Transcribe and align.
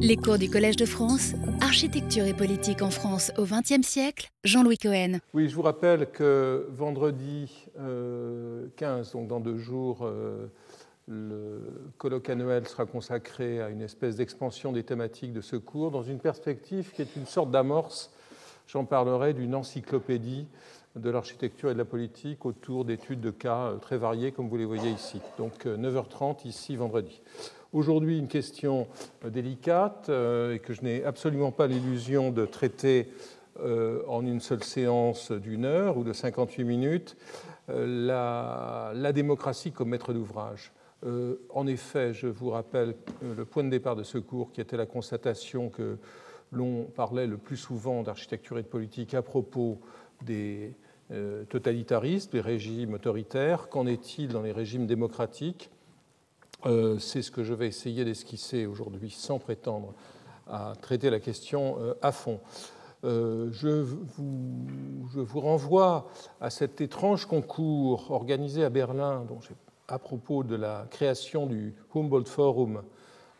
Les 0.00 0.16
cours 0.16 0.38
du 0.38 0.50
Collège 0.50 0.74
de 0.74 0.86
France, 0.86 1.34
Architecture 1.60 2.24
et 2.24 2.34
politique 2.34 2.82
en 2.82 2.90
France 2.90 3.30
au 3.38 3.44
XXe 3.44 3.86
siècle, 3.86 4.32
Jean-Louis 4.42 4.76
Cohen. 4.76 5.18
Oui, 5.34 5.48
je 5.48 5.54
vous 5.54 5.62
rappelle 5.62 6.10
que 6.10 6.66
vendredi 6.72 7.64
15, 7.76 7.78
euh, 7.78 8.66
donc 9.12 9.28
dans 9.28 9.38
deux 9.38 9.56
jours, 9.56 10.00
euh, 10.02 10.46
le 11.06 11.60
colloque 11.96 12.28
annuel 12.28 12.66
sera 12.66 12.86
consacré 12.86 13.62
à 13.62 13.68
une 13.68 13.82
espèce 13.82 14.16
d'expansion 14.16 14.72
des 14.72 14.82
thématiques 14.82 15.32
de 15.32 15.40
ce 15.40 15.54
cours 15.54 15.92
dans 15.92 16.02
une 16.02 16.18
perspective 16.18 16.90
qui 16.90 17.02
est 17.02 17.14
une 17.14 17.26
sorte 17.26 17.52
d'amorce, 17.52 18.10
j'en 18.66 18.84
parlerai, 18.84 19.32
d'une 19.32 19.54
encyclopédie 19.54 20.48
de 20.96 21.10
l'architecture 21.10 21.70
et 21.70 21.72
de 21.72 21.78
la 21.78 21.84
politique 21.84 22.46
autour 22.46 22.84
d'études 22.84 23.20
de 23.20 23.30
cas 23.30 23.66
euh, 23.66 23.76
très 23.76 23.96
variées, 23.96 24.32
comme 24.32 24.48
vous 24.48 24.56
les 24.56 24.64
voyez 24.64 24.90
ici. 24.90 25.20
Donc 25.38 25.66
9h30 25.66 26.48
ici 26.48 26.74
vendredi. 26.74 27.22
Aujourd'hui, 27.74 28.20
une 28.20 28.28
question 28.28 28.86
euh, 29.24 29.30
délicate 29.30 30.06
euh, 30.08 30.54
et 30.54 30.60
que 30.60 30.72
je 30.72 30.82
n'ai 30.82 31.02
absolument 31.02 31.50
pas 31.50 31.66
l'illusion 31.66 32.30
de 32.30 32.46
traiter 32.46 33.08
euh, 33.58 34.00
en 34.06 34.24
une 34.24 34.38
seule 34.38 34.62
séance 34.62 35.32
d'une 35.32 35.64
heure 35.64 35.96
ou 35.96 36.04
de 36.04 36.12
58 36.12 36.62
minutes, 36.62 37.16
la, 37.66 38.92
démocratie 39.12 39.72
comme 39.72 39.88
maître 39.88 40.12
d'ouvrage. 40.12 40.72
En 41.50 41.66
effet, 41.66 42.12
je 42.12 42.26
vous 42.26 42.50
rappelle 42.50 42.94
le 43.22 43.44
point 43.44 43.64
de 43.64 43.70
départ 43.70 43.96
de 43.96 44.02
ce 44.02 44.18
cours 44.18 44.52
qui 44.52 44.60
était 44.60 44.76
la 44.76 44.86
constatation 44.86 45.70
que 45.70 45.96
l'on 46.52 46.84
parlait 46.84 47.26
le 47.26 47.38
plus 47.38 47.56
souvent 47.56 48.02
d'architecture 48.02 48.58
et 48.58 48.62
de 48.62 48.68
politique 48.68 49.14
à 49.14 49.22
propos 49.22 49.80
des 50.22 50.74
totalitarismes, 51.48 52.32
des 52.32 52.40
régimes 52.42 52.94
autoritaires. 52.94 53.68
Qu'en 53.70 53.86
est-il 53.86 54.28
dans 54.28 54.42
les 54.42 54.52
régimes 54.52 54.86
démocratiques? 54.86 55.70
Euh, 56.66 56.98
c'est 56.98 57.20
ce 57.20 57.30
que 57.30 57.44
je 57.44 57.52
vais 57.52 57.66
essayer 57.66 58.04
d'esquisser 58.04 58.64
aujourd'hui 58.64 59.10
sans 59.10 59.38
prétendre 59.38 59.92
à 60.46 60.72
traiter 60.80 61.10
la 61.10 61.20
question 61.20 61.76
euh, 61.80 61.94
à 62.00 62.10
fond. 62.10 62.40
Euh, 63.04 63.50
je 63.52 63.84
vous, 64.16 65.40
renvoie 65.40 66.08
à 66.40 66.48
cet 66.48 66.80
étrange 66.80 67.26
concours 67.26 68.10
organisé 68.10 68.64
à 68.64 68.70
Berlin 68.70 69.26
à 69.88 69.98
propos 69.98 70.42
de 70.42 70.56
la 70.56 70.86
création 70.90 71.46
du 71.46 71.74
Humboldt 71.94 72.30
Forum 72.30 72.82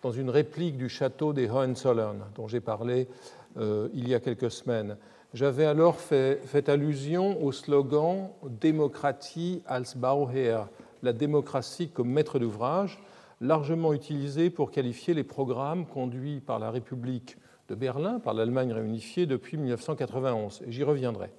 dans 0.03 0.13
une 0.13 0.29
réplique 0.29 0.77
du 0.77 0.91
château 0.91 1.33
des 1.33 1.49
Hohenzollern 1.49 2.25
dont 2.35 2.47
j'ai 2.47 2.61
parlé 2.61 3.09
il 3.57 4.09
y 4.09 4.15
a 4.15 4.21
quelques 4.21 4.51
semaines. 4.51 4.97
J'avais 5.33 5.65
alors 5.65 6.01
fait, 6.01 6.41
fait, 6.45 6.69
allusion 6.69 7.43
au 7.43 7.53
slogan 7.53 8.29
Démocratie 8.61 9.63
als 9.67 9.97
Bauherr, 9.97 10.69
la 11.03 11.13
démocratie 11.13 11.89
comme 11.89 12.11
maître 12.11 12.39
d'ouvrage, 12.39 13.01
largement 13.41 13.93
utilisé 13.93 14.51
pour 14.51 14.71
qualifier 14.71 15.15
les 15.15 15.25
programmes 15.25 15.87
conduits 15.87 16.41
par 16.41 16.59
la 16.59 16.71
République 16.71 17.37
de 17.69 17.75
Berlin, 17.75 18.21
par 18.21 18.35
l'Allemagne 18.35 18.73
réunifiée 18.73 19.27
depuis 19.27 19.57
1991. 19.57 20.63
Et 20.67 20.73
j'y 20.73 20.85
reviendrai. 20.85 21.31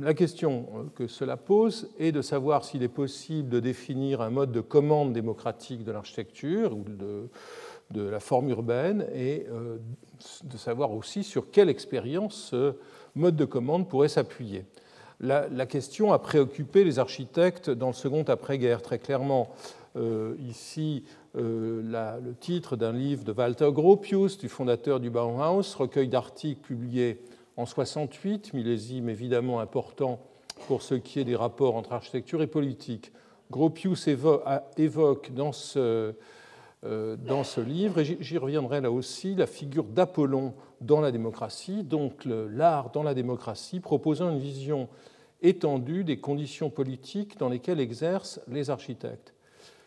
La 0.00 0.12
question 0.12 0.90
que 0.94 1.06
cela 1.06 1.36
pose 1.36 1.90
est 1.98 2.12
de 2.12 2.20
savoir 2.20 2.64
s'il 2.64 2.82
est 2.82 2.88
possible 2.88 3.48
de 3.48 3.60
définir 3.60 4.20
un 4.20 4.28
mode 4.28 4.52
de 4.52 4.60
commande 4.60 5.12
démocratique 5.12 5.82
de 5.84 5.92
l'architecture 5.92 6.76
ou 6.76 6.84
de, 6.86 7.28
de, 7.90 8.02
la 8.02 8.20
forme 8.20 8.50
urbaine 8.50 9.06
et 9.14 9.46
euh, 9.50 9.78
de 10.44 10.56
savoir 10.58 10.92
aussi 10.92 11.24
sur 11.24 11.50
quelle 11.50 11.70
expérience 11.70 12.50
ce 12.50 12.74
mode 13.14 13.36
de 13.36 13.44
commande 13.46 13.88
pourrait 13.88 14.08
s'appuyer. 14.08 14.66
La, 15.22 15.66
question 15.66 16.12
a 16.12 16.18
préoccupé 16.18 16.82
les 16.82 16.98
architectes 16.98 17.70
dans 17.70 17.86
le 17.86 17.92
second 17.92 18.24
après-guerre. 18.24 18.82
Très 18.82 18.98
clairement, 18.98 19.50
euh, 19.94 20.34
ici 20.48 21.04
euh, 21.36 21.80
le 22.24 22.34
titre 22.34 22.74
d'un 22.74 22.92
livre 22.92 23.22
de 23.22 23.30
Walter 23.30 23.70
Gropius, 23.70 24.36
du 24.36 24.48
fondateur 24.48 24.98
du 24.98 25.10
Bauhaus, 25.10 25.76
recueil 25.76 26.08
d'articles 26.08 26.60
publiés 26.60 27.20
en 27.56 27.66
68, 27.66 28.52
millésime 28.52 29.08
évidemment 29.08 29.60
important 29.60 30.18
pour 30.66 30.82
ce 30.82 30.96
qui 30.96 31.20
est 31.20 31.24
des 31.24 31.36
rapports 31.36 31.76
entre 31.76 31.92
architecture 31.92 32.42
et 32.42 32.48
politique. 32.48 33.12
Gropius 33.48 34.08
évoque 34.08 35.32
dans 35.32 35.52
ce, 35.52 36.14
euh, 36.84 37.16
dans 37.16 37.44
ce 37.44 37.60
livre, 37.60 38.00
et 38.00 38.16
j'y 38.18 38.38
reviendrai 38.38 38.80
là 38.80 38.90
aussi, 38.90 39.36
la 39.36 39.46
figure 39.46 39.84
d'Apollon 39.84 40.52
dans 40.80 41.00
la 41.00 41.12
démocratie, 41.12 41.84
donc 41.84 42.24
l'art 42.24 42.90
dans 42.90 43.04
la 43.04 43.14
démocratie, 43.14 43.78
proposant 43.78 44.30
une 44.30 44.40
vision 44.40 44.88
étendue 45.42 46.04
des 46.04 46.18
conditions 46.18 46.70
politiques 46.70 47.38
dans 47.38 47.48
lesquelles 47.48 47.80
exercent 47.80 48.40
les 48.48 48.70
architectes. 48.70 49.34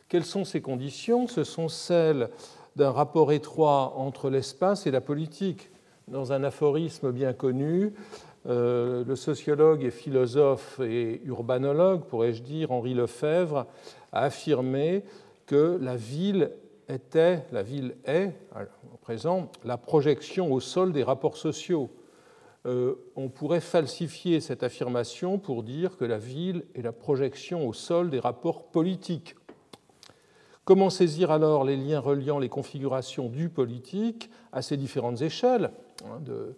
Quelles 0.09 0.25
sont 0.25 0.45
ces 0.45 0.61
conditions? 0.61 1.27
Ce 1.27 1.43
sont 1.43 1.69
celles 1.69 2.29
d'un 2.75 2.91
rapport 2.91 3.31
étroit 3.31 3.93
entre 3.97 4.29
l'espace 4.29 4.85
et 4.85 4.91
la 4.91 5.01
politique. 5.01 5.69
Dans 6.07 6.31
un 6.33 6.43
aphorisme 6.43 7.11
bien 7.11 7.33
connu, 7.33 7.93
euh, 8.47 9.03
le 9.05 9.15
sociologue 9.15 9.83
et 9.83 9.89
philosophe 9.89 10.79
et 10.79 11.21
urbanologue, 11.25 12.03
pourrais-je 12.03 12.43
dire, 12.43 12.71
Henri 12.71 12.93
Lefebvre, 12.93 13.65
a 14.11 14.25
affirmé 14.25 15.03
que 15.47 15.79
la 15.81 15.95
ville 15.95 16.51
était, 16.87 17.43
la 17.51 17.63
ville 17.63 17.95
est, 18.05 18.33
au 18.93 18.97
présent, 18.97 19.49
la 19.63 19.77
projection 19.77 20.53
au 20.53 20.59
sol 20.59 20.91
des 20.91 21.03
rapports 21.03 21.37
sociaux. 21.37 21.89
Euh, 22.65 22.95
on 23.15 23.29
pourrait 23.29 23.61
falsifier 23.61 24.39
cette 24.41 24.63
affirmation 24.63 25.37
pour 25.37 25.61
dire 25.61 25.97
que 25.97 26.05
la 26.05 26.17
ville 26.17 26.63
est 26.73 26.81
la 26.81 26.91
projection 26.91 27.67
au 27.67 27.73
sol 27.73 28.09
des 28.09 28.19
rapports 28.19 28.63
politiques. 28.63 29.35
Comment 30.63 30.89
saisir 30.89 31.29
alors 31.29 31.63
les 31.63 31.77
liens 31.77 31.99
reliant 31.99 32.39
les 32.39 32.49
configurations 32.49 33.29
du 33.29 33.49
politique 33.49 34.31
à 34.51 34.63
ces 34.63 34.77
différentes 34.77 35.21
échelles, 35.21 35.69
hein, 36.05 36.19
de, 36.25 36.55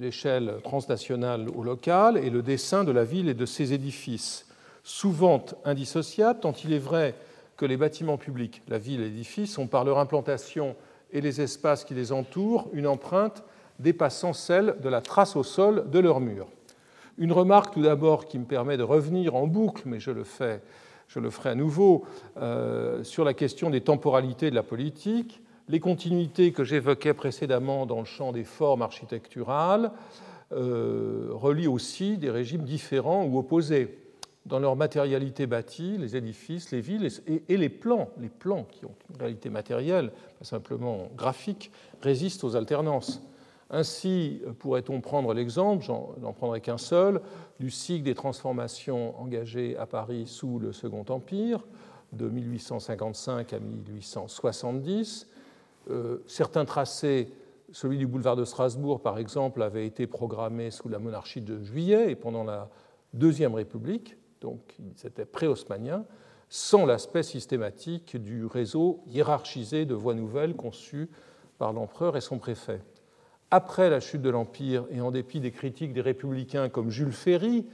l'échelle 0.00 0.56
transnationale 0.64 1.48
au 1.48 1.62
local, 1.62 2.18
et 2.18 2.28
le 2.28 2.42
dessin 2.42 2.84
de 2.84 2.92
la 2.92 3.04
ville 3.04 3.28
et 3.28 3.34
de 3.34 3.46
ses 3.46 3.72
édifices, 3.72 4.46
souvent 4.82 5.42
indissociables, 5.64 6.40
tant 6.40 6.52
il 6.52 6.74
est 6.74 6.78
vrai 6.78 7.14
que 7.56 7.64
les 7.64 7.78
bâtiments 7.78 8.18
publics, 8.18 8.60
la 8.68 8.76
ville 8.76 9.00
et 9.00 9.04
l'édifice, 9.04 9.56
ont 9.56 9.66
par 9.66 9.84
leur 9.84 9.98
implantation 9.98 10.76
et 11.10 11.22
les 11.22 11.40
espaces 11.40 11.84
qui 11.84 11.94
les 11.94 12.12
entourent 12.12 12.68
une 12.74 12.86
empreinte 12.86 13.44
dépassant 13.78 14.32
celle 14.32 14.76
de 14.82 14.88
la 14.88 15.00
trace 15.00 15.36
au 15.36 15.42
sol 15.42 15.90
de 15.90 15.98
leurs 15.98 16.20
murs. 16.20 16.48
Une 17.18 17.32
remarque 17.32 17.74
tout 17.74 17.82
d'abord 17.82 18.26
qui 18.26 18.38
me 18.38 18.44
permet 18.44 18.76
de 18.76 18.82
revenir 18.82 19.34
en 19.34 19.46
boucle, 19.46 19.82
mais 19.86 20.00
je 20.00 20.10
le 20.10 20.24
fais 20.24 20.60
je 21.08 21.20
le 21.20 21.30
ferai 21.30 21.50
à 21.50 21.54
nouveau, 21.54 22.04
euh, 22.36 23.04
sur 23.04 23.24
la 23.24 23.34
question 23.34 23.70
des 23.70 23.80
temporalités 23.80 24.50
de 24.50 24.54
la 24.54 24.62
politique, 24.62 25.40
les 25.68 25.80
continuités 25.80 26.52
que 26.52 26.64
j'évoquais 26.64 27.14
précédemment 27.14 27.86
dans 27.86 27.98
le 27.98 28.04
champ 28.04 28.32
des 28.32 28.44
formes 28.44 28.82
architecturales 28.82 29.90
euh, 30.52 31.28
relient 31.32 31.66
aussi 31.66 32.18
des 32.18 32.30
régimes 32.30 32.62
différents 32.62 33.24
ou 33.24 33.38
opposés 33.38 33.98
dans 34.46 34.60
leur 34.60 34.76
matérialité 34.76 35.48
bâtie, 35.48 35.96
les 35.98 36.14
édifices, 36.14 36.70
les 36.70 36.80
villes 36.80 37.08
et, 37.48 37.56
les 37.56 37.68
plans, 37.68 38.10
les 38.20 38.28
plans 38.28 38.64
qui 38.70 38.84
ont 38.84 38.94
une 39.10 39.16
réalité 39.16 39.50
matérielle, 39.50 40.12
pas 40.38 40.44
simplement 40.44 41.08
graphique, 41.16 41.72
résistent 42.00 42.44
aux 42.44 42.54
alternances. 42.54 43.20
Ainsi, 43.68 44.42
pourrait-on 44.60 45.00
prendre 45.00 45.34
l'exemple, 45.34 45.84
j'en 45.84 46.32
prendrai 46.32 46.60
qu'un 46.60 46.78
seul, 46.78 47.20
du 47.58 47.70
cycle 47.70 48.04
des 48.04 48.14
transformations 48.14 49.18
engagées 49.20 49.76
à 49.76 49.86
Paris 49.86 50.26
sous 50.26 50.60
le 50.60 50.72
Second 50.72 51.04
Empire, 51.08 51.64
de 52.12 52.28
1855 52.28 53.52
à 53.52 53.58
1870. 53.58 55.26
Euh, 55.90 56.18
certains 56.28 56.64
tracés, 56.64 57.32
celui 57.72 57.98
du 57.98 58.06
boulevard 58.06 58.36
de 58.36 58.44
Strasbourg 58.44 59.00
par 59.00 59.18
exemple, 59.18 59.62
avait 59.62 59.86
été 59.86 60.06
programmé 60.06 60.70
sous 60.70 60.88
la 60.88 61.00
monarchie 61.00 61.40
de 61.40 61.60
Juillet 61.62 62.12
et 62.12 62.14
pendant 62.14 62.44
la 62.44 62.68
Deuxième 63.14 63.54
République, 63.54 64.16
donc 64.40 64.76
c'était 64.94 65.24
pré-haussmanien, 65.24 66.04
sans 66.48 66.86
l'aspect 66.86 67.24
systématique 67.24 68.16
du 68.16 68.46
réseau 68.46 69.00
hiérarchisé 69.08 69.86
de 69.86 69.94
voies 69.94 70.14
nouvelles 70.14 70.54
conçu 70.54 71.08
par 71.58 71.72
l'empereur 71.72 72.16
et 72.16 72.20
son 72.20 72.38
préfet 72.38 72.80
après 73.50 73.90
la 73.90 74.00
chute 74.00 74.22
de 74.22 74.30
l'Empire 74.30 74.84
et 74.90 75.00
en 75.00 75.10
dépit 75.10 75.40
des 75.40 75.52
critiques 75.52 75.92
des 75.92 76.00
républicains 76.00 76.68
comme 76.68 76.90
Jules 76.90 77.12
Ferry, 77.12 77.66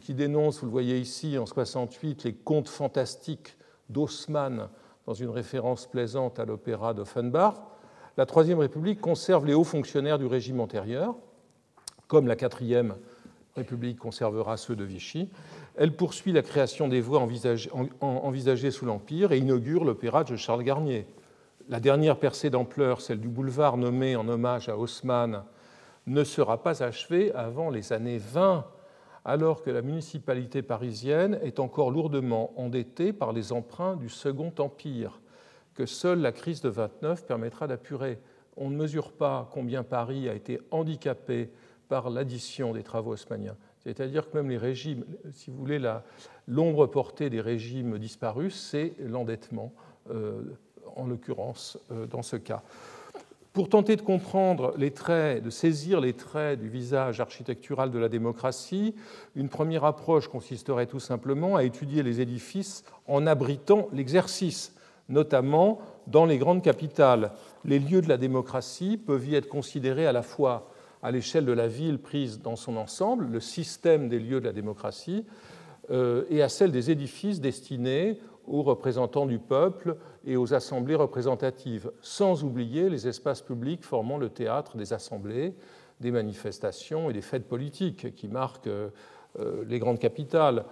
qui 0.00 0.14
dénonce, 0.14 0.60
vous 0.60 0.66
le 0.66 0.72
voyez 0.72 0.98
ici 0.98 1.36
en 1.36 1.46
68, 1.46 2.24
les 2.24 2.32
contes 2.32 2.68
fantastiques 2.68 3.56
d'Haussmann 3.90 4.68
dans 5.06 5.14
une 5.14 5.28
référence 5.28 5.86
plaisante 5.86 6.38
à 6.38 6.44
l'opéra 6.44 6.94
d'Offenbach, 6.94 7.54
la 8.16 8.26
Troisième 8.26 8.58
République 8.58 9.00
conserve 9.00 9.46
les 9.46 9.54
hauts 9.54 9.64
fonctionnaires 9.64 10.18
du 10.18 10.26
régime 10.26 10.60
antérieur, 10.60 11.14
comme 12.08 12.26
la 12.26 12.36
Quatrième 12.36 12.94
République 13.56 13.98
conservera 13.98 14.56
ceux 14.56 14.76
de 14.76 14.84
Vichy. 14.84 15.28
Elle 15.76 15.94
poursuit 15.96 16.32
la 16.32 16.42
création 16.42 16.88
des 16.88 17.00
voies 17.00 17.20
envisagées 18.00 18.70
sous 18.70 18.86
l'Empire 18.86 19.32
et 19.32 19.38
inaugure 19.38 19.84
l'opéra 19.84 20.24
de 20.24 20.36
Charles 20.36 20.62
Garnier, 20.62 21.06
la 21.72 21.80
dernière 21.80 22.18
percée 22.18 22.50
d'ampleur, 22.50 23.00
celle 23.00 23.18
du 23.18 23.28
boulevard 23.28 23.78
nommé 23.78 24.14
en 24.14 24.28
hommage 24.28 24.68
à 24.68 24.76
Haussmann, 24.76 25.42
ne 26.06 26.22
sera 26.22 26.62
pas 26.62 26.82
achevée 26.82 27.32
avant 27.32 27.70
les 27.70 27.94
années 27.94 28.18
20, 28.18 28.66
alors 29.24 29.62
que 29.62 29.70
la 29.70 29.80
municipalité 29.80 30.60
parisienne 30.60 31.40
est 31.42 31.60
encore 31.60 31.90
lourdement 31.90 32.52
endettée 32.60 33.14
par 33.14 33.32
les 33.32 33.52
emprunts 33.54 33.96
du 33.96 34.10
Second 34.10 34.52
Empire. 34.58 35.22
que 35.72 35.86
seule 35.86 36.20
la 36.20 36.32
crise 36.32 36.60
de 36.60 36.68
29 36.68 37.24
permettra 37.24 37.66
d'apurer. 37.66 38.18
On 38.58 38.68
ne 38.68 38.76
mesure 38.76 39.10
pas 39.10 39.48
combien 39.50 39.82
Paris 39.82 40.28
a 40.28 40.34
été 40.34 40.60
handicapé 40.72 41.48
par 41.88 42.10
l'addition 42.10 42.74
des 42.74 42.82
travaux 42.82 43.12
haussmanniens. 43.12 43.56
C'est-à-dire 43.78 44.30
que 44.30 44.36
même 44.36 44.50
les 44.50 44.58
régimes, 44.58 45.06
si 45.30 45.50
vous 45.50 45.56
voulez, 45.56 45.80
l'ombre 46.46 46.86
portée 46.86 47.30
des 47.30 47.40
régimes 47.40 47.98
disparus, 47.98 48.54
c'est 48.54 48.92
l'endettement, 48.98 49.72
euh, 50.10 50.42
en 50.96 51.06
l'occurrence, 51.06 51.78
euh, 51.90 52.06
dans 52.06 52.22
ce 52.22 52.36
cas. 52.36 52.62
Pour 53.52 53.68
tenter 53.68 53.96
de 53.96 54.02
comprendre 54.02 54.72
les 54.78 54.92
traits, 54.92 55.42
de 55.42 55.50
saisir 55.50 56.00
les 56.00 56.14
traits 56.14 56.58
du 56.58 56.70
visage 56.70 57.20
architectural 57.20 57.90
de 57.90 57.98
la 57.98 58.08
démocratie, 58.08 58.94
une 59.36 59.50
première 59.50 59.84
approche 59.84 60.28
consisterait 60.28 60.86
tout 60.86 61.00
simplement 61.00 61.56
à 61.56 61.64
étudier 61.64 62.02
les 62.02 62.22
édifices 62.22 62.82
en 63.06 63.26
abritant 63.26 63.88
l'exercice, 63.92 64.74
notamment 65.10 65.80
dans 66.06 66.24
les 66.24 66.38
grandes 66.38 66.62
capitales. 66.62 67.32
Les 67.66 67.78
lieux 67.78 68.00
de 68.00 68.08
la 68.08 68.16
démocratie 68.16 68.96
peuvent 68.96 69.28
y 69.28 69.34
être 69.34 69.48
considérés 69.48 70.06
à 70.06 70.12
la 70.12 70.22
fois 70.22 70.70
à 71.02 71.10
l'échelle 71.10 71.44
de 71.44 71.52
la 71.52 71.68
ville 71.68 71.98
prise 71.98 72.40
dans 72.40 72.56
son 72.56 72.78
ensemble, 72.78 73.26
le 73.26 73.40
système 73.40 74.08
des 74.08 74.18
lieux 74.18 74.40
de 74.40 74.46
la 74.46 74.52
démocratie, 74.52 75.26
euh, 75.90 76.24
et 76.30 76.42
à 76.42 76.48
celle 76.48 76.70
des 76.70 76.90
édifices 76.90 77.40
destinés 77.40 78.18
aux 78.46 78.62
représentants 78.62 79.26
du 79.26 79.38
peuple 79.38 79.96
et 80.24 80.36
aux 80.36 80.54
assemblées 80.54 80.94
représentatives, 80.94 81.90
sans 82.00 82.44
oublier 82.44 82.88
les 82.88 83.08
espaces 83.08 83.42
publics 83.42 83.84
formant 83.84 84.18
le 84.18 84.28
théâtre 84.28 84.76
des 84.76 84.92
assemblées, 84.92 85.54
des 86.00 86.10
manifestations 86.10 87.10
et 87.10 87.12
des 87.12 87.22
fêtes 87.22 87.48
politiques 87.48 88.14
qui 88.14 88.28
marquent 88.28 88.66
euh, 88.66 88.90
les 89.66 89.78
grandes 89.78 89.98
capitales. 89.98 90.64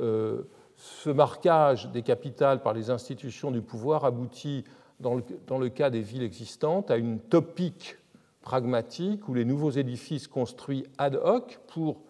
Euh, 0.00 0.42
ce 0.76 1.10
marquage 1.10 1.90
des 1.92 2.02
capitales 2.02 2.62
par 2.62 2.72
les 2.72 2.90
institutions 2.90 3.50
du 3.50 3.62
pouvoir 3.62 4.04
aboutit, 4.04 4.64
dans 5.00 5.14
le 5.14 5.68
cas 5.68 5.90
des 5.90 6.00
villes 6.00 6.22
existantes, 6.22 6.90
à 6.90 6.96
une 6.96 7.20
topique 7.20 7.98
pragmatique 8.42 9.28
où 9.28 9.34
les 9.34 9.44
nouveaux 9.44 9.70
édifices 9.70 10.26
construits 10.26 10.84
ad 10.96 11.16
hoc 11.16 11.60
pour 11.66 12.00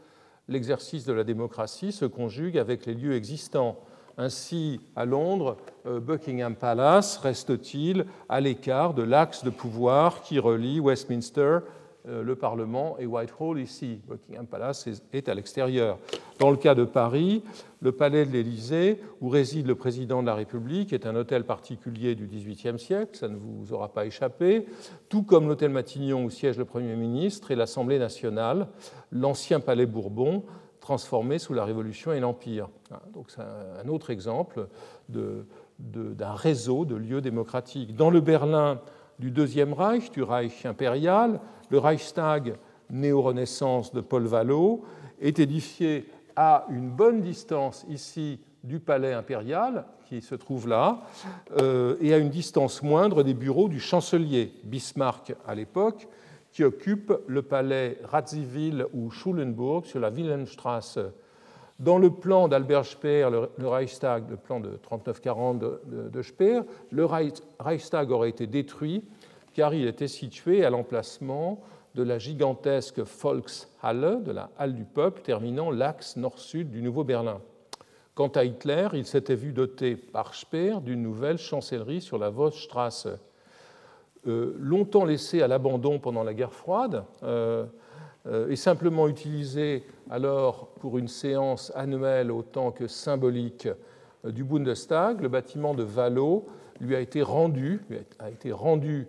l'exercice 0.48 1.04
de 1.04 1.12
la 1.12 1.24
démocratie 1.24 1.92
se 1.92 2.04
conjuguent 2.04 2.58
avec 2.58 2.86
les 2.86 2.94
lieux 2.94 3.14
existants. 3.14 3.78
Ainsi, 4.20 4.80
à 4.96 5.04
Londres, 5.04 5.56
euh, 5.86 6.00
Buckingham 6.00 6.56
Palace 6.56 7.18
reste-t-il 7.18 8.04
à 8.28 8.40
l'écart 8.40 8.92
de 8.92 9.02
l'axe 9.02 9.44
de 9.44 9.50
pouvoir 9.50 10.22
qui 10.22 10.40
relie 10.40 10.80
Westminster 10.80 11.60
euh, 12.08 12.24
le 12.24 12.34
Parlement 12.34 12.96
et 12.98 13.06
Whitehall 13.06 13.60
ici. 13.60 14.00
Buckingham 14.08 14.46
Palace 14.46 14.88
est 15.12 15.28
à 15.28 15.34
l'extérieur. 15.34 15.98
Dans 16.40 16.50
le 16.50 16.56
cas 16.56 16.74
de 16.74 16.82
Paris, 16.84 17.44
le 17.80 17.92
palais 17.92 18.26
de 18.26 18.32
l'Élysée, 18.32 19.00
où 19.20 19.28
réside 19.28 19.68
le 19.68 19.76
président 19.76 20.20
de 20.20 20.26
la 20.26 20.34
République, 20.34 20.92
est 20.92 21.06
un 21.06 21.14
hôtel 21.14 21.44
particulier 21.44 22.16
du 22.16 22.26
XVIIIe 22.26 22.78
siècle, 22.78 23.16
ça 23.16 23.28
ne 23.28 23.36
vous 23.36 23.72
aura 23.72 23.92
pas 23.92 24.04
échappé, 24.04 24.66
tout 25.08 25.22
comme 25.22 25.46
l'hôtel 25.46 25.70
Matignon 25.70 26.24
où 26.24 26.30
siège 26.30 26.58
le 26.58 26.64
Premier 26.64 26.96
ministre 26.96 27.52
et 27.52 27.56
l'Assemblée 27.56 28.00
nationale, 28.00 28.66
l'ancien 29.12 29.60
palais 29.60 29.86
Bourbon, 29.86 30.42
transformé 30.88 31.38
sous 31.38 31.52
la 31.52 31.66
Révolution 31.66 32.14
et 32.14 32.20
l'Empire. 32.20 32.70
Ah, 32.90 33.02
donc 33.12 33.26
c'est 33.28 33.42
un 33.42 33.86
autre 33.88 34.08
exemple 34.08 34.68
d'un 35.10 36.32
réseau 36.32 36.86
de 36.86 36.94
lieux 36.94 37.20
démocratiques. 37.20 37.94
Dans 37.94 38.08
le 38.08 38.22
Berlin 38.22 38.80
du 39.18 39.30
Deuxième 39.30 39.74
Reich, 39.74 40.10
du 40.10 40.22
Reich 40.22 40.64
impérial, 40.64 41.40
le 41.68 41.78
Reichstag 41.78 42.54
néo-renaissance 42.88 43.92
de 43.92 44.00
Paul 44.00 44.24
Vallot 44.24 44.82
est 45.20 45.38
édifié 45.38 46.06
à 46.36 46.64
une 46.70 46.88
bonne 46.88 47.20
distance 47.20 47.84
ici 47.90 48.40
du 48.64 48.80
palais 48.80 49.12
impérial, 49.12 49.84
qui 50.08 50.22
se 50.22 50.34
trouve 50.34 50.68
là, 50.68 51.02
euh, 51.60 51.98
et 52.00 52.14
à 52.14 52.16
une 52.16 52.30
distance 52.30 52.82
moindre 52.82 53.22
des 53.24 53.34
bureaux 53.34 53.68
du 53.68 53.78
chancelier 53.78 54.54
Bismarck 54.64 55.34
à 55.46 55.54
l'époque, 55.54 56.08
qui 56.52 56.64
occupe 56.64 57.12
le 57.26 57.42
palais 57.42 57.98
Radziwill 58.04 58.86
ou 58.92 59.10
Schulenburg 59.10 59.86
sur 59.86 60.00
la 60.00 60.10
Wilhelmstrasse. 60.10 60.98
Dans 61.78 61.98
le 61.98 62.10
plan 62.10 62.48
d'Albert 62.48 62.84
Speer, 62.84 63.28
le, 63.30 63.68
Reichstag, 63.68 64.28
le 64.30 64.36
plan 64.36 64.58
de 64.58 64.76
3940 64.82 65.58
de, 65.86 66.22
Speer, 66.22 66.62
le 66.90 67.06
Reichstag 67.60 68.10
aurait 68.10 68.30
été 68.30 68.46
détruit 68.48 69.04
car 69.54 69.74
il 69.74 69.86
était 69.86 70.08
situé 70.08 70.64
à 70.64 70.70
l'emplacement 70.70 71.60
de 71.94 72.02
la 72.02 72.18
gigantesque 72.18 73.00
Volkshalle, 73.00 74.22
de 74.22 74.32
la 74.32 74.50
halle 74.58 74.74
du 74.74 74.84
peuple, 74.84 75.22
terminant 75.22 75.70
l'axe 75.70 76.16
nord-sud 76.16 76.70
du 76.70 76.82
Nouveau 76.82 77.04
Berlin. 77.04 77.40
Quant 78.14 78.28
à 78.28 78.44
Hitler, 78.44 78.88
il 78.92 79.06
s'était 79.06 79.34
vu 79.34 79.52
doté 79.52 79.96
par 79.96 80.34
Speer 80.34 80.80
d'une 80.82 81.02
nouvelle 81.02 81.38
chancellerie 81.38 82.00
sur 82.00 82.18
la 82.18 82.30
Vossstrasse. 82.30 83.08
Euh, 84.26 84.54
longtemps 84.58 85.04
laissé 85.04 85.42
à 85.42 85.48
l'abandon 85.48 85.98
pendant 86.00 86.24
la 86.24 86.34
guerre 86.34 86.52
froide, 86.52 87.04
euh, 87.22 87.64
euh, 88.26 88.48
et 88.50 88.56
simplement 88.56 89.06
utilisé 89.06 89.84
alors 90.10 90.68
pour 90.80 90.98
une 90.98 91.06
séance 91.06 91.70
annuelle 91.76 92.32
autant 92.32 92.72
que 92.72 92.88
symbolique 92.88 93.68
du 94.24 94.42
Bundestag, 94.42 95.20
le 95.20 95.28
bâtiment 95.28 95.74
de 95.74 95.84
Wallo 95.84 96.46
lui 96.80 96.96
a 96.96 97.00
été 97.00 97.22
rendu, 97.22 97.80
a 98.18 98.30
été 98.30 98.50
rendu 98.50 99.06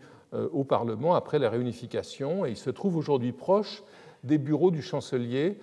au 0.53 0.63
Parlement 0.63 1.15
après 1.15 1.39
la 1.39 1.49
réunification 1.49 2.45
et 2.45 2.51
il 2.51 2.57
se 2.57 2.69
trouve 2.69 2.95
aujourd'hui 2.95 3.31
proche 3.31 3.83
des 4.23 4.37
bureaux 4.37 4.69
du 4.69 4.83
chancelier 4.83 5.57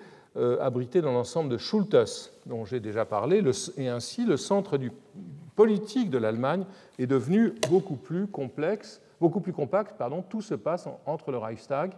abrités 0.61 1.01
dans 1.01 1.13
l'ensemble 1.13 1.49
de 1.49 1.59
Schultes, 1.59 2.33
dont 2.47 2.65
j'ai 2.65 2.81
déjà 2.81 3.05
parlé, 3.05 3.43
et 3.77 3.89
ainsi 3.89 4.25
le 4.25 4.37
centre 4.37 4.79
du 4.79 4.91
politique 5.55 6.11
de 6.11 6.19
l'Allemagne 6.19 6.65
est 6.99 7.07
devenu 7.07 7.55
beaucoup 7.71 7.97
plus 7.97 8.27
complexe, 8.27 9.01
beaucoup 9.21 9.41
plus 9.41 9.53
compact. 9.53 9.97
Pardon, 9.99 10.23
tout 10.23 10.43
se 10.43 10.55
passe 10.55 10.89
entre 11.07 11.31
le 11.31 11.39
Reichstag 11.39 11.93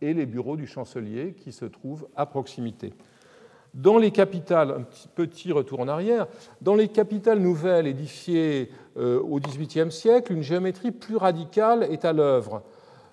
et 0.00 0.14
les 0.14 0.26
bureaux 0.26 0.56
du 0.56 0.66
chancelier 0.66 1.34
qui 1.34 1.52
se 1.52 1.64
trouvent 1.64 2.08
à 2.16 2.26
proximité. 2.26 2.92
Dans 3.72 3.98
les 3.98 4.10
capitales, 4.10 4.72
un 4.72 4.84
petit, 5.14 5.52
retour 5.52 5.78
en 5.78 5.86
arrière, 5.86 6.26
dans 6.60 6.74
les 6.74 6.88
capitales 6.88 7.38
nouvelles 7.38 7.86
édifiées 7.86 8.70
euh, 8.96 9.20
au 9.20 9.38
XVIIIe 9.38 9.92
siècle, 9.92 10.32
une 10.32 10.42
géométrie 10.42 10.90
plus 10.90 11.16
radicale 11.16 11.84
est 11.84 12.04
à 12.04 12.12
l'œuvre. 12.12 12.62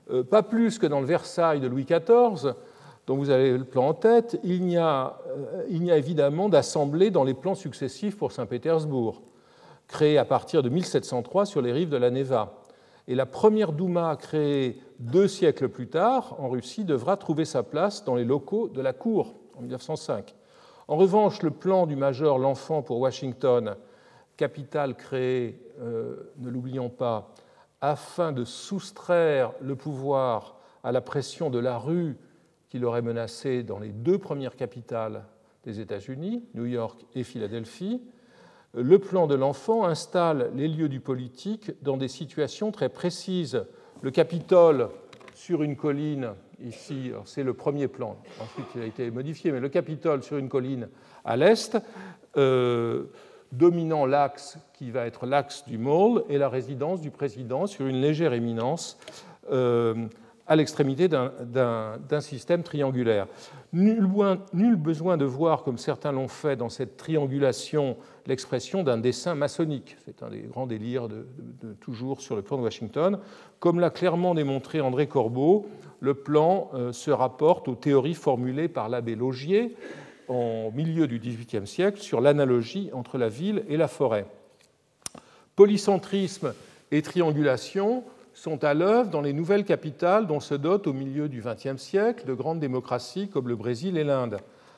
Euh, 0.09 0.23
pas 0.23 0.41
plus 0.41 0.79
que 0.79 0.87
dans 0.87 0.99
le 0.99 1.05
Versailles 1.05 1.59
de 1.59 1.67
Louis 1.67 1.85
XIV, 1.85 2.55
dont 3.05 3.15
vous 3.15 3.29
avez 3.29 3.55
le 3.55 3.65
plan 3.65 3.89
en 3.89 3.93
tête, 3.93 4.39
il 4.43 4.63
n'y 4.63 4.77
a, 4.77 5.19
euh, 5.29 5.63
il 5.69 5.83
y 5.83 5.91
a 5.91 5.97
évidemment 5.97 6.49
d'assemblées 6.49 7.11
dans 7.11 7.23
les 7.23 7.35
plans 7.35 7.55
successifs 7.55 8.17
pour 8.17 8.31
Saint-Pétersbourg, 8.31 9.21
créés 9.87 10.17
à 10.17 10.25
partir 10.25 10.63
de 10.63 10.69
1703 10.69 11.45
sur 11.45 11.61
les 11.61 11.71
rives 11.71 11.89
de 11.89 11.97
la 11.97 12.09
Neva. 12.09 12.55
Et 13.07 13.15
la 13.15 13.25
première 13.25 13.71
Douma 13.71 14.15
créée 14.17 14.81
deux 14.99 15.27
siècles 15.27 15.69
plus 15.69 15.87
tard 15.87 16.35
en 16.39 16.49
Russie 16.49 16.83
devra 16.83 17.15
trouver 17.15 17.45
sa 17.45 17.63
place 17.63 18.03
dans 18.03 18.15
les 18.15 18.25
locaux 18.25 18.67
de 18.67 18.81
la 18.81 18.93
Cour 18.93 19.35
en 19.57 19.61
1905. 19.61 20.35
En 20.89 20.97
revanche, 20.97 21.41
le 21.41 21.51
plan 21.51 21.85
du 21.85 21.95
major 21.95 22.37
L'Enfant 22.37 22.81
pour 22.81 22.99
Washington, 22.99 23.75
capitale 24.35 24.95
créée, 24.95 25.59
euh, 25.79 26.31
ne 26.37 26.49
l'oublions 26.49 26.89
pas, 26.89 27.33
afin 27.81 28.31
de 28.31 28.43
soustraire 28.43 29.53
le 29.61 29.75
pouvoir 29.75 30.57
à 30.83 30.91
la 30.91 31.01
pression 31.01 31.49
de 31.49 31.59
la 31.59 31.77
rue 31.77 32.17
qui 32.69 32.79
l'aurait 32.79 33.01
menacé 33.01 33.63
dans 33.63 33.79
les 33.79 33.91
deux 33.91 34.17
premières 34.17 34.55
capitales 34.55 35.25
des 35.63 35.79
États-Unis, 35.79 36.43
New 36.53 36.65
York 36.65 37.05
et 37.15 37.23
Philadelphie, 37.23 38.01
le 38.73 38.99
plan 38.99 39.27
de 39.27 39.35
l'enfant 39.35 39.85
installe 39.85 40.51
les 40.55 40.67
lieux 40.67 40.89
du 40.89 40.99
politique 40.99 41.71
dans 41.81 41.97
des 41.97 42.07
situations 42.07 42.71
très 42.71 42.89
précises. 42.89 43.63
Le 44.01 44.11
Capitole 44.11 44.89
sur 45.33 45.63
une 45.63 45.75
colline 45.75 46.29
ici, 46.63 47.11
c'est 47.25 47.43
le 47.43 47.53
premier 47.53 47.87
plan, 47.87 48.17
ensuite 48.41 48.65
il 48.75 48.81
a 48.81 48.85
été 48.85 49.11
modifié, 49.11 49.51
mais 49.51 49.59
le 49.59 49.69
Capitole 49.69 50.23
sur 50.23 50.37
une 50.37 50.49
colline 50.49 50.89
à 51.23 51.37
l'est, 51.37 51.77
euh, 52.37 53.03
dominant 53.51 54.05
l'axe 54.05 54.57
qui 54.73 54.91
va 54.91 55.05
être 55.05 55.25
l'axe 55.25 55.63
du 55.65 55.77
Mall 55.77 56.23
et 56.29 56.37
la 56.37 56.49
résidence 56.49 57.01
du 57.01 57.11
président 57.11 57.67
sur 57.67 57.85
une 57.85 58.01
légère 58.01 58.33
éminence 58.33 58.97
euh, 59.51 60.07
à 60.47 60.55
l'extrémité 60.55 61.07
d'un 61.09 62.21
système 62.21 62.63
triangulaire. 62.63 63.27
Nul, 63.73 64.75
besoin 64.77 65.17
de 65.17 65.25
voir, 65.25 65.63
comme 65.63 65.77
certains 65.77 66.13
l'ont 66.13 66.29
fait 66.29 66.55
dans 66.55 66.69
cette 66.69 66.95
triangulation, 66.95 67.97
l'expression 68.25 68.81
d'un 68.81 68.97
dessin 68.97 69.35
maçonnique. 69.35 69.97
C'est 70.05 70.23
un 70.23 70.29
des 70.29 70.41
grands 70.41 70.67
délires 70.67 71.07
toujours 71.81 72.21
sur 72.21 72.35
le 72.35 72.41
plan 72.41 72.57
de 72.57 72.63
Washington. 72.63 73.19
Comme 73.59 73.79
l'a 73.79 73.89
clairement 73.89 74.33
démontré 74.35 74.79
André 74.79 75.07
Corbeau, 75.07 75.67
le 75.99 76.13
plan 76.13 76.69
euh, 76.73 76.93
se 76.93 77.11
rapporte 77.11 77.67
aux 77.67 77.75
théories 77.75 78.13
formulées 78.13 78.67
par 78.67 78.87
l'abbé 78.87 79.15
Logier 79.15 79.75
au 80.27 80.71
milieu 80.71 81.07
du 81.07 81.19
XVIIIe 81.19 81.67
siècle 81.67 82.01
sur 82.01 82.21
l'analogie 82.21 82.89
entre 82.93 83.17
la 83.17 83.29
ville 83.29 83.63
et 83.67 83.77
la 83.77 83.87
forêt. 83.87 84.25
Polycentrisme 85.55 86.53
et 86.91 87.01
triangulation 87.01 88.03
sont 88.37 88.63
à 88.63 88.75
l'œuvre 88.75 89.09
dans 89.09 89.21
les 89.21 89.33
nouvelles 89.33 89.65
capitales 89.65 90.27
dont 90.27 90.39
se 90.39 90.53
dotent 90.53 90.85
au 90.85 90.93
milieu 90.93 91.27
du 91.27 91.41
XXe 91.41 91.81
siècle 91.81 92.23
de 92.27 92.35
grandes 92.35 92.59
démocraties 92.59 93.29
comme 93.29 93.47
le 93.47 93.55
Brésil 93.55 93.97
et 93.97 94.03
l'Inde. 94.03 94.37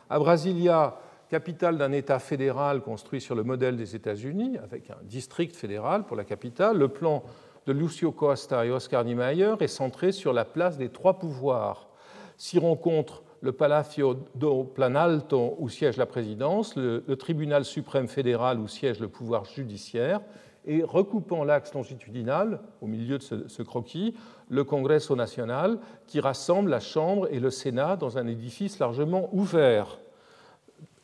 À 0.09 0.17
Brasilia, 0.17 0.95
capitale 1.29 1.77
d'un 1.77 1.91
État 1.91 2.19
fédéral 2.19 2.79
construit 2.79 3.19
sur 3.19 3.35
le 3.35 3.43
modèle 3.43 3.75
des 3.75 3.97
États-Unis, 3.97 4.57
avec 4.63 4.89
un 4.89 4.97
district 5.03 5.57
fédéral 5.57 6.05
pour 6.05 6.15
la 6.15 6.23
capitale. 6.23 6.77
Le 6.77 6.87
plan 6.87 7.21
de 7.67 7.73
Lucio 7.73 8.13
Costa 8.13 8.65
et 8.65 8.71
Oscar 8.71 9.03
Niemeyer 9.03 9.55
est 9.59 9.67
centré 9.67 10.13
sur 10.13 10.31
la 10.31 10.45
place 10.45 10.77
des 10.77 10.87
trois 10.87 11.19
pouvoirs. 11.19 11.89
S'y 12.37 12.59
rencontrent 12.59 13.23
le 13.41 13.51
Palacio 13.51 14.25
do 14.35 14.63
Planalto, 14.63 15.57
où 15.59 15.67
siège 15.67 15.97
la 15.97 16.05
présidence, 16.05 16.77
le, 16.77 17.03
tribunal 17.17 17.65
suprême 17.65 18.07
fédéral, 18.07 18.57
où 18.57 18.69
siège 18.69 19.01
le 19.01 19.09
pouvoir 19.09 19.43
judiciaire, 19.43 20.21
et 20.69 20.83
recoupant 20.83 21.43
l'axe 21.43 21.73
longitudinal, 21.73 22.59
au 22.79 22.85
milieu 22.85 23.17
de 23.17 23.23
ce, 23.23 23.63
croquis, 23.63 24.13
le 24.49 24.63
Congresso 24.63 25.15
national, 25.15 25.79
qui 26.05 26.19
rassemble 26.19 26.69
la 26.69 26.79
Chambre 26.79 27.27
et 27.31 27.39
le 27.39 27.49
Sénat 27.49 27.97
dans 27.97 28.19
un 28.19 28.27
édifice 28.27 28.77
largement 28.77 29.29
ouvert. 29.33 29.99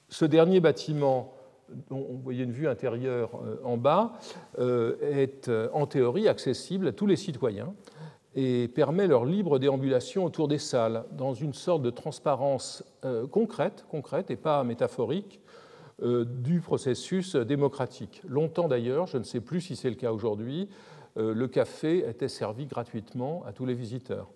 Ce 0.08 0.24
dernier 0.24 0.60
bâtiment, 0.60 1.34
dont 1.90 2.06
on 2.12 2.14
voyait 2.14 2.44
une 2.44 2.52
vue 2.52 2.68
intérieure 2.68 3.32
euh, 3.44 3.58
en 3.64 3.76
bas, 3.76 4.14
euh, 4.60 4.98
est 5.02 5.50
euh, 5.50 5.68
en 5.74 5.88
théorie 5.88 6.28
accessible 6.28 6.90
à 6.90 6.92
tous 6.92 7.08
les 7.08 7.16
citoyens 7.16 7.74
et 8.36 8.68
permet 8.68 9.08
leur 9.08 9.26
libre 9.26 9.58
déambulation 9.58 10.26
autour 10.26 10.48
des 10.48 10.60
salles 10.60 11.06
dans 11.14 11.34
une 11.34 11.54
sorte 11.54 11.82
de 11.82 11.90
transparence 11.90 12.84
concrète, 13.32 13.86
concrète 13.90 14.30
et 14.30 14.36
pas 14.36 14.62
métaphorique 14.66 15.40
du 16.02 16.60
processus 16.60 17.36
démocratique. 17.36 18.22
Longtemps 18.28 18.68
d'ailleurs, 18.68 19.08
je 19.08 19.18
ne 19.18 19.24
sais 19.24 19.40
plus 19.40 19.62
si 19.62 19.76
c'est 19.76 19.90
le 19.90 19.96
cas 19.96 20.12
aujourd'hui, 20.12 20.68
euh, 21.18 21.34
le 21.34 21.48
café 21.48 22.08
était 22.08 22.28
servi 22.28 22.66
gratuitement 22.66 23.44
à 23.48 23.54
tous 23.54 23.66
les 23.66 23.74
visiteurs. 23.74 24.28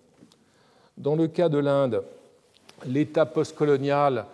Dans 0.96 1.14
le 1.14 1.28
cas 1.28 1.48
de 1.48 1.58
l'Inde, 1.58 2.02
l'État 2.86 3.26
postcolonial 3.26 4.26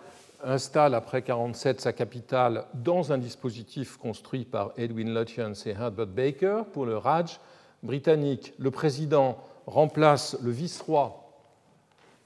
installe 0.43 0.93
après 0.93 1.19
1947 1.19 1.81
sa 1.81 1.93
capitale 1.93 2.65
dans 2.73 3.11
un 3.11 3.17
dispositif 3.17 3.97
construit 3.97 4.45
par 4.45 4.71
Edwin 4.77 5.13
Lutyens 5.13 5.53
et 5.65 5.71
Herbert 5.71 6.07
Baker 6.07 6.61
pour 6.71 6.85
le 6.85 6.97
Raj 6.97 7.39
britannique. 7.83 8.53
Le 8.59 8.71
président 8.71 9.37
remplace 9.65 10.37
le 10.41 10.51
vice-roi 10.51 11.23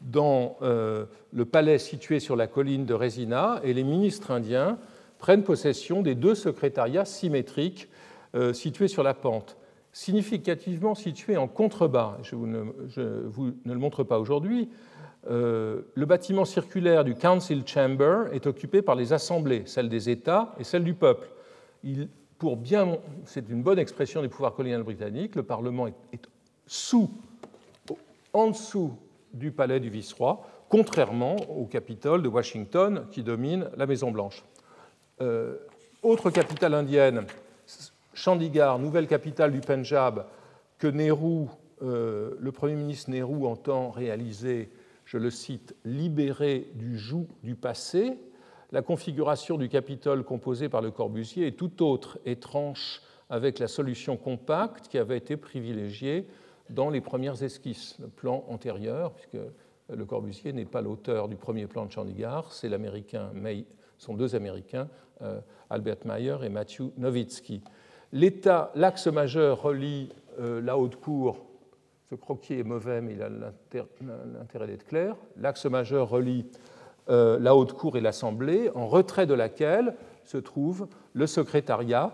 dans 0.01 0.57
euh, 0.61 1.05
le 1.31 1.45
palais 1.45 1.79
situé 1.79 2.19
sur 2.19 2.35
la 2.35 2.47
colline 2.47 2.85
de 2.85 2.93
Resina 2.93 3.59
et 3.63 3.73
les 3.73 3.83
ministres 3.83 4.31
indiens 4.31 4.77
prennent 5.21 5.43
possession 5.43 6.01
des 6.01 6.15
deux 6.15 6.35
secrétariats 6.35 7.05
symétriques 7.05 7.87
euh, 8.35 8.53
situés 8.53 8.87
sur 8.89 9.03
la 9.03 9.13
pente, 9.13 9.55
significativement 9.93 10.95
situés 10.95 11.37
en 11.37 11.47
contrebas. 11.47 12.17
Je 12.23 12.35
vous 12.35 12.47
ne, 12.47 12.63
vous 13.27 13.53
le 13.63 13.75
montre 13.75 14.03
pas 14.03 14.19
aujourd'hui. 14.19 14.69
Euh, 15.29 15.83
le 15.93 16.05
bâtiment 16.05 16.43
circulaire 16.43 17.03
du 17.03 17.13
Council 17.13 17.61
Chamber 17.65 18.23
est 18.33 18.47
occupé 18.47 18.81
par 18.81 18.95
les 18.95 19.13
assemblées, 19.13 19.61
celles 19.67 19.89
des 19.89 20.09
États 20.09 20.55
et 20.59 20.63
celles 20.63 20.83
du 20.83 20.95
peuple. 20.95 21.29
Pour 22.39 22.57
bien, 22.57 22.97
c'est 23.25 23.47
une 23.47 23.61
bonne 23.61 23.77
expression 23.77 24.23
des 24.23 24.27
pouvoirs 24.27 24.55
coloniaux 24.55 24.83
britanniques. 24.83 25.35
Le 25.35 25.43
Parlement 25.43 25.85
est, 25.85 25.93
est 26.13 26.27
sous 26.65 27.11
en 28.33 28.47
dessous 28.49 28.97
du 29.33 29.51
palais 29.51 29.79
du 29.79 29.91
vice-roi, 29.91 30.41
contrairement 30.67 31.35
au 31.55 31.65
Capitole 31.65 32.23
de 32.23 32.27
Washington 32.27 33.05
qui 33.11 33.21
domine 33.21 33.69
la 33.77 33.85
Maison-Blanche. 33.85 34.43
Euh, 35.19 35.57
autre 36.03 36.29
capitale 36.31 36.73
indienne, 36.73 37.25
Chandigarh, 38.13 38.79
nouvelle 38.79 39.07
capitale 39.07 39.51
du 39.51 39.61
Pendjab, 39.61 40.25
que 40.79 40.87
Nehru, 40.87 41.47
euh, 41.81 42.35
le 42.39 42.51
Premier 42.51 42.75
ministre 42.75 43.11
Nehru 43.11 43.45
entend 43.45 43.91
réaliser, 43.91 44.71
je 45.05 45.17
le 45.17 45.29
cite, 45.29 45.75
libéré 45.85 46.67
du 46.75 46.97
joug 46.97 47.27
du 47.43 47.55
passé. 47.55 48.17
La 48.71 48.81
configuration 48.81 49.57
du 49.57 49.69
Capitole 49.69 50.23
composé 50.23 50.69
par 50.69 50.81
le 50.81 50.91
Corbusier 50.91 51.47
est 51.47 51.57
tout 51.57 51.83
autre, 51.83 52.19
étrange 52.25 53.01
avec 53.29 53.59
la 53.59 53.67
solution 53.67 54.17
compacte 54.17 54.87
qui 54.87 54.97
avait 54.97 55.17
été 55.17 55.37
privilégiée 55.37 56.27
dans 56.69 56.89
les 56.89 57.01
premières 57.01 57.43
esquisses, 57.43 57.97
le 57.99 58.07
plan 58.07 58.45
antérieur, 58.47 59.13
puisque 59.13 59.37
Le 59.89 60.05
Corbusier 60.05 60.53
n'est 60.53 60.65
pas 60.65 60.81
l'auteur 60.81 61.27
du 61.27 61.35
premier 61.35 61.67
plan 61.67 61.85
de 61.85 61.91
Chandigarh, 61.91 62.51
c'est 62.51 62.69
l'américain, 62.69 63.31
sont 64.01 64.15
deux 64.15 64.35
américains, 64.35 64.89
euh, 65.21 65.39
Albert 65.69 65.97
Mayer 66.05 66.37
et 66.43 66.49
Matthew 66.49 66.91
Nowitzki. 66.97 67.61
L'axe 68.11 69.07
majeur 69.07 69.61
relie 69.61 70.09
euh, 70.39 70.59
la 70.59 70.75
haute 70.75 70.95
cour, 70.95 71.45
ce 72.09 72.15
croquis 72.15 72.55
est 72.55 72.63
mauvais, 72.63 72.99
mais 72.99 73.13
il 73.13 73.21
a 73.21 73.29
l'intérêt 73.29 74.65
d'être 74.65 74.87
clair. 74.87 75.15
L'axe 75.37 75.65
majeur 75.65 76.09
relie 76.09 76.47
euh, 77.09 77.37
la 77.39 77.55
haute 77.55 77.73
cour 77.73 77.95
et 77.95 78.01
l'Assemblée, 78.01 78.71
en 78.73 78.87
retrait 78.87 79.27
de 79.27 79.35
laquelle 79.35 79.93
se 80.23 80.37
trouve 80.37 80.87
le 81.13 81.27
secrétariat 81.27 82.13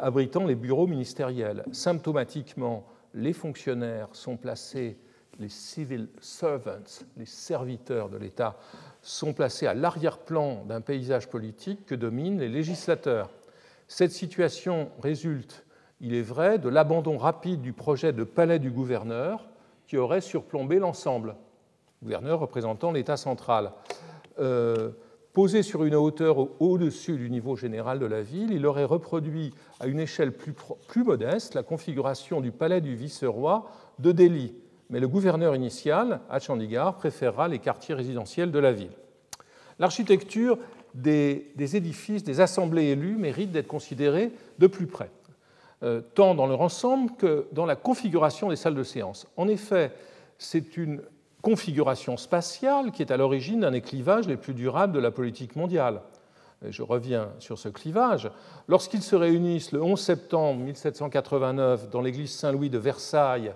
abritant 0.00 0.44
les 0.44 0.54
bureaux 0.54 0.86
ministériels. 0.86 1.64
Symptomatiquement, 1.72 2.86
les 3.12 3.32
fonctionnaires 3.32 4.08
sont 4.12 4.36
placés, 4.36 4.96
les 5.38 5.48
civil 5.48 6.08
servants, 6.20 7.02
les 7.16 7.26
serviteurs 7.26 8.08
de 8.08 8.16
l'État, 8.16 8.56
sont 9.04 9.32
placés 9.32 9.66
à 9.66 9.74
l'arrière-plan 9.74 10.64
d'un 10.64 10.80
paysage 10.80 11.28
politique 11.28 11.86
que 11.86 11.94
dominent 11.94 12.38
les 12.38 12.48
législateurs. 12.48 13.30
Cette 13.86 14.12
situation 14.12 14.90
résulte, 15.02 15.64
il 16.00 16.14
est 16.14 16.22
vrai, 16.22 16.58
de 16.58 16.68
l'abandon 16.68 17.18
rapide 17.18 17.60
du 17.60 17.72
projet 17.72 18.12
de 18.12 18.24
palais 18.24 18.58
du 18.58 18.70
gouverneur 18.70 19.46
qui 19.86 19.98
aurait 19.98 20.22
surplombé 20.22 20.78
l'ensemble, 20.78 21.36
gouverneur 22.02 22.40
représentant 22.40 22.92
l'État 22.92 23.16
central. 23.16 23.72
Euh, 24.40 24.90
Posé 25.34 25.64
sur 25.64 25.82
une 25.82 25.96
hauteur 25.96 26.60
au-dessus 26.62 27.16
du 27.16 27.28
niveau 27.28 27.56
général 27.56 27.98
de 27.98 28.06
la 28.06 28.22
ville, 28.22 28.52
il 28.52 28.64
aurait 28.66 28.84
reproduit 28.84 29.52
à 29.80 29.88
une 29.88 29.98
échelle 29.98 30.30
plus, 30.30 30.54
modeste 31.02 31.54
la 31.54 31.64
configuration 31.64 32.40
du 32.40 32.52
palais 32.52 32.80
du 32.80 32.94
vice-roi 32.94 33.68
de 33.98 34.12
Delhi. 34.12 34.54
Mais 34.90 35.00
le 35.00 35.08
gouverneur 35.08 35.56
initial, 35.56 36.20
à 36.28 36.38
Chandigarh, 36.38 36.96
préférera 36.96 37.48
les 37.48 37.58
quartiers 37.58 37.94
résidentiels 37.94 38.50
de 38.50 38.58
la 38.58 38.72
ville. 38.72 38.92
L'architecture 39.78 40.58
des, 40.94 41.52
édifices, 41.56 42.22
des 42.22 42.40
assemblées 42.40 42.84
élues 42.84 43.16
mérite 43.16 43.50
d'être 43.50 43.66
considérée 43.66 44.32
de 44.58 44.66
plus 44.66 44.86
près, 44.86 45.10
euh, 45.82 46.00
tant 46.14 46.34
dans 46.34 46.46
leur 46.46 46.60
ensemble 46.60 47.12
que 47.16 47.46
dans 47.52 47.66
la 47.66 47.76
configuration 47.76 48.48
des 48.48 48.56
salles 48.56 48.74
de 48.74 48.84
séance. 48.84 49.26
En 49.36 49.48
effet, 49.48 49.92
c'est 50.38 50.76
une 50.76 51.02
configuration 51.42 52.16
spatiale 52.16 52.92
qui 52.92 53.02
est 53.02 53.10
à 53.10 53.16
l'origine 53.16 53.60
d'un 53.60 53.72
des 53.72 53.80
clivages 53.80 54.28
les 54.28 54.36
plus 54.36 54.54
durables 54.54 54.92
de 54.92 55.00
la 55.00 55.10
politique 55.10 55.56
mondiale. 55.56 56.00
je 56.66 56.82
reviens 56.82 57.30
sur 57.38 57.58
ce 57.58 57.68
clivage. 57.68 58.30
Lorsqu'ils 58.68 59.02
se 59.02 59.16
réunissent 59.16 59.72
le 59.72 59.82
11 59.82 60.00
septembre 60.00 60.60
1789 60.60 61.90
dans 61.90 62.00
l'église 62.00 62.32
Saint-Louis 62.32 62.70
de 62.70 62.78
Versailles 62.78 63.52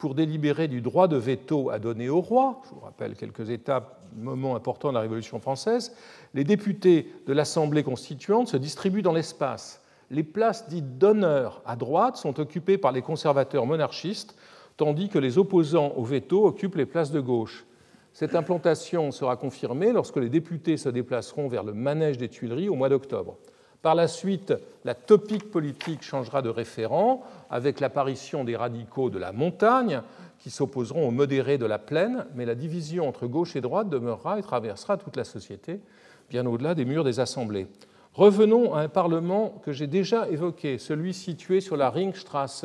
pour 0.00 0.14
délibérer 0.14 0.66
du 0.66 0.80
droit 0.80 1.06
de 1.06 1.16
veto 1.16 1.70
à 1.70 1.78
donner 1.78 2.08
au 2.08 2.22
roi, 2.22 2.62
je 2.64 2.74
vous 2.74 2.80
rappelle 2.80 3.14
quelques 3.14 3.50
étapes, 3.50 4.00
moments 4.16 4.56
importants 4.56 4.88
de 4.88 4.94
la 4.94 5.00
Révolution 5.00 5.38
française, 5.38 5.94
les 6.34 6.42
députés 6.42 7.12
de 7.26 7.32
l'Assemblée 7.34 7.84
constituante 7.84 8.48
se 8.48 8.56
distribuent 8.56 9.02
dans 9.02 9.12
l'espace. 9.12 9.82
Les 10.10 10.24
places 10.24 10.68
dites 10.68 10.98
d'honneur 10.98 11.62
à 11.66 11.76
droite 11.76 12.16
sont 12.16 12.40
occupées 12.40 12.78
par 12.78 12.92
les 12.92 13.02
conservateurs 13.02 13.66
monarchistes 13.66 14.34
tandis 14.78 15.10
que 15.10 15.18
les 15.18 15.36
opposants 15.36 15.92
au 15.96 16.02
veto 16.02 16.46
occupent 16.46 16.76
les 16.76 16.86
places 16.86 17.12
de 17.12 17.20
gauche. 17.20 17.66
Cette 18.14 18.34
implantation 18.34 19.12
sera 19.12 19.36
confirmée 19.36 19.92
lorsque 19.92 20.16
les 20.16 20.30
députés 20.30 20.78
se 20.78 20.88
déplaceront 20.88 21.46
vers 21.46 21.62
le 21.62 21.74
manège 21.74 22.16
des 22.16 22.30
Tuileries 22.30 22.70
au 22.70 22.74
mois 22.74 22.88
d'octobre. 22.88 23.36
Par 23.82 23.94
la 23.94 24.08
suite, 24.08 24.52
la 24.84 24.94
topique 24.94 25.50
politique 25.50 26.02
changera 26.02 26.42
de 26.42 26.50
référent 26.50 27.22
avec 27.48 27.80
l'apparition 27.80 28.44
des 28.44 28.56
radicaux 28.56 29.08
de 29.08 29.18
la 29.18 29.32
montagne 29.32 30.02
qui 30.38 30.50
s'opposeront 30.50 31.08
aux 31.08 31.10
modérés 31.10 31.58
de 31.58 31.66
la 31.66 31.78
plaine, 31.78 32.26
mais 32.34 32.44
la 32.44 32.54
division 32.54 33.08
entre 33.08 33.26
gauche 33.26 33.56
et 33.56 33.60
droite 33.60 33.88
demeurera 33.88 34.38
et 34.38 34.42
traversera 34.42 34.96
toute 34.96 35.16
la 35.16 35.24
société, 35.24 35.80
bien 36.28 36.46
au-delà 36.46 36.74
des 36.74 36.84
murs 36.84 37.04
des 37.04 37.20
assemblées. 37.20 37.68
Revenons 38.14 38.74
à 38.74 38.80
un 38.80 38.88
parlement 38.88 39.60
que 39.64 39.72
j'ai 39.72 39.86
déjà 39.86 40.28
évoqué, 40.28 40.78
celui 40.78 41.14
situé 41.14 41.60
sur 41.60 41.76
la 41.76 41.90
Ringstrasse 41.90 42.64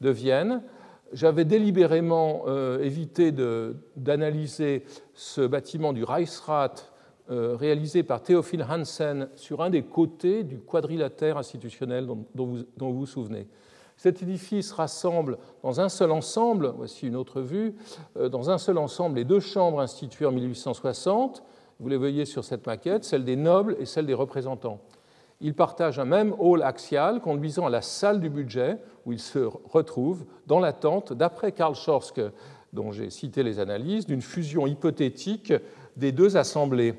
de 0.00 0.10
Vienne, 0.10 0.62
j'avais 1.12 1.44
délibérément 1.44 2.44
euh, 2.46 2.82
évité 2.82 3.32
d'analyser 3.96 4.84
ce 5.14 5.42
bâtiment 5.42 5.92
du 5.92 6.04
Reichsrat 6.04 6.74
réalisé 7.54 8.02
par 8.02 8.22
Théophile 8.22 8.66
Hansen 8.68 9.28
sur 9.36 9.62
un 9.62 9.70
des 9.70 9.82
côtés 9.82 10.42
du 10.42 10.58
quadrilatère 10.58 11.38
institutionnel 11.38 12.06
dont, 12.06 12.26
vous, 12.34 12.64
vous, 12.78 13.06
souvenez. 13.06 13.46
Cet 14.02 14.20
édifice 14.20 14.72
rassemble 14.72 15.38
dans 15.62 15.80
un 15.80 15.88
seul 15.88 16.10
ensemble, 16.10 16.72
voici 16.76 17.06
une 17.06 17.14
autre 17.14 17.40
vue, 17.40 17.76
euh, 18.16 18.28
dans 18.28 18.50
un 18.50 18.58
seul 18.58 18.76
ensemble 18.78 19.14
les 19.14 19.24
deux 19.24 19.38
chambres 19.38 19.80
instituées 19.80 20.26
en 20.26 20.32
1860, 20.32 21.44
vous 21.78 21.88
les 21.88 21.96
voyez 21.96 22.24
sur 22.24 22.44
cette 22.44 22.66
maquette, 22.66 23.04
celle 23.04 23.24
des 23.24 23.36
nobles 23.36 23.76
et 23.78 23.86
celle 23.86 24.06
des 24.06 24.14
représentants. 24.14 24.80
Ils 25.40 25.54
partagent 25.54 26.00
un 26.00 26.04
même 26.04 26.34
hall 26.40 26.62
axial 26.64 27.20
conduisant 27.20 27.66
à 27.66 27.70
la 27.70 27.80
salle 27.80 28.18
du 28.18 28.28
budget 28.28 28.78
où 29.06 29.12
ils 29.12 29.20
se 29.20 29.38
retrouvent 29.38 30.24
dans 30.48 30.58
l'attente, 30.58 31.12
d'après 31.12 31.52
Karl 31.52 31.76
Schorsk, 31.76 32.20
dont 32.72 32.90
j'ai 32.90 33.08
cité 33.08 33.44
les 33.44 33.60
analyses, 33.60 34.06
d'une 34.06 34.22
fusion 34.22 34.66
hypothétique 34.66 35.52
des 35.96 36.10
deux 36.10 36.36
assemblées. 36.36 36.94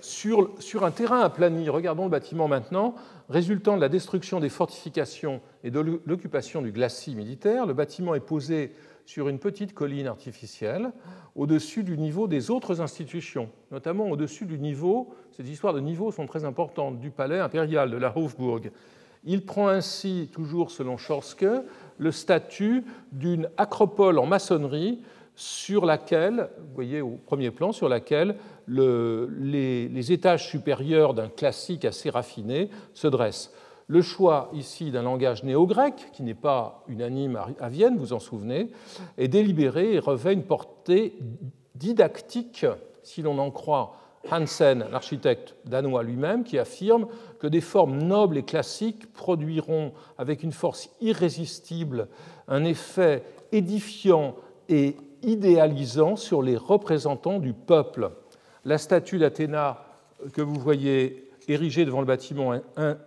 Sur, 0.00 0.50
sur 0.58 0.84
un 0.84 0.90
terrain 0.90 1.20
aplani. 1.20 1.68
Regardons 1.68 2.04
le 2.04 2.10
bâtiment 2.10 2.48
maintenant. 2.48 2.94
Résultant 3.28 3.76
de 3.76 3.80
la 3.80 3.88
destruction 3.88 4.40
des 4.40 4.48
fortifications 4.48 5.40
et 5.64 5.70
de 5.70 5.80
l'occupation 6.04 6.60
du 6.60 6.72
glacis 6.72 7.14
militaire, 7.14 7.66
le 7.66 7.72
bâtiment 7.72 8.14
est 8.14 8.20
posé 8.20 8.72
sur 9.06 9.28
une 9.28 9.38
petite 9.38 9.74
colline 9.74 10.06
artificielle 10.06 10.92
au-dessus 11.34 11.82
du 11.82 11.96
niveau 11.96 12.28
des 12.28 12.50
autres 12.50 12.80
institutions, 12.80 13.48
notamment 13.70 14.08
au-dessus 14.10 14.46
du 14.46 14.58
niveau, 14.58 15.14
ces 15.36 15.50
histoires 15.50 15.72
de 15.72 15.80
niveau 15.80 16.12
sont 16.12 16.26
très 16.26 16.44
importantes, 16.44 17.00
du 17.00 17.10
palais 17.10 17.38
impérial 17.38 17.90
de 17.90 17.96
la 17.96 18.16
Hofburg. 18.16 18.70
Il 19.24 19.44
prend 19.46 19.68
ainsi, 19.68 20.28
toujours 20.32 20.70
selon 20.70 20.96
Schorske, 20.96 21.46
le 21.98 22.12
statut 22.12 22.84
d'une 23.12 23.48
acropole 23.56 24.18
en 24.18 24.26
maçonnerie 24.26 25.00
sur 25.34 25.86
laquelle, 25.86 26.50
vous 26.58 26.74
voyez 26.74 27.00
au 27.00 27.18
premier 27.24 27.50
plan, 27.50 27.72
sur 27.72 27.88
laquelle 27.88 28.36
les, 28.68 29.88
les 29.88 30.12
étages 30.12 30.48
supérieurs 30.48 31.14
d'un 31.14 31.28
classique 31.28 31.84
assez 31.84 32.10
raffiné 32.10 32.70
se 32.94 33.08
dressent. 33.08 33.52
Le 33.88 34.00
choix 34.00 34.50
ici 34.54 34.90
d'un 34.90 35.02
langage 35.02 35.44
néo-grec, 35.44 35.94
qui 36.12 36.22
n'est 36.22 36.34
pas 36.34 36.82
unanime 36.88 37.38
à 37.60 37.68
Vienne, 37.68 37.98
vous 37.98 38.12
en 38.12 38.20
souvenez, 38.20 38.70
est 39.18 39.28
délibéré 39.28 39.94
et 39.94 39.98
revêt 39.98 40.32
une 40.32 40.44
portée 40.44 41.18
didactique, 41.74 42.64
si 43.02 43.22
l'on 43.22 43.38
en 43.38 43.50
croit 43.50 43.96
Hansen, 44.30 44.86
l'architecte 44.90 45.56
danois 45.64 46.04
lui-même, 46.04 46.44
qui 46.44 46.58
affirme 46.58 47.06
que 47.40 47.46
des 47.46 47.60
formes 47.60 47.98
nobles 47.98 48.38
et 48.38 48.44
classiques 48.44 49.12
produiront 49.12 49.92
avec 50.16 50.42
une 50.42 50.52
force 50.52 50.90
irrésistible 51.00 52.08
un 52.48 52.64
effet 52.64 53.24
édifiant 53.50 54.36
et 54.68 54.96
idéalisant 55.22 56.16
sur 56.16 56.42
les 56.42 56.56
représentants 56.56 57.38
du 57.38 57.52
peuple. 57.52 58.10
La 58.64 58.78
statue 58.78 59.18
d'Athéna 59.18 59.84
que 60.32 60.40
vous 60.40 60.58
voyez 60.58 61.28
érigée 61.48 61.84
devant 61.84 61.98
le 62.00 62.06
bâtiment 62.06 62.54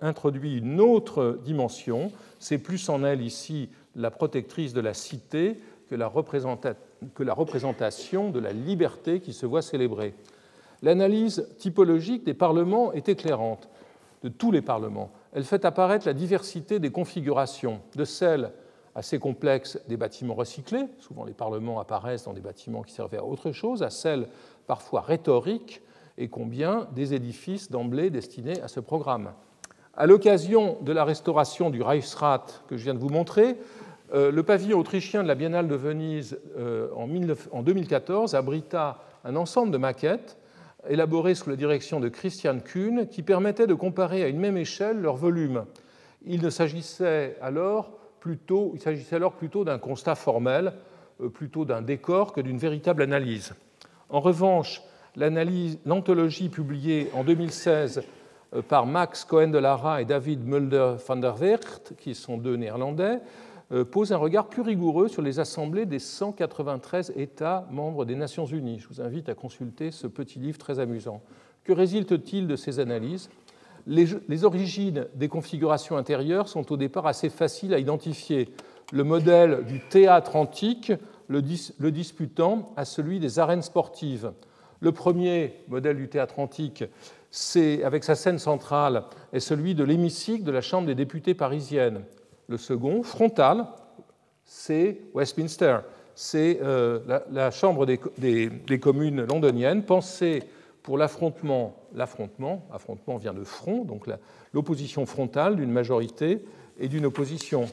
introduit 0.01 0.57
une 0.57 0.81
autre 0.81 1.39
dimension. 1.45 2.12
C'est 2.39 2.57
plus 2.57 2.89
en 2.89 3.05
elle 3.05 3.21
ici 3.21 3.69
la 3.95 4.12
protectrice 4.12 4.74
de 4.74 4.81
la 4.81 4.93
cité 4.93 5.57
que 5.89 5.95
la, 5.95 6.07
représentation 6.07 8.31
de 8.31 8.39
la 8.39 8.51
liberté 8.51 9.21
qui 9.21 9.31
se 9.31 9.45
voit 9.45 9.62
célébrée. 9.62 10.13
L'analyse 10.81 11.47
typologique 11.57 12.25
des 12.25 12.33
parlements 12.33 12.91
est 12.91 13.07
éclairante, 13.07 13.69
de 14.24 14.29
tous 14.29 14.51
les 14.51 14.62
parlements. 14.62 15.12
Elle 15.31 15.45
fait 15.45 15.63
apparaître 15.63 16.05
la 16.05 16.13
diversité 16.13 16.79
des 16.79 16.91
configurations, 16.91 17.79
de 17.95 18.03
celles 18.03 18.51
assez 18.95 19.19
complexes 19.19 19.77
des 19.88 19.97
bâtiments 19.97 20.35
recyclés, 20.35 20.85
souvent 21.00 21.25
les 21.25 21.33
parlements 21.33 21.79
apparaissent 21.79 22.24
dans 22.24 22.33
des 22.33 22.41
bâtiments 22.41 22.81
qui 22.81 22.93
servaient 22.93 23.17
à 23.17 23.25
autre 23.25 23.51
chose, 23.51 23.83
à 23.83 23.89
celles 23.89 24.27
parfois 24.67 25.01
rhétoriques 25.01 25.81
et 26.17 26.27
combien 26.27 26.88
des 26.95 27.13
édifices 27.13 27.72
d'emblée 27.72 28.10
destinés 28.10 28.62
à 28.62 28.67
ce 28.67 28.79
programme. 28.79 29.31
À 29.95 30.07
l'occasion 30.07 30.77
de 30.81 30.91
la 30.91 31.03
restauration 31.03 31.69
du 31.69 31.81
Reichsrat 31.81 32.45
que 32.67 32.77
je 32.77 32.84
viens 32.84 32.93
de 32.93 33.00
vous 33.00 33.10
montrer, 33.10 33.57
euh, 34.13 34.31
le 34.31 34.43
pavillon 34.43 34.79
autrichien 34.79 35.24
de 35.24 35.27
la 35.27 35.36
Biennale 35.36 35.67
de 35.67 35.75
Venise 35.75 36.38
euh, 36.57 36.89
en 37.51 37.62
2014 37.63 38.36
abrita 38.36 39.00
un 39.24 39.36
ensemble 39.36 39.72
de 39.72 39.77
maquettes 39.77 40.38
élaborées 40.88 41.34
sous 41.34 41.50
la 41.50 41.55
direction 41.55 42.00
de 42.00 42.10
Christian 42.10 42.60
Kuhn 42.60 43.07
qui 43.07 43.24
permettaient 43.24 43.67
de 43.67 43.74
comparer 43.74 44.24
à 44.24 44.27
une 44.27 44.39
même 44.39 44.57
échelle 44.57 45.01
leur 45.01 45.15
volume. 45.15 45.65
Il 46.25 46.51
s'agissait 46.51 47.38
alors 47.41 47.91
plutôt, 48.19 48.72
il 48.75 48.81
s'agissait 48.81 49.15
alors 49.15 49.34
plutôt 49.34 49.63
d'un 49.63 49.79
constat 49.79 50.15
formel, 50.15 50.74
euh, 51.22 51.29
plutôt 51.29 51.65
d'un 51.65 51.81
décor 51.81 52.34
que 52.34 52.41
d'une 52.41 52.57
véritable 52.57 53.01
analyse. 53.01 53.53
En 54.09 54.19
revanche, 54.19 54.81
l'anthologie 55.15 56.50
publiée 56.50 57.09
en 57.13 57.24
2016 57.24 58.03
euh, 58.53 58.62
par 58.62 58.85
Max 58.85 59.25
Cohen 59.25 59.47
de 59.47 59.57
Lara 59.57 60.01
et 60.01 60.05
David 60.05 60.45
Mulder 60.45 60.95
van 61.07 61.15
der 61.15 61.35
Weert, 61.35 61.93
qui 61.97 62.13
sont 62.13 62.38
deux 62.38 62.55
néerlandais, 62.55 63.19
euh, 63.71 63.83
pose 63.83 64.13
un 64.13 64.17
regard 64.17 64.47
plus 64.47 64.62
rigoureux 64.62 65.07
sur 65.07 65.24
les 65.24 65.39
assemblées 65.39 65.88
des 65.88 65.97
193 65.97 67.13
États 67.15 67.67
membres 67.71 68.05
des 68.05 68.15
Nations 68.15 68.45
Unies. 68.45 68.79
Je 68.79 68.88
vous 68.88 69.01
invite 69.01 69.27
à 69.27 69.33
consulter 69.33 69.89
ce 69.89 70.05
petit 70.05 70.38
livre 70.38 70.59
très 70.59 70.79
amusant. 70.79 71.22
Que 71.63 71.74
résulte-t-il 71.74 72.46
de 72.48 72.55
ces 72.55 72.79
analyses? 72.79 73.29
Les, 73.87 74.44
origines 74.44 75.07
des 75.15 75.27
configurations 75.27 75.98
intérieures 75.98 76.48
sont 76.48 76.72
au 76.72 76.77
départ 76.77 77.05
assez 77.05 77.29
faciles 77.29 77.74
à 77.74 77.79
identifier. 77.79 78.50
Le 78.91 79.03
modèle 79.03 79.63
du 79.65 79.79
théâtre 79.79 80.35
antique 80.35 80.91
le 81.27 81.92
disputant 81.92 82.74
à 82.75 82.85
celui 82.85 83.20
des 83.20 83.40
arènes 83.40 83.61
sportives. 83.61 84.31
Le 84.79 84.92
premier 84.92 85.53
modèle 85.68 85.98
du 85.98 86.07
théâtre 86.09 86.40
antique, 86.40 86.83
c'est, 87.31 87.83
avec 87.83 88.03
sa 88.03 88.16
scène 88.16 88.40
centrale, 88.40 89.03
est 89.33 89.40
celui 89.40 89.75
de 89.75 89.83
l'hémicycle 89.83 90.44
de 90.44 90.51
la 90.51 90.61
Chambre 90.61 90.88
des 90.88 90.96
députés 90.96 91.33
parisienne. 91.33 92.03
Le 92.48 92.57
second, 92.57 93.03
frontal, 93.03 93.66
c'est 94.46 95.00
Westminster. 95.14 95.79
C'est 96.14 96.59
euh, 96.61 97.00
la, 97.31 97.51
Chambre 97.51 97.85
des, 97.85 98.79
communes 98.79 99.25
londoniennes, 99.25 99.83
pensée 99.83 100.44
pour 100.81 100.98
l'affrontement. 100.98 101.75
L'affrontement, 101.94 102.66
affrontement 102.72 103.18
vient 103.18 103.33
de 103.33 103.44
front, 103.44 103.83
donc 103.83 104.05
l'opposition 104.53 105.05
frontale 105.05 105.55
d'une 105.55 105.72
majorité 105.72 106.46
et 106.79 106.88
d'une 106.88 107.05
opposition. 107.05 107.66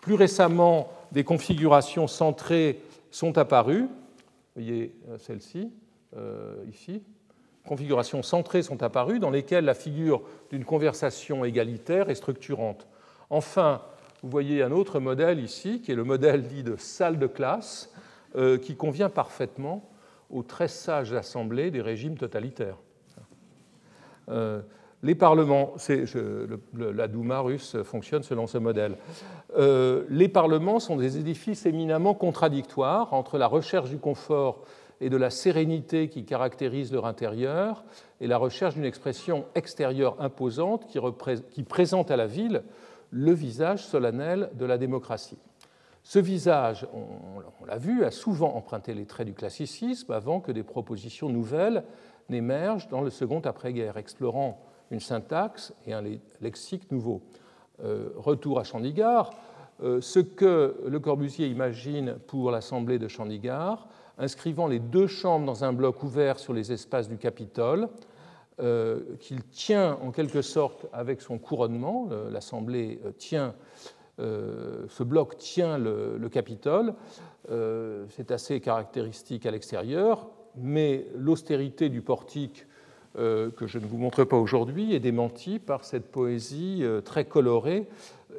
Plus 0.00 0.14
récemment, 0.14 0.90
des 1.12 1.24
configurations 1.24 2.06
centrées 2.06 2.80
sont 3.12 3.38
apparues. 3.38 3.82
Vous 3.82 4.62
voyez 4.62 4.94
euh, 5.08 5.18
celle-ci, 5.18 5.70
euh, 6.16 6.56
ici, 6.68 7.02
configurations 7.64 8.22
centrées 8.22 8.62
sont 8.62 8.82
apparues 8.82 9.20
dans 9.20 9.30
lesquelles 9.30 9.64
la 9.64 9.74
figure 9.74 10.22
d'une 10.50 10.64
conversation 10.64 11.44
égalitaire 11.44 12.10
est 12.10 12.16
structurante. 12.16 12.88
Enfin, 13.30 13.82
vous 14.22 14.30
voyez 14.30 14.62
un 14.62 14.72
autre 14.72 14.98
modèle 14.98 15.38
ici, 15.38 15.80
qui 15.80 15.92
est 15.92 15.94
le 15.94 16.04
modèle 16.04 16.48
dit 16.48 16.64
de 16.64 16.76
salle 16.76 17.18
de 17.18 17.26
classe, 17.26 17.92
euh, 18.34 18.58
qui 18.58 18.76
convient 18.76 19.10
parfaitement 19.10 19.88
aux 20.30 20.42
très 20.42 20.68
sages 20.68 21.12
assemblées 21.12 21.70
des 21.70 21.82
régimes 21.82 22.16
totalitaires. 22.16 22.78
Les 25.02 25.14
parlements, 25.14 25.74
la 26.74 27.08
Douma 27.08 27.40
russe 27.40 27.76
fonctionne 27.82 28.22
selon 28.22 28.46
ce 28.46 28.58
modèle. 28.58 28.96
les 29.56 30.28
parlements 30.28 30.78
sont 30.78 30.96
des 30.96 31.18
édifices 31.18 31.66
éminemment 31.66 32.14
contradictoires 32.14 33.12
entre 33.12 33.38
la 33.38 33.46
recherche 33.46 33.90
du 33.90 33.98
confort 33.98 34.64
et 35.02 35.10
de 35.10 35.16
la 35.16 35.30
sérénité 35.30 36.08
qui 36.08 36.24
caractérise 36.24 36.92
leur 36.92 37.06
intérieur, 37.06 37.84
et 38.20 38.28
la 38.28 38.38
recherche 38.38 38.74
d'une 38.74 38.84
expression 38.84 39.46
extérieure 39.56 40.16
imposante 40.20 40.86
qui, 40.86 41.62
présente 41.64 42.12
à 42.12 42.16
la 42.16 42.28
ville 42.28 42.62
le 43.10 43.32
visage 43.32 43.84
solennel 43.84 44.50
de 44.54 44.64
la 44.64 44.78
démocratie. 44.78 45.38
Ce 46.04 46.20
visage, 46.20 46.86
on, 46.94 47.66
l'a 47.66 47.78
vu, 47.78 48.04
a 48.04 48.12
souvent 48.12 48.54
emprunté 48.54 48.94
les 48.94 49.04
traits 49.04 49.26
du 49.26 49.34
classicisme 49.34 50.12
avant 50.12 50.40
que 50.40 50.52
des 50.52 50.62
propositions 50.62 51.28
nouvelles 51.28 51.82
n'émergent 52.28 52.88
dans 52.88 53.00
le 53.00 53.10
second 53.10 53.40
après-guerre, 53.40 53.96
explorant 53.96 54.64
une 54.92 55.00
syntaxe 55.00 55.72
et 55.86 55.92
un 55.92 56.04
lexique 56.40 56.92
nouveau. 56.92 57.22
Euh, 57.82 58.10
retour 58.16 58.60
à 58.60 58.64
Chandigarh, 58.64 59.30
euh, 59.82 60.00
ce 60.00 60.20
que 60.20 60.76
Le 60.86 61.00
Corbusier 61.00 61.48
imagine 61.48 62.16
pour 62.26 62.50
l'Assemblée 62.50 62.98
de 62.98 63.08
Chandigarh, 63.08 63.88
inscrivant 64.18 64.68
les 64.68 64.78
deux 64.78 65.06
chambres 65.06 65.46
dans 65.46 65.64
un 65.64 65.72
bloc 65.72 66.02
ouvert 66.02 66.38
sur 66.38 66.52
les 66.52 66.70
espaces 66.70 67.08
du 67.08 67.16
Capitole, 67.16 67.88
euh, 68.60 69.00
qu'il 69.18 69.42
tient 69.44 69.98
en 70.02 70.10
quelque 70.12 70.42
sorte 70.42 70.86
avec 70.92 71.22
son 71.22 71.38
couronnement. 71.38 72.08
L'Assemblée 72.30 73.00
tient, 73.16 73.54
ce 74.18 75.02
bloc 75.02 75.38
tient 75.38 75.78
le, 75.78 76.28
Capitole. 76.30 76.94
C'est 77.48 78.30
assez 78.30 78.60
caractéristique 78.60 79.46
à 79.46 79.50
l'extérieur, 79.50 80.28
mais 80.54 81.06
l'austérité 81.16 81.88
du 81.88 82.02
portique 82.02 82.66
que 83.14 83.66
je 83.66 83.78
ne 83.78 83.86
vous 83.86 83.98
montre 83.98 84.24
pas 84.24 84.36
aujourd'hui 84.36 84.94
est 84.94 85.00
démentie 85.00 85.58
par 85.58 85.84
cette 85.84 86.10
poésie 86.10 86.82
très 87.04 87.24
colorée 87.24 87.86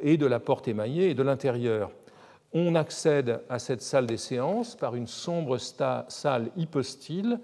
et 0.02 0.18
de 0.18 0.26
la 0.26 0.40
porte 0.40 0.68
émaillée 0.68 1.12
et 1.12 1.14
de 1.14 1.24
l'intérieur. 1.24 1.92
On 2.54 2.76
accède 2.76 3.42
à 3.50 3.58
cette 3.58 3.82
salle 3.82 4.06
des 4.06 4.18
séances 4.18 4.76
par 4.76 4.96
une 4.96 5.08
sombre 5.08 5.58
salle 5.58 6.50
hypostyle 6.56 7.40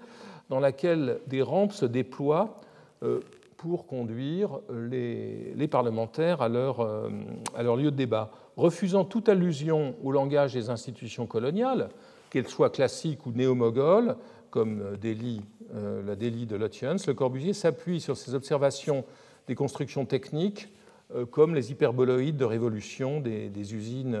dans 0.50 0.60
laquelle 0.60 1.20
des 1.26 1.42
rampes 1.42 1.72
se 1.72 1.86
déploient 1.86 2.60
euh, 3.02 3.20
pour 3.56 3.86
conduire 3.86 4.60
les, 4.70 5.68
parlementaires 5.68 6.42
euh, 6.42 7.08
à 7.54 7.62
leur, 7.62 7.76
lieu 7.76 7.90
de 7.90 7.96
débat. 7.96 8.30
Refusant 8.56 9.04
toute 9.04 9.28
allusion 9.28 9.94
au 10.02 10.12
langage 10.12 10.54
des 10.54 10.70
institutions 10.70 11.26
coloniales, 11.26 11.88
qu'elles 12.30 12.48
soient 12.48 12.70
classiques 12.70 13.26
ou 13.26 13.32
néo-mogholes, 13.32 14.16
comme 14.50 14.82
euh, 14.82 16.02
la 16.06 16.16
Delhi 16.16 16.46
de 16.46 16.56
Lutyens, 16.56 16.96
Le 17.06 17.14
Corbusier 17.14 17.52
s'appuie 17.52 18.00
sur 18.00 18.16
ses 18.16 18.34
observations 18.34 19.04
des 19.46 19.54
constructions 19.54 20.04
techniques 20.04 20.68
euh, 21.14 21.26
comme 21.26 21.54
les 21.54 21.70
hyperboloïdes 21.70 22.36
de 22.36 22.44
révolution 22.44 23.20
des, 23.20 23.74
usines, 23.74 24.18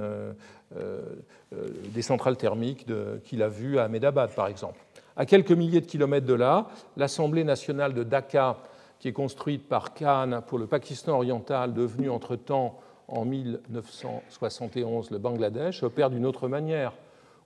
euh, 0.76 1.02
des 1.50 2.02
centrales 2.02 2.36
thermiques 2.36 2.86
qu'il 3.24 3.42
a 3.42 3.48
vues 3.48 3.78
à 3.78 3.84
Ahmedabad, 3.84 4.34
par 4.34 4.46
exemple. 4.46 4.78
À 5.16 5.26
quelques 5.26 5.52
milliers 5.52 5.80
de 5.80 5.86
kilomètres 5.86 6.26
de 6.26 6.34
là, 6.34 6.68
l'Assemblée 6.96 7.44
nationale 7.44 7.94
de 7.94 8.04
Dhaka, 8.04 8.56
qui 8.98 9.08
est 9.08 9.12
construite 9.12 9.68
par 9.68 9.94
Khan 9.94 10.42
pour 10.46 10.58
le 10.58 10.66
Pakistan 10.66 11.14
oriental, 11.14 11.74
devenu 11.74 12.10
entre-temps 12.10 12.78
en 13.08 13.24
1971 13.24 15.10
le 15.10 15.18
Bangladesh, 15.18 15.82
opère 15.82 16.10
d'une 16.10 16.26
autre 16.26 16.48
manière. 16.48 16.92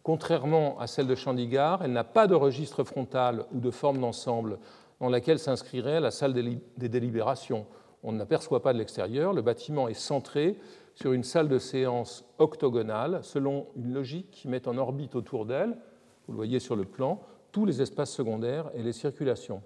Contrairement 0.05 0.79
à 0.79 0.87
celle 0.87 1.07
de 1.07 1.15
Chandigarh, 1.15 1.81
elle 1.83 1.93
n'a 1.93 2.05
pas 2.05 2.27
de 2.27 2.35
registre 2.35 2.85
frontal 2.85 3.47
ou 3.55 3.59
de 3.59 3.71
forme 3.71 3.99
d'ensemble 3.99 4.59
dans 5.01 5.09
laquelle 5.09 5.39
s'inscrirait 5.39 5.99
la 5.99 6.11
salle 6.11 6.35
des 6.35 6.89
délibérations. 6.91 7.67
On 8.03 8.13
ne 8.13 8.19
l'aperçoit 8.19 8.63
pas 8.63 8.75
de 8.75 8.79
l'extérieur. 8.79 9.33
Le 9.33 9.41
bâtiment 9.41 9.89
est 9.89 9.95
centré 9.95 10.59
sur 10.95 11.15
une 11.15 11.25
salle 11.25 11.49
de 11.49 11.59
séance 11.59 12.23
octogonale 12.39 13.21
selon 13.23 13.67
une 13.77 13.95
logique 13.95 14.31
qui 14.31 14.47
met 14.47 14.69
en 14.69 14.77
orbite 14.77 15.17
autour 15.17 15.47
d'elle, 15.47 15.71
vous 16.27 16.33
le 16.33 16.37
voyez 16.37 16.61
sur 16.61 16.77
le 16.77 16.85
plan, 16.85 17.23
tous 17.51 17.65
les 17.65 17.81
espaces 17.81 18.13
secondaires 18.13 18.71
et 18.75 18.83
les 18.83 18.93
circulations. 18.93 19.63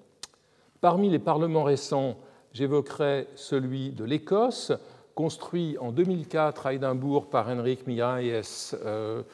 Parmi 0.81 1.11
les 1.11 1.18
parlements 1.18 1.64
récents, 1.64 2.16
j'évoquerai 2.53 3.27
celui 3.35 3.90
de 3.90 4.05
l'Écosse, 4.05 4.72
construit 5.16 5.77
en 5.79 5.90
2004 5.90 6.66
à 6.66 6.74
Édimbourg 6.74 7.29
par 7.29 7.48
Henrik 7.48 7.88
Miralles, 7.88 8.44
euh, 8.85 9.24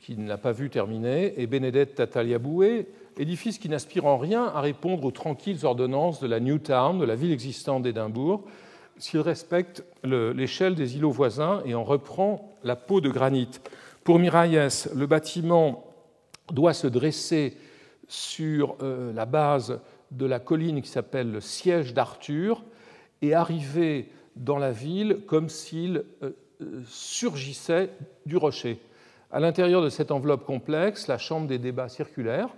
qui 0.00 0.16
ne 0.16 0.28
l'a 0.28 0.38
pas 0.38 0.52
vu 0.52 0.70
terminer, 0.70 1.40
et 1.40 1.46
Benedette 1.46 1.96
Tataliaboué, 1.96 2.88
édifice 3.18 3.58
qui 3.58 3.68
n'aspire 3.68 4.06
en 4.06 4.16
rien 4.16 4.44
à 4.44 4.60
répondre 4.60 5.04
aux 5.04 5.10
tranquilles 5.10 5.64
ordonnances 5.64 6.20
de 6.20 6.26
la 6.26 6.40
New 6.40 6.58
Town, 6.58 6.98
de 6.98 7.04
la 7.04 7.14
ville 7.14 7.32
existante 7.32 7.82
d'Édimbourg, 7.82 8.44
s'il 8.98 9.20
respecte 9.20 9.84
l'échelle 10.04 10.74
des 10.74 10.96
îlots 10.96 11.10
voisins 11.10 11.62
et 11.64 11.74
en 11.74 11.84
reprend 11.84 12.56
la 12.62 12.76
peau 12.76 13.00
de 13.00 13.10
granit. 13.10 13.48
Pour 14.04 14.18
Miralles, 14.18 14.68
le 14.94 15.06
bâtiment 15.06 15.84
doit 16.50 16.74
se 16.74 16.86
dresser 16.86 17.56
sur 18.08 18.76
euh, 18.82 19.12
la 19.12 19.26
base 19.26 19.80
de 20.10 20.26
la 20.26 20.38
colline 20.38 20.82
qui 20.82 20.90
s'appelle 20.90 21.30
le 21.30 21.40
siège 21.40 21.94
d'Arthur 21.94 22.62
et 23.22 23.34
arriver 23.34 24.10
dans 24.36 24.58
la 24.58 24.72
ville 24.72 25.20
comme 25.26 25.48
s'il 25.48 26.04
euh, 26.22 26.30
euh, 26.60 26.82
surgissait 26.86 27.90
du 28.26 28.36
rocher. 28.36 28.78
À 29.34 29.40
l'intérieur 29.40 29.80
de 29.80 29.88
cette 29.88 30.10
enveloppe 30.10 30.44
complexe, 30.44 31.08
la 31.08 31.16
chambre 31.16 31.46
des 31.46 31.58
débats 31.58 31.88
circulaire 31.88 32.48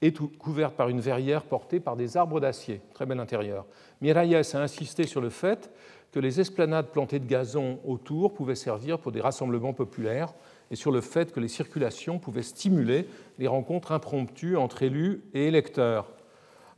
est 0.00 0.16
couverte 0.38 0.76
par 0.76 0.88
une 0.88 1.00
verrière 1.00 1.42
portée 1.42 1.80
par 1.80 1.96
des 1.96 2.16
arbres 2.16 2.38
d'acier. 2.38 2.80
Très 2.94 3.04
bel 3.04 3.18
intérieur. 3.18 3.66
Miralles 4.00 4.36
a 4.36 4.58
insisté 4.58 5.08
sur 5.08 5.20
le 5.20 5.28
fait 5.28 5.72
que 6.12 6.20
les 6.20 6.38
esplanades 6.38 6.92
plantées 6.92 7.18
de 7.18 7.26
gazon 7.26 7.80
autour 7.84 8.32
pouvaient 8.32 8.54
servir 8.54 9.00
pour 9.00 9.10
des 9.10 9.20
rassemblements 9.20 9.72
populaires 9.72 10.32
et 10.70 10.76
sur 10.76 10.92
le 10.92 11.00
fait 11.00 11.32
que 11.32 11.40
les 11.40 11.48
circulations 11.48 12.20
pouvaient 12.20 12.42
stimuler 12.42 13.08
les 13.40 13.48
rencontres 13.48 13.90
impromptues 13.90 14.56
entre 14.56 14.84
élus 14.84 15.24
et 15.34 15.48
électeurs. 15.48 16.12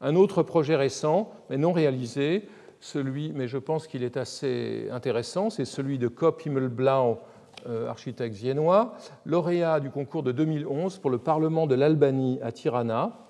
Un 0.00 0.16
autre 0.16 0.42
projet 0.42 0.76
récent, 0.76 1.30
mais 1.50 1.58
non 1.58 1.72
réalisé, 1.72 2.48
celui, 2.80 3.32
mais 3.34 3.48
je 3.48 3.58
pense 3.58 3.86
qu'il 3.86 4.02
est 4.02 4.16
assez 4.16 4.88
intéressant, 4.90 5.50
c'est 5.50 5.66
celui 5.66 5.98
de 5.98 6.08
Kopp 6.08 6.40
Himmelblau, 6.46 7.18
architecte 7.88 8.34
viennois, 8.34 8.94
lauréat 9.24 9.80
du 9.80 9.90
concours 9.90 10.22
de 10.22 10.32
2011 10.32 10.98
pour 10.98 11.10
le 11.10 11.18
Parlement 11.18 11.66
de 11.66 11.74
l'Albanie 11.74 12.38
à 12.42 12.52
Tirana, 12.52 13.26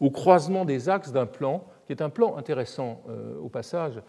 au 0.00 0.10
croisement 0.10 0.64
des 0.64 0.88
axes 0.88 1.12
d'un 1.12 1.26
plan, 1.26 1.64
qui 1.86 1.92
est 1.92 2.02
un 2.02 2.10
plan 2.10 2.36
intéressant 2.36 3.02
euh, 3.08 3.38
au 3.40 3.48
passage. 3.48 4.00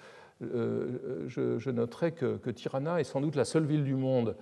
Euh, 0.41 1.27
je, 1.27 1.69
noterai 1.69 2.13
que, 2.13 2.49
Tirana 2.49 2.99
est 2.99 3.03
sans 3.03 3.19
doute 3.19 3.35
la 3.35 3.43
seule 3.43 3.65
ville 3.65 3.83
du 3.83 3.95
monde 3.95 4.35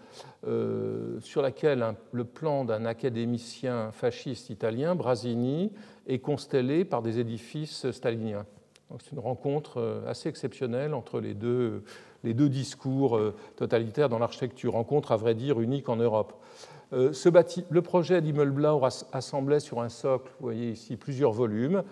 sur 1.21 1.41
laquelle 1.41 1.95
le 2.11 2.23
plan 2.23 2.65
d'un 2.65 2.85
académicien 2.85 3.91
fasciste 3.91 4.51
italien, 4.51 4.93
Brasini, 4.93 5.71
est 6.05 6.19
constellé 6.19 6.85
par 6.85 7.01
des 7.01 7.19
édifices 7.19 7.89
staliniens. 7.89 8.45
C'est 8.99 9.11
une 9.11 9.19
rencontre 9.19 10.03
assez 10.07 10.29
exceptionnelle 10.29 10.93
entre 10.93 11.19
les 11.19 11.33
deux 11.33 11.83
les 12.23 12.33
deux 12.33 12.49
discours 12.49 13.17
euh, 13.17 13.35
totalitaires 13.55 14.09
dans 14.09 14.19
l'architecture, 14.19 14.73
rencontre 14.73 15.11
à 15.11 15.17
vrai 15.17 15.35
dire 15.35 15.59
unique 15.59 15.89
en 15.89 15.95
Europe. 15.95 16.33
Euh, 16.93 17.11
le 17.69 17.81
projet 17.81 18.21
d'Immelblau 18.21 18.81
assemblait 19.11 19.59
sur 19.59 19.81
un 19.81 19.89
socle, 19.89 20.31
vous 20.39 20.45
voyez 20.45 20.71
ici 20.71 20.95
plusieurs 20.95 21.33
volumes, 21.33 21.83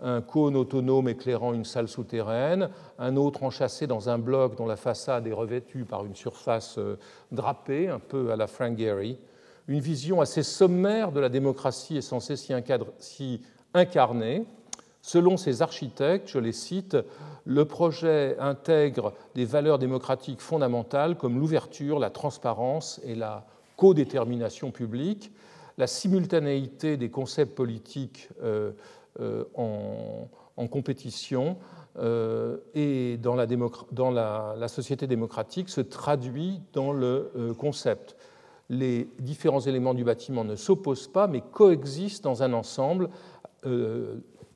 un 0.00 0.20
cône 0.20 0.54
autonome 0.54 1.08
éclairant 1.08 1.52
une 1.54 1.64
salle 1.64 1.88
souterraine, 1.88 2.70
un 3.00 3.16
autre 3.16 3.42
enchâssé 3.42 3.88
dans 3.88 4.08
un 4.08 4.18
bloc 4.18 4.56
dont 4.56 4.66
la 4.66 4.76
façade 4.76 5.26
est 5.26 5.32
revêtue 5.32 5.84
par 5.84 6.04
une 6.04 6.14
surface 6.14 6.78
euh, 6.78 6.98
drapée, 7.32 7.88
un 7.88 7.98
peu 7.98 8.30
à 8.30 8.36
la 8.36 8.46
Frank 8.46 8.78
Gehry. 8.78 9.18
Une 9.66 9.80
vision 9.80 10.20
assez 10.20 10.42
sommaire 10.44 11.10
de 11.10 11.18
la 11.20 11.30
démocratie 11.30 11.96
est 11.96 12.02
censée 12.02 12.36
s'y 12.36 13.40
incarner. 13.72 14.46
Selon 15.06 15.36
ces 15.36 15.60
architectes, 15.60 16.28
je 16.28 16.38
les 16.38 16.52
cite, 16.52 16.96
le 17.44 17.66
projet 17.66 18.38
intègre 18.38 19.12
des 19.34 19.44
valeurs 19.44 19.78
démocratiques 19.78 20.40
fondamentales 20.40 21.18
comme 21.18 21.38
l'ouverture, 21.38 21.98
la 21.98 22.08
transparence 22.08 23.02
et 23.04 23.14
la 23.14 23.44
codétermination 23.76 24.70
publique, 24.70 25.30
la 25.76 25.86
simultanéité 25.86 26.96
des 26.96 27.10
concepts 27.10 27.54
politiques 27.54 28.30
euh, 28.42 28.72
euh, 29.20 29.44
en, 29.56 30.66
compétition 30.68 31.58
euh, 31.98 32.56
et 32.74 33.18
dans, 33.18 33.34
la, 33.34 34.68
société 34.68 35.06
démocratique 35.06 35.68
se 35.68 35.82
traduit 35.82 36.62
dans 36.72 36.94
le 36.94 37.52
concept. 37.58 38.16
Les 38.70 39.06
différents 39.18 39.60
éléments 39.60 39.92
du 39.92 40.02
bâtiment 40.02 40.44
ne 40.44 40.56
s'opposent 40.56 41.08
pas 41.08 41.26
mais 41.26 41.42
coexistent 41.42 42.24
dans 42.24 42.42
un 42.42 42.54
ensemble 42.54 43.10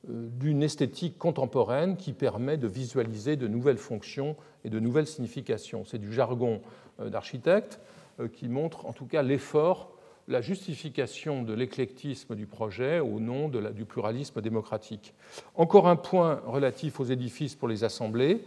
d'une 0.07 0.63
esthétique 0.63 1.17
contemporaine 1.17 1.97
qui 1.97 2.13
permet 2.13 2.57
de 2.57 2.67
visualiser 2.67 3.35
de 3.35 3.47
nouvelles 3.47 3.77
fonctions 3.77 4.35
et 4.63 4.69
de 4.69 4.79
nouvelles 4.79 5.07
significations. 5.07 5.83
C'est 5.85 5.97
du 5.97 6.13
jargon 6.13 6.61
euh, 6.99 7.09
d'architecte 7.09 7.79
euh, 8.19 8.27
qui 8.27 8.47
montre 8.47 8.85
en 8.85 8.93
tout 8.93 9.05
cas 9.05 9.21
l'effort, 9.21 9.91
la 10.27 10.41
justification 10.41 11.43
de 11.43 11.53
l'éclectisme 11.53 12.35
du 12.35 12.45
projet 12.45 12.99
au 12.99 13.19
nom 13.19 13.49
du 13.49 13.83
pluralisme 13.85 14.41
démocratique. 14.41 15.15
Encore 15.55 15.87
un 15.87 15.95
point 15.95 16.41
relatif 16.45 16.99
aux 16.99 17.05
édifices 17.05 17.55
pour 17.55 17.67
les 17.67 17.83
assemblées. 17.83 18.43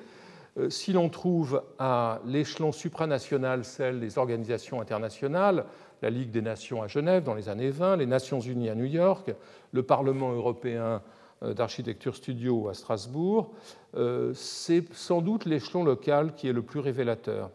Euh, 0.59 0.71
si 0.71 0.93
l'on 0.93 1.09
trouve 1.09 1.62
à 1.79 2.21
l'échelon 2.25 2.73
supranational 2.73 3.65
celle 3.65 4.01
des 4.01 4.19
organisations 4.19 4.81
internationales, 4.81 5.65
la 6.03 6.11
Ligue 6.11 6.31
des 6.31 6.43
Nations 6.43 6.83
à 6.83 6.88
Genève 6.88 7.25
dans 7.25 7.35
les 7.35 7.49
années 7.49 7.71
20, 7.71 7.97
les 7.97 8.07
Nations 8.07 8.41
Unies 8.41 8.69
à 8.69 8.75
New 8.75 8.85
York, 8.85 9.33
le 9.73 9.83
Parlement 9.83 10.33
européen 10.33 10.83
euh, 10.83 10.99
d'architecture 11.43 12.15
studio 12.15 12.69
à 12.69 12.75
Strasbourg, 12.75 13.51
euh, 13.97 14.33
c'est 14.35 14.85
sans 14.95 15.21
doute 15.21 15.45
l'échelon 15.45 15.85
local 15.85 16.35
qui 16.35 16.49
est 16.49 16.53
le 16.53 16.63
plus 16.63 16.81
révélateur. 16.81 17.51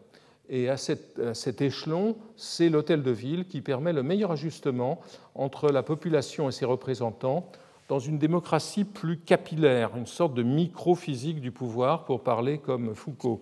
Et 0.50 0.69
à 0.69 0.78
cet, 0.78 1.62
échelon, 1.62 2.15
c'est 2.38 2.69
l'hôtel 2.69 3.04
de 3.04 3.12
ville 3.12 3.47
qui 3.47 3.62
permet 3.62 3.91
le 3.91 4.04
meilleur 4.04 4.32
ajustement 4.32 5.02
entre 5.36 5.69
la 5.69 5.84
population 5.84 6.47
et 6.47 6.54
ses 6.54 6.65
représentants 6.65 7.50
dans 7.89 8.00
une 8.00 8.17
démocratie 8.17 8.86
plus 8.86 9.17
capillaire, 9.17 9.95
une 9.97 10.06
sorte 10.06 10.34
de 10.34 10.43
micro-physique 10.43 11.41
du 11.41 11.52
pouvoir, 11.52 12.06
pour 12.06 12.23
parler 12.23 12.60
comme 12.60 12.95
Foucault. 12.95 13.41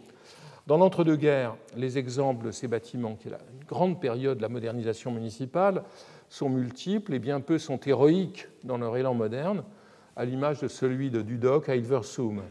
Dans 0.67 0.77
l'entre-deux-guerres, 0.77 1.55
les 1.75 1.99
exemples 1.99 2.45
de 2.47 2.51
ces 2.51 2.67
bâtiments, 2.67 3.15
qui 3.15 3.27
est 3.27 3.31
la 3.31 3.39
grande 3.67 3.99
période 4.01 4.37
de 4.37 4.41
la 4.41 4.49
modernisation 4.49 5.11
municipale, 5.11 5.83
sont 6.29 6.49
multiples 6.49 7.13
et 7.13 7.19
bien 7.19 7.39
peu 7.39 7.59
sont 7.59 7.79
héroïques 7.85 8.47
dans 8.63 8.79
leur 8.79 8.97
élan 8.97 9.13
moderne 9.13 9.63
à 10.15 10.25
l'image 10.25 10.61
de 10.61 10.67
celui 10.67 11.09
de 11.09 11.21
Dudok 11.21 11.69
à 11.69 11.75
Hilversum. 11.75 12.41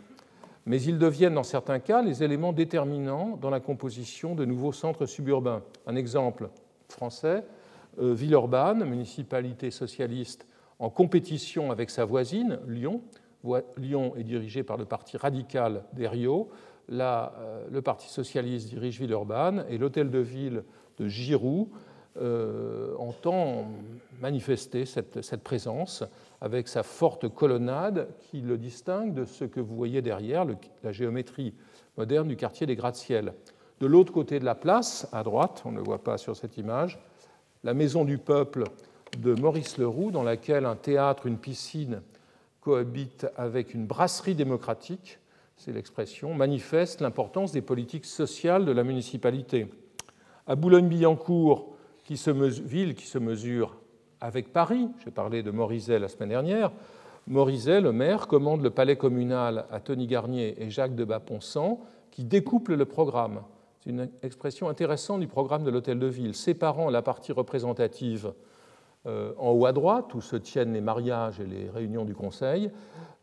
Mais 0.66 0.80
ils 0.82 0.98
deviennent 0.98 1.34
dans 1.34 1.42
certains 1.42 1.78
cas 1.78 2.02
les 2.02 2.22
éléments 2.22 2.52
déterminants 2.52 3.36
dans 3.36 3.50
la 3.50 3.60
composition 3.60 4.34
de 4.34 4.44
nouveaux 4.44 4.72
centres 4.72 5.06
suburbains. 5.06 5.62
Un 5.86 5.96
exemple 5.96 6.48
français, 6.88 7.44
euh, 7.98 8.14
Villeurbanne, 8.14 8.84
municipalité 8.84 9.70
socialiste 9.70 10.46
en 10.78 10.90
compétition 10.90 11.70
avec 11.70 11.90
sa 11.90 12.04
voisine, 12.04 12.58
Lyon. 12.66 13.02
Lyon 13.76 14.14
est 14.16 14.24
dirigé 14.24 14.62
par 14.62 14.76
le 14.76 14.86
parti 14.86 15.16
radical 15.16 15.84
d'Eriot. 15.92 16.48
Là, 16.88 17.34
euh, 17.38 17.66
le 17.70 17.82
Parti 17.82 18.08
socialiste 18.08 18.68
dirige 18.68 18.98
Villeurbanne 18.98 19.64
et 19.68 19.78
l'hôtel 19.78 20.10
de 20.10 20.18
ville 20.18 20.64
de 20.98 21.08
Giroux 21.08 21.70
euh, 22.20 22.94
entend 22.98 23.66
manifester 24.20 24.84
cette, 24.86 25.42
présence 25.42 26.04
avec 26.44 26.68
sa 26.68 26.82
forte 26.82 27.26
colonnade 27.30 28.06
qui 28.18 28.42
le 28.42 28.58
distingue 28.58 29.14
de 29.14 29.24
ce 29.24 29.46
que 29.46 29.60
vous 29.60 29.74
voyez 29.74 30.02
derrière, 30.02 30.44
la 30.82 30.92
géométrie 30.92 31.54
moderne 31.96 32.28
du 32.28 32.36
quartier 32.36 32.66
des 32.66 32.76
gratte-ciel. 32.76 33.32
De 33.80 33.86
l'autre 33.86 34.12
côté 34.12 34.40
de 34.40 34.44
la 34.44 34.54
place, 34.54 35.08
à 35.10 35.22
droite, 35.22 35.62
on 35.64 35.72
ne 35.72 35.78
le 35.78 35.82
voit 35.82 36.04
pas 36.04 36.18
sur 36.18 36.36
cette 36.36 36.58
image, 36.58 36.98
la 37.62 37.72
maison 37.72 38.04
du 38.04 38.18
peuple 38.18 38.64
de 39.16 39.32
Maurice 39.32 39.78
Leroux, 39.78 40.10
dans 40.10 40.22
laquelle 40.22 40.66
un 40.66 40.76
théâtre, 40.76 41.24
une 41.24 41.38
piscine 41.38 42.02
cohabitent 42.60 43.26
avec 43.38 43.72
une 43.72 43.86
brasserie 43.86 44.34
démocratique, 44.34 45.20
c'est 45.56 45.72
l'expression, 45.72 46.34
manifeste 46.34 47.00
l'importance 47.00 47.52
des 47.52 47.62
politiques 47.62 48.04
sociales 48.04 48.66
de 48.66 48.72
la 48.72 48.84
municipalité. 48.84 49.68
À 50.46 50.56
Boulogne-Billancourt, 50.56 51.74
ville 52.06 52.94
qui 52.94 53.06
se 53.06 53.18
mesure 53.18 53.76
avec 54.24 54.54
Paris. 54.54 54.88
J'ai 55.04 55.10
parlé 55.10 55.42
de 55.42 55.50
Morizet 55.50 55.98
la 55.98 56.08
semaine 56.08 56.30
dernière. 56.30 56.72
Morizet, 57.26 57.82
le 57.82 57.92
maire, 57.92 58.26
commande 58.26 58.62
le 58.62 58.70
palais 58.70 58.96
communal 58.96 59.66
à 59.70 59.80
Tony 59.80 60.06
Garnier 60.06 60.54
et 60.62 60.70
Jacques 60.70 60.94
de 60.94 61.04
Baponsan, 61.04 61.78
qui 62.10 62.24
découplent 62.24 62.74
le 62.74 62.86
programme. 62.86 63.42
C'est 63.80 63.90
une 63.90 64.08
expression 64.22 64.70
intéressante 64.70 65.20
du 65.20 65.26
programme 65.26 65.62
de 65.62 65.70
l'Hôtel 65.70 65.98
de 65.98 66.06
Ville, 66.06 66.34
séparant 66.34 66.88
la 66.88 67.02
partie 67.02 67.32
représentative 67.32 68.32
euh, 69.06 69.32
en 69.36 69.50
haut 69.50 69.66
à 69.66 69.72
droite, 69.72 70.14
où 70.14 70.22
se 70.22 70.36
tiennent 70.36 70.72
les 70.72 70.80
mariages 70.80 71.38
et 71.38 71.46
les 71.46 71.68
réunions 71.68 72.06
du 72.06 72.14
Conseil, 72.14 72.70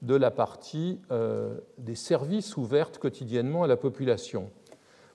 de 0.03 0.15
la 0.15 0.29
partie 0.29 0.99
euh, 1.11 1.57
des 1.79 1.95
services 1.95 2.57
ouvertes 2.57 2.99
quotidiennement 2.99 3.63
à 3.63 3.67
la 3.67 3.77
population. 3.77 4.51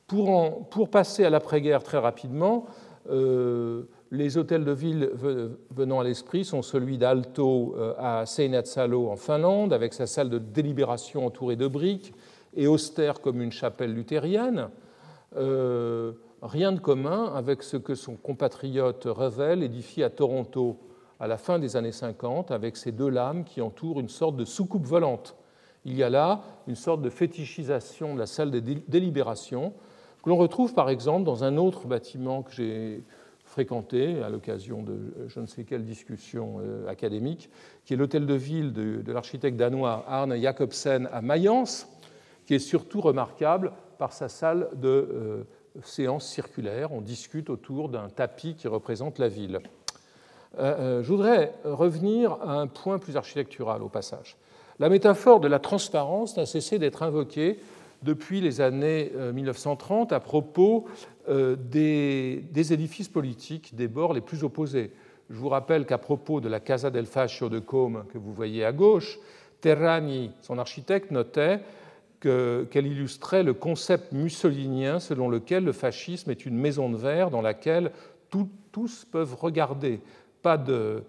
Pour, 0.09 0.91
passer 0.91 1.25
à 1.25 1.31
l'après-guerre 1.31 1.85
très 1.85 1.99
rapidement, 1.99 2.67
euh, 3.09 3.85
les 4.17 4.39
hôtels 4.39 4.65
de 4.65 4.73
ville 4.73 5.11
venant 5.71 6.01
à 6.01 6.05
l'esprit 6.05 6.45
sont 6.45 6.63
celui 6.63 6.99
d'Alto 6.99 7.75
euh, 7.77 7.95
à 7.99 8.27
Seinätsalo 8.27 9.09
en 9.09 9.17
Finlande, 9.17 9.73
avec 9.73 9.93
sa 9.93 10.07
salle 10.07 10.31
de 10.31 10.39
délibération 10.39 11.27
entourée 11.27 11.57
de 11.57 11.69
briques 11.69 12.15
et 12.57 12.67
austère 12.67 13.21
comme 13.21 13.43
une 13.43 13.53
chapelle 13.53 13.93
luthérienne. 13.93 14.69
Euh, 15.37 16.13
rien 16.43 16.73
de 16.73 16.81
commun 16.81 17.33
avec 17.35 17.63
ce 17.63 17.77
que 17.77 17.95
son 17.95 18.17
compatriote 18.17 19.05
Revel 19.05 19.63
édifie 19.63 20.03
à 20.03 20.11
Toronto 20.11 20.79
à 21.21 21.27
la 21.27 21.37
fin 21.37 21.59
des 21.59 21.77
années 21.77 21.93
50, 21.93 22.51
avec 22.51 22.77
ces 22.77 22.93
deux 22.93 23.09
lames 23.09 23.45
qui 23.45 23.61
entourent 23.61 24.01
une 24.01 24.09
sorte 24.09 24.37
de 24.37 24.45
soucoupe 24.45 24.87
volante. 24.87 25.37
Il 25.85 25.95
y 25.95 26.03
a 26.03 26.11
là 26.11 26.43
une 26.67 26.75
sorte 26.75 27.03
de 27.03 27.11
fétichisation 27.11 28.15
de 28.15 28.19
la 28.19 28.27
salle 28.27 28.51
de 28.51 28.61
délibération, 28.61 29.73
que 30.23 30.31
l'on 30.31 30.37
retrouve 30.37 30.75
par 30.75 30.91
exemple 30.91 31.25
dans 31.25 31.45
un 31.45 31.57
autre 31.57 31.87
bâtiment 31.87 32.43
que 32.43 32.53
j'ai 32.53 33.05
fréquenté 33.57 34.23
à 34.23 34.29
l'occasion 34.29 34.83
de 34.83 34.99
je 35.29 35.41
ne 35.41 35.47
sais 35.47 35.65
quelle 35.65 35.87
discussion 35.87 36.61
euh, 36.61 36.87
académique, 36.89 37.49
qui 37.87 37.95
est 37.95 37.97
l'hôtel 37.97 38.27
de 38.27 38.35
ville 38.35 38.75
de, 38.75 39.11
l'architecte 39.11 39.57
danois 39.57 40.05
Arne 40.07 40.39
Jacobsen 40.39 41.09
à 41.11 41.23
Mayence, 41.23 41.89
qui 42.45 42.53
est 42.53 42.59
surtout 42.59 43.01
remarquable 43.01 43.73
par 43.97 44.13
sa 44.13 44.29
salle 44.29 44.69
de 44.75 44.89
euh, 44.89 45.45
séance 45.83 46.29
circulaire. 46.29 46.93
On 46.93 47.01
discute 47.01 47.49
autour 47.49 47.89
d'un 47.89 48.11
tapis 48.11 48.57
qui 48.57 48.69
représente 48.69 49.19
la 49.19 49.29
ville. 49.29 49.61
Euh, 50.59 51.03
je 51.03 51.09
voudrais 51.09 51.55
revenir 51.65 52.33
à 52.43 52.61
un 52.61 52.67
point 52.67 52.99
plus 52.99 53.17
architectural 53.17 53.83
au 53.83 53.89
passage. 53.89 54.37
La 54.79 54.91
métaphore 54.91 55.41
de 55.41 55.49
la 55.49 55.61
transparence 55.61 56.37
n'a 56.37 56.45
cessé 56.45 56.79
d'être 56.79 57.03
invoquée 57.03 57.59
depuis 58.03 58.41
les 58.41 58.61
années 58.61 59.13
1930 59.35 60.13
à 60.13 60.21
propos 60.21 60.87
euh, 61.29 61.57
des, 61.57 62.73
édifices 62.73 63.09
politiques 63.09 63.75
des 63.75 63.89
bords 63.89 64.15
les 64.15 64.21
plus 64.21 64.45
opposés. 64.45 64.93
Je 65.29 65.37
vous 65.37 65.49
rappelle 65.49 65.85
qu'à 65.85 65.99
propos 65.99 66.41
de 66.41 66.49
la 66.49 66.61
Casa 66.61 66.91
del 66.91 67.07
Fascio 67.07 67.49
de 67.49 67.59
Côme 67.59 68.05
que 68.13 68.19
vous 68.19 68.33
voyez 68.33 68.65
à 68.65 68.71
gauche, 68.71 69.19
Terrani, 69.61 70.31
son 70.41 70.59
architecte, 70.59 71.11
notait 71.11 71.61
qu'elle 72.21 72.87
illustrait 72.87 73.43
le 73.43 73.55
concept 73.55 74.13
mussolinien 74.13 75.01
selon 75.01 75.29
lequel 75.29 75.65
le 75.65 75.73
fascisme 75.73 76.31
est 76.31 76.47
une 76.47 76.57
maison 76.57 76.91
de 76.91 76.97
verre 76.97 77.31
dans 77.31 77.43
laquelle 77.43 77.91
tous 78.71 79.05
peuvent 79.11 79.35
regarder. 79.35 80.01
Pas 80.43 80.59
de, 80.59 81.03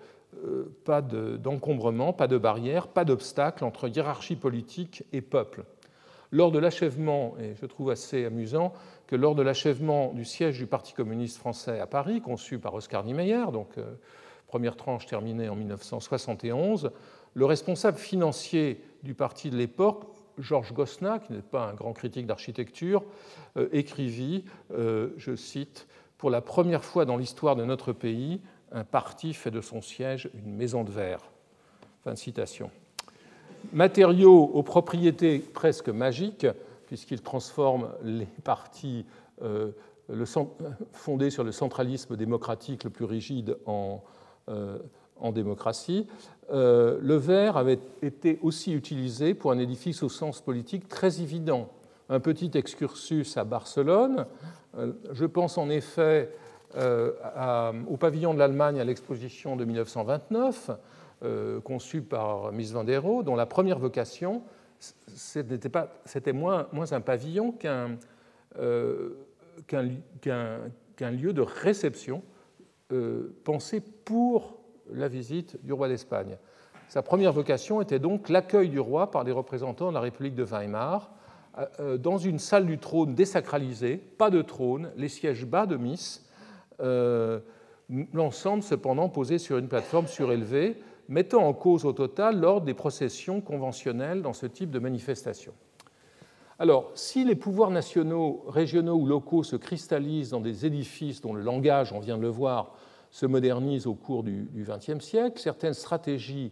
euh, 0.46 1.38
d'encombrement, 1.38 2.12
pas 2.12 2.28
de 2.28 2.38
barrière, 2.40 2.88
pas 2.88 3.06
d'obstacle 3.06 3.64
entre 3.64 3.88
hiérarchie 3.88 4.36
politique 4.36 5.04
et 5.14 5.22
peuple. 5.22 5.64
Lors 6.32 6.52
de 6.52 6.60
l'achèvement, 6.60 7.36
et 7.40 7.56
je 7.56 7.66
trouve 7.66 7.90
assez 7.90 8.26
amusant, 8.26 8.74
que 9.08 9.16
lors 9.16 9.36
de 9.36 9.42
l'achèvement 9.42 10.14
du 10.14 10.26
siège 10.26 10.58
du 10.58 10.68
Parti 10.68 10.94
communiste 10.94 11.38
français 11.38 11.80
à 11.80 11.88
Paris, 11.88 12.22
conçu 12.22 12.60
par 12.60 12.74
Oscar 12.74 13.04
Niemeyer, 13.04 13.46
donc 13.54 13.78
euh, 13.78 13.96
première 14.48 14.76
tranche 14.76 15.06
terminée 15.06 15.48
en 15.50 15.56
1971, 15.56 16.92
le 17.34 17.46
responsable 17.46 17.98
financier 17.98 18.82
du 19.04 19.14
parti 19.14 19.50
de 19.50 19.58
l'époque, 19.58 20.06
Georges 20.38 20.74
Gosna, 20.74 21.20
qui 21.20 21.34
n'est 21.34 21.42
pas 21.42 21.66
un 21.66 21.74
grand 21.74 21.94
critique 21.94 22.26
d'architecture, 22.26 23.04
euh, 23.58 23.70
écrivit, 23.72 24.44
euh, 24.72 25.10
je 25.18 25.36
cite, 25.36 25.88
Pour 26.18 26.30
la 26.30 26.42
première 26.42 26.84
fois 26.84 27.06
dans 27.06 27.18
l'histoire 27.18 27.56
de 27.56 27.64
notre 27.64 27.94
pays, 27.94 28.42
un 28.72 28.84
parti 28.84 29.34
fait 29.34 29.52
de 29.52 29.62
son 29.62 29.82
siège 29.82 30.30
une 30.34 30.56
maison 30.56 30.84
de 30.84 30.92
verre. 30.92 31.22
Fin 32.04 32.14
de 32.14 32.18
citation. 32.18 32.70
Matériaux 33.74 34.52
aux 34.54 34.64
propriétés 34.64 35.40
presque 35.40 35.90
magiques, 35.90 36.48
puisqu'il 36.88 37.22
transforme 37.22 37.90
les 38.04 38.28
partis 38.44 39.06
euh, 39.44 39.72
fondés 40.94 41.30
sur 41.30 41.44
le 41.44 41.52
centralisme 41.52 42.16
démocratique 42.16 42.86
le 42.86 42.90
plus 42.90 43.06
rigide 43.06 43.58
en, 43.66 44.02
euh, 44.50 44.78
démocratie. 45.34 46.08
Euh, 46.54 46.98
le 47.02 47.16
verre 47.16 47.58
avait 47.58 47.80
été 48.02 48.40
aussi 48.42 48.72
utilisé 48.74 49.34
pour 49.34 49.52
un 49.52 49.58
édifice 49.58 50.02
au 50.04 50.10
sens 50.10 50.40
politique 50.40 50.88
très 50.88 51.22
évident. 51.22 51.70
Un 52.10 52.22
petit 52.22 52.52
excursus 52.54 53.36
à 53.36 53.44
Barcelone. 53.44 54.26
je 55.12 55.26
pense 55.26 55.58
en 55.58 55.70
effet 55.70 56.32
au 56.76 57.98
pavillon 57.98 58.34
de 58.34 58.40
l'Allemagne 58.40 58.80
à 58.80 58.86
l'exposition 58.86 59.58
de 59.58 59.66
1929, 59.66 60.72
conçu 61.64 62.02
par 62.02 62.52
Mies 62.52 62.72
van 62.74 62.84
der 62.84 63.02
Rohe, 63.02 63.24
dont 63.24 63.36
la 63.36 63.46
première 63.46 63.80
vocation 63.80 64.44
c'était 64.80 66.34
moins, 66.34 66.68
moins, 66.72 66.94
un 66.94 67.02
pavillon 67.02 67.54
euh, 68.58 69.10
qu'un 69.68 71.12
lieu 71.12 71.34
de 71.34 71.42
réception 71.42 72.24
euh, 72.92 73.36
pensé 73.44 73.82
pour 73.82 74.60
la 74.92 75.08
visite 75.08 75.64
du 75.66 75.74
roi 75.74 75.88
d'Espagne. 75.88 76.38
Sa 76.88 77.02
première 77.02 77.34
vocation 77.34 77.82
était 77.82 78.00
donc 78.00 78.30
l'accueil 78.30 78.70
du 78.70 78.80
roi 78.80 79.12
par 79.12 79.24
les 79.24 79.34
représentants 79.34 79.90
de 79.90 79.94
la 79.94 80.00
République 80.00 80.36
de 80.36 80.44
Weimar 80.44 81.12
euh, 81.80 81.98
dans 81.98 82.18
une 82.18 82.40
salle 82.40 82.66
du 82.66 82.78
trône 82.78 83.16
désacralisée, 83.16 83.98
pas 83.98 84.30
de 84.30 84.42
trône, 84.42 84.92
les 84.96 85.10
sièges 85.10 85.46
bas 85.46 85.66
de 85.66 85.76
Miss, 85.76 86.24
l'ensemble 88.14 88.62
cependant 88.62 89.10
posé 89.10 89.40
sur 89.40 89.58
une 89.58 89.68
plateforme 89.68 90.06
surélevée 90.06 90.80
mettant 91.08 91.48
en 91.48 91.54
cause 91.54 91.86
au 91.86 91.94
total 91.94 92.40
l'ordre 92.40 92.66
des 92.66 92.74
processions 92.74 93.42
conventionnelles 93.42 94.22
dans 94.22 94.34
ce 94.34 94.46
type 94.46 94.72
de 94.72 94.80
manifestation. 94.80 95.54
Alors, 96.60 96.92
si 96.96 97.24
les 97.24 97.36
pouvoirs 97.36 97.70
nationaux, 97.70 98.44
régionaux 98.48 98.96
ou 98.96 99.06
locaux 99.06 99.44
se 99.44 99.56
cristallisent 99.56 100.32
dans 100.32 100.42
des 100.42 100.66
édifices 100.66 101.22
dont 101.22 101.34
le 101.34 101.42
langage, 101.42 101.94
on 101.94 102.00
vient 102.00 102.18
de 102.18 102.24
le 102.24 102.30
voir, 102.30 102.74
se 103.12 103.26
modernise 103.26 103.88
au 103.88 103.94
cours 103.94 104.24
du 104.24 104.50
XXe 104.56 105.04
siècle, 105.04 105.40
certaines 105.40 105.74
stratégies 105.74 106.52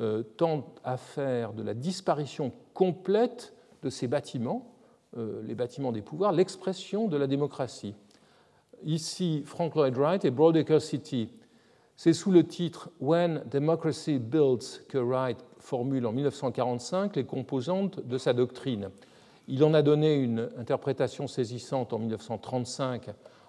euh, 0.00 0.22
tendent 0.36 0.62
à 0.84 0.96
faire 0.96 1.52
de 1.52 1.62
la 1.62 1.74
disparition 1.74 2.52
complète 2.72 3.52
de 3.82 3.90
ces 3.90 4.06
bâtiments, 4.06 4.70
euh, 5.16 5.42
les 5.42 5.56
bâtiments 5.56 5.90
des 5.90 6.02
pouvoirs, 6.02 6.30
l'expression 6.30 7.08
de 7.08 7.16
la 7.16 7.26
démocratie. 7.26 7.96
Ici, 8.84 9.42
Frank 9.44 9.74
Lloyd 9.74 9.96
Wright 9.96 10.24
et 10.24 10.30
Broadacre 10.30 10.80
City 10.80 11.30
c'est 11.98 12.12
sous 12.12 12.30
le 12.30 12.44
titre 12.44 12.90
When 13.00 13.42
Democracy 13.50 14.20
Builds 14.20 14.84
que 14.88 14.98
Wright 14.98 15.44
formule 15.58 16.06
en 16.06 16.12
1945 16.12 17.16
les 17.16 17.24
composantes 17.24 18.06
de 18.06 18.18
sa 18.18 18.32
doctrine. 18.32 18.90
Il 19.48 19.64
en 19.64 19.74
a 19.74 19.82
donné 19.82 20.14
une 20.14 20.48
interprétation 20.56 21.26
saisissante 21.26 21.92
en 21.92 21.98
1935 21.98 23.08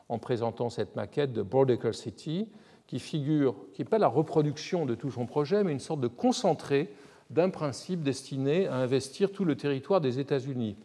en 0.09 0.17
présentant 0.17 0.71
cette 0.71 0.95
maquette 0.95 1.31
de 1.31 1.43
Broadacre 1.43 1.93
City, 1.93 2.49
qui 2.87 2.97
figure, 2.97 3.53
qui 3.73 3.83
n'est 3.83 3.87
pas 3.87 3.99
la 3.99 4.07
reproduction 4.07 4.87
de 4.87 4.95
tout 4.95 5.11
son 5.11 5.27
projet, 5.27 5.63
mais 5.63 5.71
une 5.71 5.79
sorte 5.79 6.01
de 6.01 6.07
concentré 6.07 6.91
d'un 7.29 7.51
principe 7.51 8.01
destiné 8.01 8.65
à 8.65 8.77
investir 8.77 9.31
tout 9.31 9.45
le 9.45 9.57
territoire 9.57 10.01
des 10.01 10.17
États-Unis. 10.17 10.75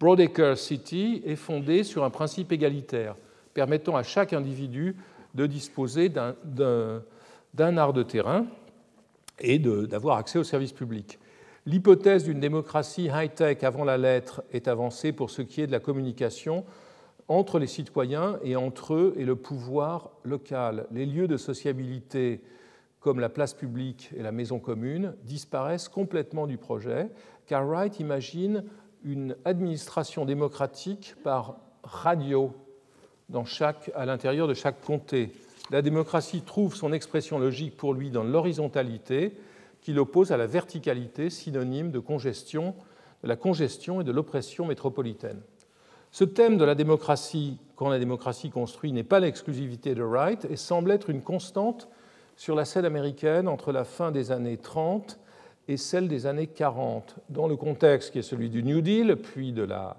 Broadacre 0.00 0.58
City 0.58 1.22
est 1.24 1.36
fondé 1.36 1.84
sur 1.84 2.02
un 2.02 2.10
principe 2.10 2.50
égalitaire, 2.50 3.14
permettant 3.54 3.94
à 3.94 4.02
chaque 4.02 4.32
individu 4.32 4.96
de 5.34 5.46
disposer 5.46 6.08
d'un 6.08 7.76
art 7.76 7.92
de 7.92 8.02
terrain 8.02 8.46
et 9.38 9.58
d'avoir 9.58 10.18
accès 10.18 10.38
aux 10.38 10.44
services 10.44 10.72
publics. 10.72 11.18
L'hypothèse 11.66 12.24
d'une 12.24 12.40
démocratie 12.40 13.10
high-tech 13.12 13.62
avant 13.62 13.84
la 13.84 13.98
lettre 13.98 14.42
est 14.52 14.68
avancée 14.68 15.12
pour 15.12 15.30
ce 15.30 15.42
qui 15.42 15.60
est 15.60 15.66
de 15.66 15.72
la 15.72 15.80
communication 15.80 16.64
entre 17.28 17.58
les 17.58 17.66
citoyens 17.66 18.38
et 18.42 18.56
entre 18.56 18.94
eux 18.94 19.14
et 19.16 19.24
le 19.24 19.36
pouvoir 19.36 20.10
local. 20.24 20.86
Les 20.90 21.04
lieux 21.04 21.28
de 21.28 21.36
sociabilité 21.36 22.40
comme 23.00 23.20
la 23.20 23.28
place 23.28 23.54
publique 23.54 24.10
et 24.16 24.22
la 24.22 24.32
maison 24.32 24.58
commune 24.58 25.14
disparaissent 25.24 25.88
complètement 25.88 26.46
du 26.46 26.56
projet, 26.56 27.10
car 27.46 27.66
Wright 27.66 28.00
imagine 28.00 28.64
une 29.04 29.36
administration 29.44 30.24
démocratique 30.24 31.14
par 31.22 31.58
radio 31.84 32.52
dans 33.28 33.44
chaque, 33.44 33.90
à 33.94 34.06
l'intérieur 34.06 34.48
de 34.48 34.54
chaque 34.54 34.80
comté. 34.80 35.32
La 35.70 35.82
démocratie 35.82 36.40
trouve 36.40 36.74
son 36.74 36.92
expression 36.92 37.38
logique 37.38 37.76
pour 37.76 37.94
lui 37.94 38.10
dans 38.10 38.24
l'horizontalité 38.24 39.34
qu'il 39.80 39.98
oppose 39.98 40.32
à 40.32 40.36
la 40.36 40.46
verticalité, 40.46 41.30
synonyme 41.30 41.90
de 41.90 41.98
congestion, 41.98 42.74
de 43.22 43.28
la 43.28 43.36
congestion 43.36 44.00
et 44.00 44.04
de 44.04 44.12
l'oppression 44.12 44.66
métropolitaine. 44.66 45.40
Ce 46.10 46.24
thème 46.24 46.56
de 46.56 46.64
la 46.64 46.74
démocratie, 46.74 47.58
quand 47.76 47.90
la 47.90 47.98
démocratie 47.98 48.50
construit, 48.50 48.92
n'est 48.92 49.04
pas 49.04 49.20
l'exclusivité 49.20 49.94
de 49.94 50.02
Wright 50.02 50.46
et 50.50 50.56
semble 50.56 50.90
être 50.90 51.10
une 51.10 51.22
constante 51.22 51.88
sur 52.36 52.54
la 52.54 52.64
scène 52.64 52.86
américaine 52.86 53.46
entre 53.46 53.72
la 53.72 53.84
fin 53.84 54.10
des 54.10 54.30
années 54.30 54.56
30 54.56 55.18
et 55.68 55.76
celle 55.76 56.08
des 56.08 56.24
années 56.24 56.46
40, 56.46 57.16
dans 57.28 57.46
le 57.46 57.56
contexte 57.56 58.12
qui 58.12 58.20
est 58.20 58.22
celui 58.22 58.48
du 58.48 58.62
New 58.62 58.80
Deal, 58.80 59.16
puis 59.16 59.52
de 59.52 59.64
la, 59.64 59.96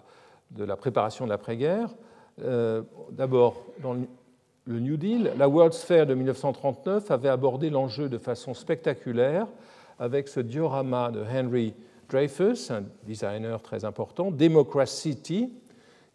de 0.51 0.63
la 0.63 0.75
préparation 0.75 1.25
de 1.25 1.29
l'après-guerre. 1.29 1.93
Euh, 2.41 2.83
d'abord, 3.11 3.65
dans 3.81 3.93
le 3.93 4.79
New 4.79 4.97
Deal, 4.97 5.31
la 5.37 5.49
World's 5.49 5.83
Fair 5.83 6.05
de 6.05 6.13
1939 6.13 7.09
avait 7.11 7.29
abordé 7.29 7.69
l'enjeu 7.69 8.09
de 8.09 8.17
façon 8.17 8.53
spectaculaire 8.53 9.47
avec 9.97 10.27
ce 10.27 10.39
diorama 10.39 11.11
de 11.11 11.21
Henry 11.21 11.73
Dreyfus, 12.09 12.71
un 12.71 12.83
designer 13.05 13.61
très 13.61 13.85
important, 13.85 14.31
Democracy 14.31 15.13
City, 15.13 15.53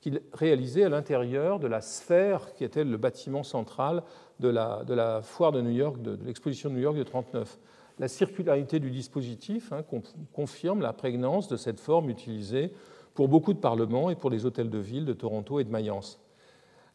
qu'il 0.00 0.20
réalisait 0.32 0.84
à 0.84 0.88
l'intérieur 0.88 1.58
de 1.58 1.66
la 1.66 1.80
sphère 1.80 2.52
qui 2.54 2.64
était 2.64 2.84
le 2.84 2.96
bâtiment 2.96 3.42
central 3.42 4.02
de 4.40 4.48
la, 4.48 5.20
foire 5.22 5.52
de 5.52 5.60
New 5.60 5.70
York, 5.70 6.02
de, 6.02 6.18
l'exposition 6.26 6.68
de 6.68 6.74
New 6.74 6.80
York 6.80 6.94
de 6.94 7.00
1939. 7.00 7.58
La 7.98 8.08
circularité 8.08 8.80
du 8.80 8.90
dispositif 8.90 9.72
hein, 9.72 9.82
confirme 10.32 10.80
la 10.80 10.92
prégnance 10.92 11.48
de 11.48 11.56
cette 11.56 11.78
forme 11.78 12.10
utilisée 12.10 12.72
pour 13.14 13.28
beaucoup 13.28 13.52
de 13.54 13.58
parlements 13.58 14.10
et 14.10 14.16
pour 14.16 14.30
les 14.30 14.44
hôtels 14.44 14.70
de 14.70 14.78
ville 14.78 15.04
de 15.04 15.12
Toronto 15.12 15.60
et 15.60 15.64
de 15.64 15.70
Mayence. 15.70 16.20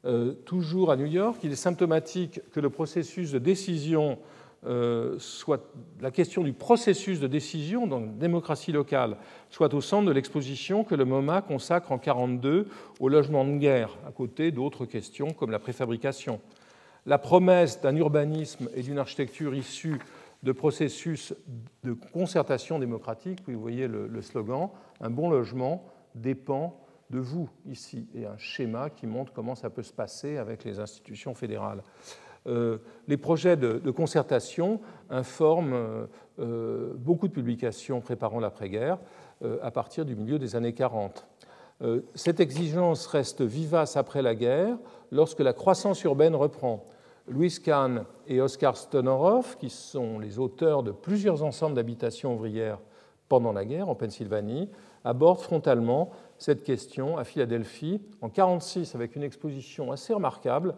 Euh, 0.06 0.34
toujours 0.46 0.92
à 0.92 0.98
New 0.98 1.06
York, 1.06 1.40
il 1.44 1.52
est 1.52 1.56
symptomatique 1.56 2.42
que 2.52 2.60
le 2.60 2.70
processus 2.70 3.32
de 3.32 3.40
décision 3.40 4.18
euh, 4.66 5.16
soit 5.20 5.72
la 6.02 6.12
question 6.12 6.44
du 6.44 6.52
processus 6.52 7.22
de 7.22 7.28
décision 7.28 7.88
dans 7.88 8.02
la 8.02 8.08
démocratie 8.08 8.74
locale 8.74 9.16
soit 9.50 9.74
au 9.74 9.80
centre 9.80 10.08
de 10.08 10.12
l'exposition 10.12 10.84
que 10.84 10.96
le 10.96 11.06
MoMA 11.06 11.42
consacre 11.42 11.94
en 11.94 11.96
1942 11.98 12.68
au 13.00 13.08
logement 13.08 13.46
de 13.46 13.58
guerre, 13.58 13.98
à 14.06 14.12
côté 14.12 14.52
d'autres 14.52 14.86
questions 14.86 15.32
comme 15.32 15.52
la 15.52 15.60
préfabrication. 15.60 16.42
La 17.06 17.18
promesse 17.18 17.80
d'un 17.80 17.96
urbanisme 17.96 18.68
et 18.76 18.82
d'une 18.82 19.00
architecture 19.00 19.56
issus 19.56 20.00
de 20.44 20.52
processus 20.52 21.34
de 21.86 21.94
concertation 21.94 22.80
démocratique, 22.80 23.40
vous 23.48 23.60
voyez 23.60 23.88
le 23.88 24.22
slogan, 24.22 24.70
un 25.00 25.10
bon 25.10 25.30
logement 25.30 25.86
dépend 26.15 26.80
de 27.10 27.19
vous 27.19 27.50
ici, 27.65 28.08
et 28.13 28.26
un 28.26 28.38
schéma 28.38 28.89
qui 28.89 29.08
montre 29.08 29.34
comment 29.34 29.56
ça 29.56 29.69
peut 29.69 29.84
se 29.84 29.93
passer 29.93 30.38
avec 30.38 30.63
les 30.63 30.80
institutions 30.80 31.34
fédérales. 31.34 31.82
Euh, 32.48 32.78
les 33.08 33.17
projets 33.17 33.58
de, 33.58 33.91
concertation 33.91 34.80
informent 35.10 35.74
euh, 35.74 36.06
euh, 36.39 36.93
beaucoup 36.95 37.28
de 37.28 37.34
publications 37.34 38.02
préparant 38.02 38.39
l'après-guerre 38.39 38.98
à 39.62 39.72
partir 39.72 40.04
du 40.04 40.17
milieu 40.17 40.38
des 40.38 40.58
années 40.58 40.74
40. 40.74 41.26
Cette 42.13 42.41
exigence 42.41 43.08
reste 43.08 43.41
vivace 43.41 43.95
après 43.95 44.22
la 44.22 44.36
guerre 44.36 44.78
lorsque 45.13 45.39
la 45.39 45.54
croissance 45.54 46.04
urbaine 46.04 46.36
reprend. 46.36 46.84
Louis 47.26 47.58
Kahn 47.63 48.04
et 48.28 48.41
Oskar 48.41 48.76
Stonoroff, 48.76 49.58
qui 49.58 49.69
sont 49.69 50.19
les 50.19 50.39
auteurs 50.39 50.84
de 50.84 50.91
plusieurs 50.91 51.41
ensembles 51.41 51.76
d'habitations 51.76 52.36
ouvrières 52.36 52.80
pendant 53.30 53.54
la 53.54 53.63
guerre 53.63 53.88
en 53.88 53.95
Pennsylvanie, 53.95 54.69
abordent 55.04 55.42
frontalement 55.42 56.12
cette 56.38 56.64
question 56.64 57.18
à 57.18 57.24
Philadelphie 57.24 58.02
en 58.22 58.28
1946 58.28 58.96
avec 58.96 59.16
une 59.16 59.24
exposition 59.24 59.92
assez 59.92 60.14
remarquable 60.14 60.76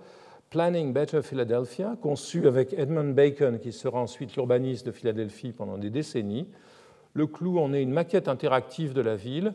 Planning 0.51 0.91
Better 0.91 1.21
Philadelphia, 1.21 1.95
conçu 2.01 2.45
avec 2.45 2.73
Edmund 2.73 3.15
Bacon, 3.15 3.57
qui 3.57 3.71
sera 3.71 4.01
ensuite 4.01 4.35
l'urbaniste 4.35 4.85
de 4.85 4.91
Philadelphie 4.91 5.53
pendant 5.53 5.77
des 5.77 5.89
décennies. 5.89 6.45
Le 7.13 7.25
clou 7.25 7.57
en 7.57 7.71
est 7.71 7.81
une 7.81 7.93
maquette 7.93 8.27
interactive 8.27 8.93
de 8.93 8.99
la 8.99 9.15
ville 9.15 9.53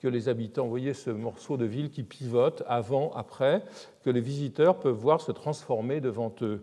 que 0.00 0.06
les 0.06 0.28
habitants, 0.28 0.68
voyez 0.68 0.94
ce 0.94 1.10
morceau 1.10 1.56
de 1.56 1.64
ville 1.64 1.90
qui 1.90 2.04
pivote 2.04 2.62
avant, 2.68 3.10
après, 3.14 3.64
que 4.04 4.10
les 4.10 4.20
visiteurs 4.20 4.78
peuvent 4.78 4.94
voir 4.94 5.20
se 5.20 5.32
transformer 5.32 6.00
devant 6.00 6.32
eux. 6.42 6.62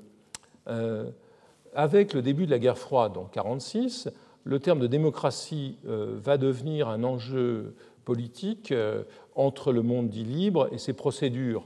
Euh, 0.70 1.10
avec 1.76 2.14
le 2.14 2.22
début 2.22 2.46
de 2.46 2.52
la 2.52 2.60
guerre 2.60 2.78
froide, 2.78 3.18
en 3.18 3.28
1946, 3.28 4.10
le 4.44 4.60
terme 4.60 4.80
de 4.80 4.88
démocratie 4.88 5.78
euh, 5.88 6.18
va 6.22 6.38
devenir 6.38 6.90
un 6.90 7.04
enjeu 7.04 7.76
politique 8.06 8.72
euh, 8.72 9.04
entre 9.36 9.72
le 9.72 9.82
monde 9.82 10.10
dit 10.10 10.26
libre 10.26 10.68
et 10.72 10.78
ses 10.78 10.94
procédures 10.94 11.66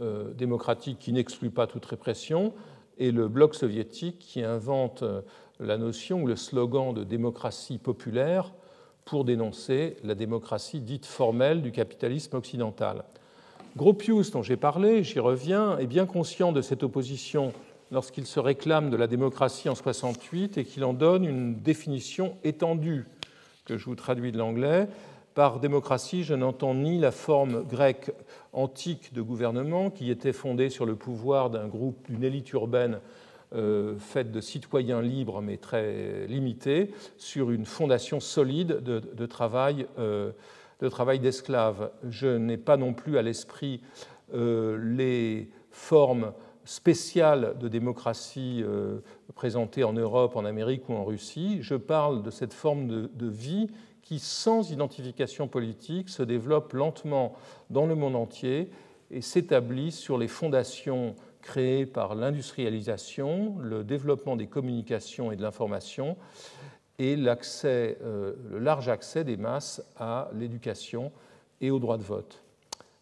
euh, 0.00 0.32
démocratique 0.32 0.98
qui 0.98 1.12
n'exclut 1.12 1.50
pas 1.50 1.66
toute 1.66 1.84
répression, 1.84 2.54
et 2.98 3.10
le 3.10 3.28
bloc 3.28 3.54
soviétique 3.54 4.18
qui 4.18 4.42
invente 4.42 5.04
la 5.60 5.76
notion 5.76 6.22
ou 6.22 6.26
le 6.26 6.36
slogan 6.36 6.94
de 6.94 7.04
démocratie 7.04 7.76
populaire 7.76 8.54
pour 9.04 9.26
dénoncer 9.26 9.98
la 10.02 10.14
démocratie 10.14 10.80
dite 10.80 11.04
formelle 11.04 11.60
du 11.60 11.72
capitalisme 11.72 12.36
occidental. 12.36 13.04
Gropius, 13.76 14.30
dont 14.30 14.42
j'ai 14.42 14.56
parlé, 14.56 15.04
j'y 15.04 15.20
reviens, 15.20 15.76
est 15.76 15.86
bien 15.86 16.06
conscient 16.06 16.52
de 16.52 16.62
cette 16.62 16.82
opposition 16.82 17.52
lorsqu'il 17.90 18.26
se 18.26 18.40
réclame 18.40 18.90
de 18.90 18.96
la 18.96 19.06
démocratie 19.06 19.68
en 19.68 19.74
68 19.74 20.58
et 20.58 20.64
qu'il 20.64 20.84
en 20.84 20.92
donne 20.92 21.24
une 21.24 21.54
définition 21.60 22.36
étendue, 22.44 23.06
que 23.64 23.76
je 23.76 23.84
vous 23.84 23.94
traduis 23.94 24.32
de 24.32 24.38
l'anglais. 24.38 24.88
Par 25.34 25.60
démocratie, 25.60 26.24
je 26.24 26.34
n'entends 26.34 26.74
ni 26.74 26.98
la 26.98 27.10
forme 27.10 27.62
grecque 27.64 28.10
antique 28.52 29.12
de 29.12 29.20
gouvernement 29.20 29.90
qui 29.90 30.10
était 30.10 30.32
fondée 30.32 30.70
sur 30.70 30.86
le 30.86 30.96
pouvoir 30.96 31.50
d'un 31.50 31.68
groupe, 31.68 32.06
d'une 32.08 32.24
élite 32.24 32.52
urbaine 32.52 33.00
euh, 33.54 33.96
faite 33.98 34.32
de 34.32 34.40
citoyens 34.40 35.02
libres 35.02 35.40
mais 35.42 35.56
très 35.56 36.26
limités, 36.26 36.90
sur 37.16 37.50
une 37.50 37.66
fondation 37.66 38.18
solide 38.18 38.80
de, 38.82 39.26
travail 39.26 39.86
euh, 39.98 40.32
de 40.80 40.88
travail 40.88 41.20
d'esclaves. 41.20 41.90
Je 42.08 42.26
n'ai 42.26 42.56
pas 42.56 42.76
non 42.76 42.92
plus 42.92 43.18
à 43.18 43.22
l'esprit 43.22 43.80
euh, 44.34 44.78
les 44.82 45.48
formes 45.70 46.32
spéciales 46.66 47.56
de 47.58 47.68
démocratie 47.68 48.62
présentées 49.34 49.84
en 49.84 49.94
Europe, 49.94 50.36
en 50.36 50.44
Amérique 50.44 50.88
ou 50.88 50.92
en 50.92 51.04
Russie. 51.04 51.58
Je 51.62 51.74
parle 51.74 52.22
de 52.22 52.30
cette 52.30 52.52
forme 52.52 53.08
de 53.08 53.26
vie 53.26 53.68
qui, 54.02 54.18
sans 54.18 54.70
identification 54.70 55.48
politique, 55.48 56.10
se 56.10 56.22
développe 56.22 56.74
lentement 56.74 57.34
dans 57.70 57.86
le 57.86 57.94
monde 57.94 58.16
entier 58.16 58.70
et 59.10 59.20
s'établit 59.20 59.92
sur 59.92 60.18
les 60.18 60.28
fondations 60.28 61.14
créées 61.42 61.86
par 61.86 62.14
l'industrialisation, 62.14 63.56
le 63.60 63.84
développement 63.84 64.36
des 64.36 64.48
communications 64.48 65.30
et 65.32 65.36
de 65.36 65.42
l'information 65.42 66.16
et 66.98 67.16
euh, 67.64 68.34
le 68.50 68.58
large 68.58 68.88
accès 68.88 69.22
des 69.22 69.36
masses 69.36 69.82
à 69.96 70.30
l'éducation 70.34 71.12
et 71.60 71.70
au 71.70 71.78
droit 71.78 71.98
de 71.98 72.02
vote. 72.02 72.42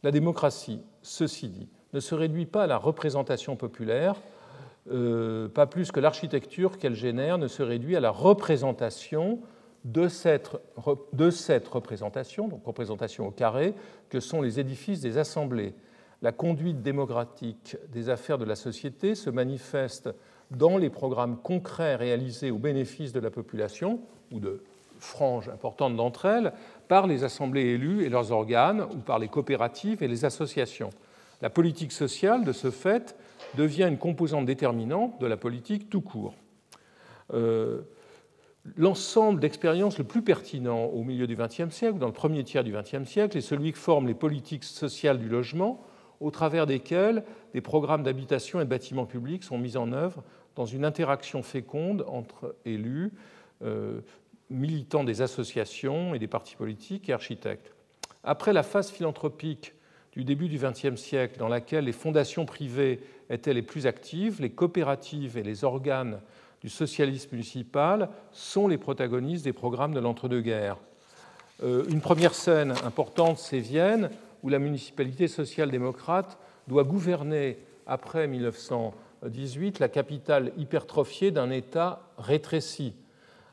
La 0.03 0.11
démocratie, 0.11 0.81
ceci 1.03 1.49
dit, 1.49 1.69
ne 1.95 2.01
se 2.01 2.15
réduit 2.15 2.45
pas 2.45 2.65
à 2.65 2.67
la 2.67 2.77
représentation 2.77 3.57
populaire, 3.57 4.17
euh, 4.91 5.49
pas 5.49 5.67
plus 5.67 5.93
que 5.93 6.01
l'architecture 6.01 6.77
qu'elle 6.77 6.95
génère 6.95 7.39
ne 7.39 7.47
se 7.47 7.63
réduit 7.63 7.97
à 7.97 8.01
la 8.01 8.11
représentation 8.11 9.39
de 9.85 10.09
cette, 10.09 10.51
de 11.13 11.31
cette 11.31 11.69
représentation, 11.69 12.49
donc 12.49 12.65
représentation 12.65 13.29
au 13.29 13.31
carré, 13.31 13.75
que 14.11 14.19
sont 14.19 14.43
les 14.43 14.59
édifices 14.59 15.01
des 15.01 15.19
assemblées. 15.19 15.75
La 16.21 16.33
conduite 16.33 16.83
démocratique 16.83 17.77
des 17.93 18.09
affaires 18.09 18.39
de 18.39 18.45
la 18.45 18.57
société 18.57 19.15
se 19.15 19.31
manifeste 19.31 20.11
dans 20.51 20.79
les 20.79 20.91
programmes 20.91 21.37
concrets 21.37 21.97
réalisés 21.97 22.51
au 22.51 22.59
bénéfice 22.59 23.13
de 23.13 23.21
la 23.21 23.31
population, 23.31 24.01
ou 24.33 24.41
de 24.41 24.63
franges 24.99 25.49
importantes 25.49 25.97
d'entre 25.97 26.25
elles, 26.25 26.53
par 26.89 27.07
les 27.07 27.25
assemblées 27.25 27.67
élues 27.67 28.05
et 28.05 28.09
leurs 28.09 28.33
organes, 28.33 28.83
ou 28.83 28.97
par 28.97 29.19
les 29.19 29.29
coopératives 29.29 30.03
et 30.03 30.09
les 30.09 30.25
associations. 30.25 30.91
La 31.43 31.51
politique 31.51 31.93
sociale, 31.93 32.45
de 32.45 32.53
ce 32.53 32.71
fait, 32.71 33.17
devient 33.57 33.87
une 33.89 33.99
composante 33.99 34.47
déterminante 34.47 35.21
de 35.21 35.27
la 35.27 35.37
politique 35.37 35.91
tout 35.91 36.01
court. 36.01 36.35
Euh, 37.33 37.83
l'ensemble 38.77 39.41
d'expériences 39.41 39.99
le 39.99 40.05
plus 40.05 40.23
pertinent 40.23 40.85
au 40.85 41.03
milieu 41.03 41.27
du 41.27 41.37
XXe 41.37 41.71
siècle, 41.71 41.99
dans 41.99 42.07
le 42.07 42.13
premier 42.13 42.45
tiers 42.45 42.65
du 42.65 42.73
XXe 42.73 43.09
siècle, 43.09 43.37
est 43.37 43.43
celui 43.43 43.73
que 43.73 43.79
forment 43.79 44.07
les 44.07 44.15
politiques 44.15 44.65
sociales 44.65 45.19
du 45.19 45.29
logement, 45.29 45.85
au 46.21 46.31
travers 46.31 46.67
desquelles 46.67 47.25
des 47.53 47.61
programmes 47.61 48.03
d'habitation 48.03 48.61
et 48.61 48.65
de 48.65 48.71
bâtiments 48.71 49.07
publics 49.07 49.45
sont 49.45 49.59
mis 49.59 49.77
en 49.77 49.93
œuvre 49.93 50.23
dans 50.57 50.67
une 50.67 50.85
interaction 50.85 51.43
féconde 51.43 52.05
entre 52.09 52.57
élus, 52.65 53.13
euh, 53.63 54.01
militants 54.51 55.05
des 55.05 55.21
associations 55.21 56.15
et 56.15 56.19
des 56.19 56.29
partis 56.29 56.57
politiques 56.57 57.09
et 57.09 57.13
architectes. 57.13 57.75
Après 58.23 58.53
la 58.53 58.63
phase 58.63 58.91
philanthropique 58.91 59.75
du 60.15 60.25
début 60.25 60.49
du 60.49 60.59
XXe 60.59 61.01
siècle, 61.01 61.39
dans 61.39 61.49
laquelle 61.49 61.85
les 61.85 61.93
fondations 61.93 62.47
privées 62.47 63.01
étaient 63.31 63.53
les 63.53 63.63
plus 63.63 63.87
actives, 63.87 64.41
les 64.41 64.51
coopératives 64.51 65.37
et 65.37 65.43
les 65.43 65.65
organes 65.65 66.21
du 66.63 66.69
socialisme 66.69 67.31
municipal 67.33 68.09
sont 68.33 68.69
les 68.69 68.79
protagonistes 68.79 69.45
des 69.45 69.53
programmes 69.53 69.93
de 69.93 70.01
l'entre-deux-guerres. 70.01 70.79
Euh, 71.63 71.85
une 71.89 72.01
première 72.01 72.35
scène 72.35 72.73
importante, 72.85 73.39
c'est 73.39 73.59
Vienne, 73.59 74.11
où 74.43 74.49
la 74.49 74.59
municipalité 74.59 75.29
social-démocrate 75.29 76.39
doit 76.69 76.85
gouverner, 76.85 77.59
après 77.87 78.27
1918, 78.27 79.79
la 79.79 79.89
capitale 79.89 80.53
hypertrophiée 80.57 81.31
d'un 81.31 81.51
État 81.51 82.01
rétréci, 82.19 82.95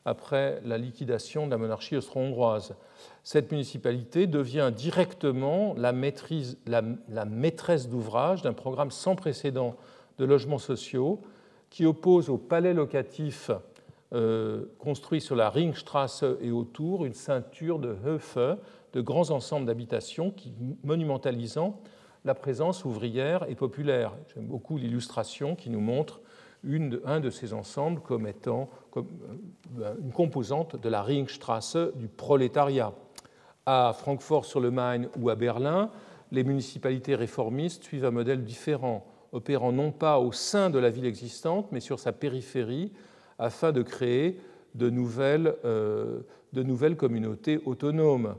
après 0.05 0.61
la 0.65 0.77
liquidation 0.77 1.45
de 1.45 1.51
la 1.51 1.57
monarchie 1.57 1.95
austro-hongroise. 1.95 2.75
Cette 3.23 3.51
municipalité 3.51 4.27
devient 4.27 4.71
directement 4.75 5.75
la, 5.77 5.91
maîtresse 5.91 7.89
d'ouvrage 7.89 8.41
d'un 8.41 8.53
programme 8.53 8.91
sans 8.91 9.15
précédent 9.15 9.75
de 10.17 10.25
logements 10.25 10.57
sociaux 10.57 11.21
qui 11.69 11.85
oppose 11.85 12.29
au 12.29 12.37
palais 12.37 12.73
locatif 12.73 13.51
euh, 14.13 14.65
construit 14.79 15.21
sur 15.21 15.35
la 15.35 15.49
Ringstrasse 15.49 16.25
et 16.41 16.51
autour 16.51 17.05
une 17.05 17.13
ceinture 17.13 17.79
de 17.79 17.95
Höfe, 18.05 18.37
de 18.93 19.01
grands 19.01 19.29
ensembles 19.29 19.65
d'habitations 19.65 20.31
qui 20.31 20.53
monumentalisant 20.83 21.79
la 22.25 22.35
présence 22.35 22.85
ouvrière 22.85 23.45
et 23.49 23.55
populaire. 23.55 24.13
J'aime 24.33 24.47
beaucoup 24.47 24.77
l'illustration 24.77 25.55
qui 25.55 25.69
nous 25.69 25.79
montre 25.79 26.20
un 26.63 27.19
de 27.19 27.29
ces 27.29 27.53
ensembles 27.53 28.01
comme 28.01 28.27
étant 28.27 28.69
euh, 28.97 29.93
une 30.01 30.11
composante 30.11 30.75
de 30.75 30.89
la 30.89 31.01
Ringstrasse 31.01 31.77
du 31.95 32.07
prolétariat. 32.07 32.93
À 33.65 33.93
Francfort-sur-le-Main 33.97 35.03
ou 35.19 35.29
à 35.29 35.35
Berlin, 35.35 35.91
les 36.31 36.43
municipalités 36.43 37.15
réformistes 37.15 37.83
suivent 37.83 38.05
un 38.05 38.11
modèle 38.11 38.43
différent, 38.43 39.05
opérant 39.31 39.71
non 39.71 39.91
pas 39.91 40.19
au 40.19 40.31
sein 40.31 40.69
de 40.69 40.79
la 40.79 40.89
ville 40.89 41.05
existante, 41.05 41.71
mais 41.71 41.79
sur 41.79 41.99
sa 41.99 42.11
périphérie, 42.11 42.91
afin 43.39 43.71
de 43.71 43.81
créer 43.81 44.39
de 44.75 44.89
nouvelles, 44.89 45.55
euh, 45.65 46.21
de 46.53 46.63
nouvelles 46.63 46.95
communautés 46.95 47.59
autonomes. 47.65 48.35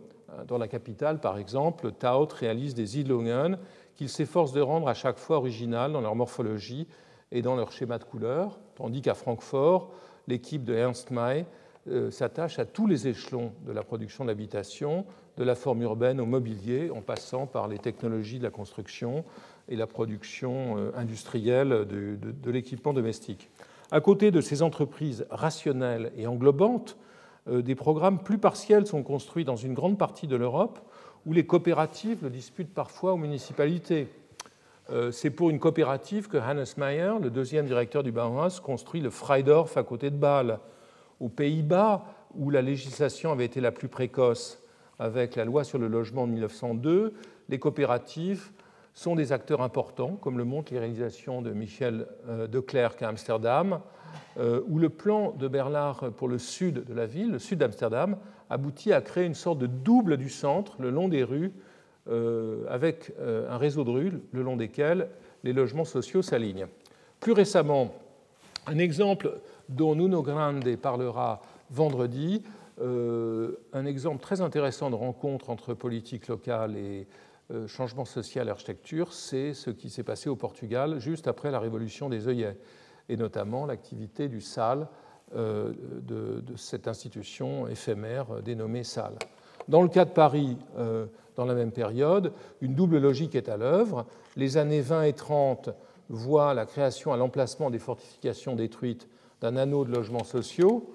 Dans 0.49 0.57
la 0.57 0.67
capitale, 0.67 1.21
par 1.21 1.37
exemple, 1.37 1.93
Taut 1.93 2.29
réalise 2.33 2.75
des 2.75 2.87
Siedlungen 2.87 3.59
qu'il 3.97 4.09
s'efforce 4.09 4.53
de 4.53 4.63
rendre 4.63 4.89
à 4.89 4.95
chaque 4.95 5.19
fois 5.19 5.37
originales 5.37 5.93
dans 5.93 6.01
leur 6.01 6.15
morphologie 6.15 6.89
et 7.33 7.43
dans 7.43 7.57
leur 7.57 7.73
schéma 7.73 7.99
de 7.99 8.05
couleur, 8.05 8.61
tandis 8.77 9.03
qu'à 9.03 9.15
Francfort, 9.15 9.91
l'équipe 10.29 10.65
de 10.65 10.75
Ernst 10.75 11.11
May 11.11 11.47
euh, 11.89 12.11
s'attache 12.11 12.59
à 12.59 12.65
tous 12.65 12.87
les 12.87 13.09
échelons 13.09 13.53
de 13.67 13.73
la 13.73 13.83
production 13.83 14.25
d'habitation, 14.25 15.05
de 15.37 15.45
la 15.45 15.55
forme 15.55 15.83
urbaine 15.83 16.21
au 16.21 16.27
mobilier, 16.27 16.91
en 16.91 17.01
passant 17.01 17.47
par 17.47 17.67
les 17.67 17.79
technologies 17.79 18.39
de 18.39 18.45
la 18.45 18.51
construction 18.51 19.25
et 19.69 19.77
la 19.77 19.87
production 19.87 20.77
euh, 20.77 20.93
industrielle 20.95 21.71
de, 21.71 22.17
de 22.21 22.51
l'équipement 22.51 22.93
domestique. 22.93 23.51
À 23.91 24.01
côté 24.01 24.31
de 24.31 24.41
ces 24.41 24.63
entreprises 24.63 25.27
rationnelles 25.31 26.13
et 26.17 26.27
englobantes, 26.27 26.97
euh, 27.49 27.63
des 27.63 27.75
programmes 27.75 28.23
plus 28.23 28.39
partiels 28.39 28.87
sont 28.87 29.03
construits 29.03 29.45
dans 29.45 29.57
une 29.57 29.75
grande 29.75 29.99
partie 29.99 30.27
de 30.27 30.37
l'Europe 30.37 30.79
où 31.27 31.33
les 31.33 31.47
coopératives 31.47 32.23
le 32.23 32.31
disputent 32.31 32.75
parfois 32.75 33.13
aux 33.13 33.17
municipalités. 33.19 34.09
Euh, 34.91 35.13
c'est 35.13 35.31
pour 35.31 35.51
une 35.51 35.59
coopérative 35.59 36.29
que 36.29 36.37
Hannes 36.37 36.65
Meyer, 36.77 37.13
le 37.21 37.31
deuxième 37.31 37.67
directeur 37.67 38.03
du 38.03 38.13
Bauhaus, 38.13 38.61
construit 38.63 39.01
le 39.01 39.11
Freidorf 39.11 39.77
à 39.77 39.83
côté 39.85 40.11
de 40.11 40.17
Bâle. 40.17 40.59
Aux 41.21 41.29
Pays-Bas, 41.29 42.05
où 42.35 42.51
la 42.51 42.63
législation 42.63 43.31
avait 43.31 43.45
été 43.45 43.61
la 43.61 43.71
plus 43.71 43.89
précoce 43.89 44.63
avec 44.99 45.37
la 45.37 45.45
loi 45.45 45.65
sur 45.65 45.79
le 45.79 45.89
logement 45.89 46.27
de 46.27 46.33
1902, 46.33 47.15
les 47.49 47.59
coopératives 47.59 48.51
sont 48.95 49.15
des 49.15 49.33
acteurs 49.33 49.63
importants, 49.63 50.17
comme 50.21 50.37
le 50.37 50.45
montrent 50.45 50.73
les 50.73 50.79
réalisations 50.79 51.43
de 51.43 51.51
Michel 51.51 52.07
euh, 52.29 52.47
de 52.47 52.61
Klerk 52.61 53.03
à 53.03 53.09
Amsterdam, 53.09 53.81
euh, 54.39 54.61
où 54.69 54.79
le 54.79 54.89
plan 54.89 55.33
de 55.33 55.49
Bernard 55.49 56.11
pour 56.17 56.29
le 56.29 56.39
sud 56.39 56.85
de 56.85 56.95
la 56.95 57.07
ville, 57.07 57.31
le 57.31 57.39
sud 57.39 57.59
d'Amsterdam, 57.59 58.17
aboutit 58.51 58.93
à 58.93 59.01
créer 59.01 59.25
une 59.25 59.35
sorte 59.35 59.59
de 59.59 59.67
double 59.67 60.17
du 60.17 60.29
centre 60.29 60.77
le 60.79 60.91
long 60.91 61.09
des 61.09 61.25
rues, 61.25 61.53
avec 62.69 63.13
un 63.21 63.59
réseau 63.59 63.85
de 63.85 63.91
rues 63.91 64.13
le 64.33 64.43
long 64.43 64.57
desquelles 64.57 65.09
les 65.45 65.53
logements 65.53 65.85
sociaux 65.85 66.23
s'alignent. 66.23 66.67
Plus 67.21 67.33
récemment, 67.33 67.95
un 68.67 68.79
exemple 68.79 69.39
dont 69.69 69.95
Nuno 69.95 70.23
Grande 70.23 70.77
parlera 70.77 71.41
vendredi, 71.71 72.43
un 72.81 73.87
exemple 73.87 74.21
très 74.21 74.41
intéressant 74.41 74.91
de 74.91 74.97
rencontre 74.97 75.51
entre 75.51 75.75
politique 75.75 76.27
locale 76.27 76.77
et 76.77 77.07
euh, 77.53 77.67
changement 77.67 78.05
social 78.05 78.49
et 78.49 78.51
architecture, 78.51 79.13
c'est 79.13 79.53
ce 79.53 79.71
qui 79.71 79.91
s'est 79.91 80.05
passé 80.05 80.31
au 80.31 80.37
Portugal 80.37 81.01
juste 81.01 81.27
après 81.27 81.51
la 81.51 81.59
révolution 81.59 82.09
des 82.09 82.29
œillets, 82.29 82.57
et 83.09 83.17
notamment 83.17 83.67
l'activité 83.67 84.29
du 84.29 84.41
SAL, 84.41 84.87
euh, 85.35 85.73
de, 86.01 86.43
cette 86.57 86.89
institution 86.89 87.67
éphémère 87.67 88.43
dénommée 88.43 88.85
SAL. 88.85 89.15
Dans 89.69 89.83
le 89.83 89.89
cas 89.89 90.05
de 90.05 90.11
Paris, 90.11 90.57
euh, 90.79 91.07
dans 91.37 91.45
la 91.45 91.55
même 91.55 91.73
période, 91.73 92.33
une 92.61 92.75
double 92.75 92.99
logique 92.99 93.35
est 93.35 93.49
à 93.49 93.57
l'œuvre. 93.57 94.07
Les 94.37 94.57
années 94.57 94.81
20 94.81 95.05
et 95.05 95.13
30 95.13 95.71
voient 96.09 96.55
la 96.55 96.67
création 96.67 97.13
à 97.13 97.17
l'emplacement 97.17 97.71
des 97.71 97.79
fortifications 97.79 98.55
détruites 98.55 99.09
d'un 99.41 99.57
anneau 99.57 99.85
de 99.85 99.93
logements 99.93 100.25
sociaux, 100.25 100.93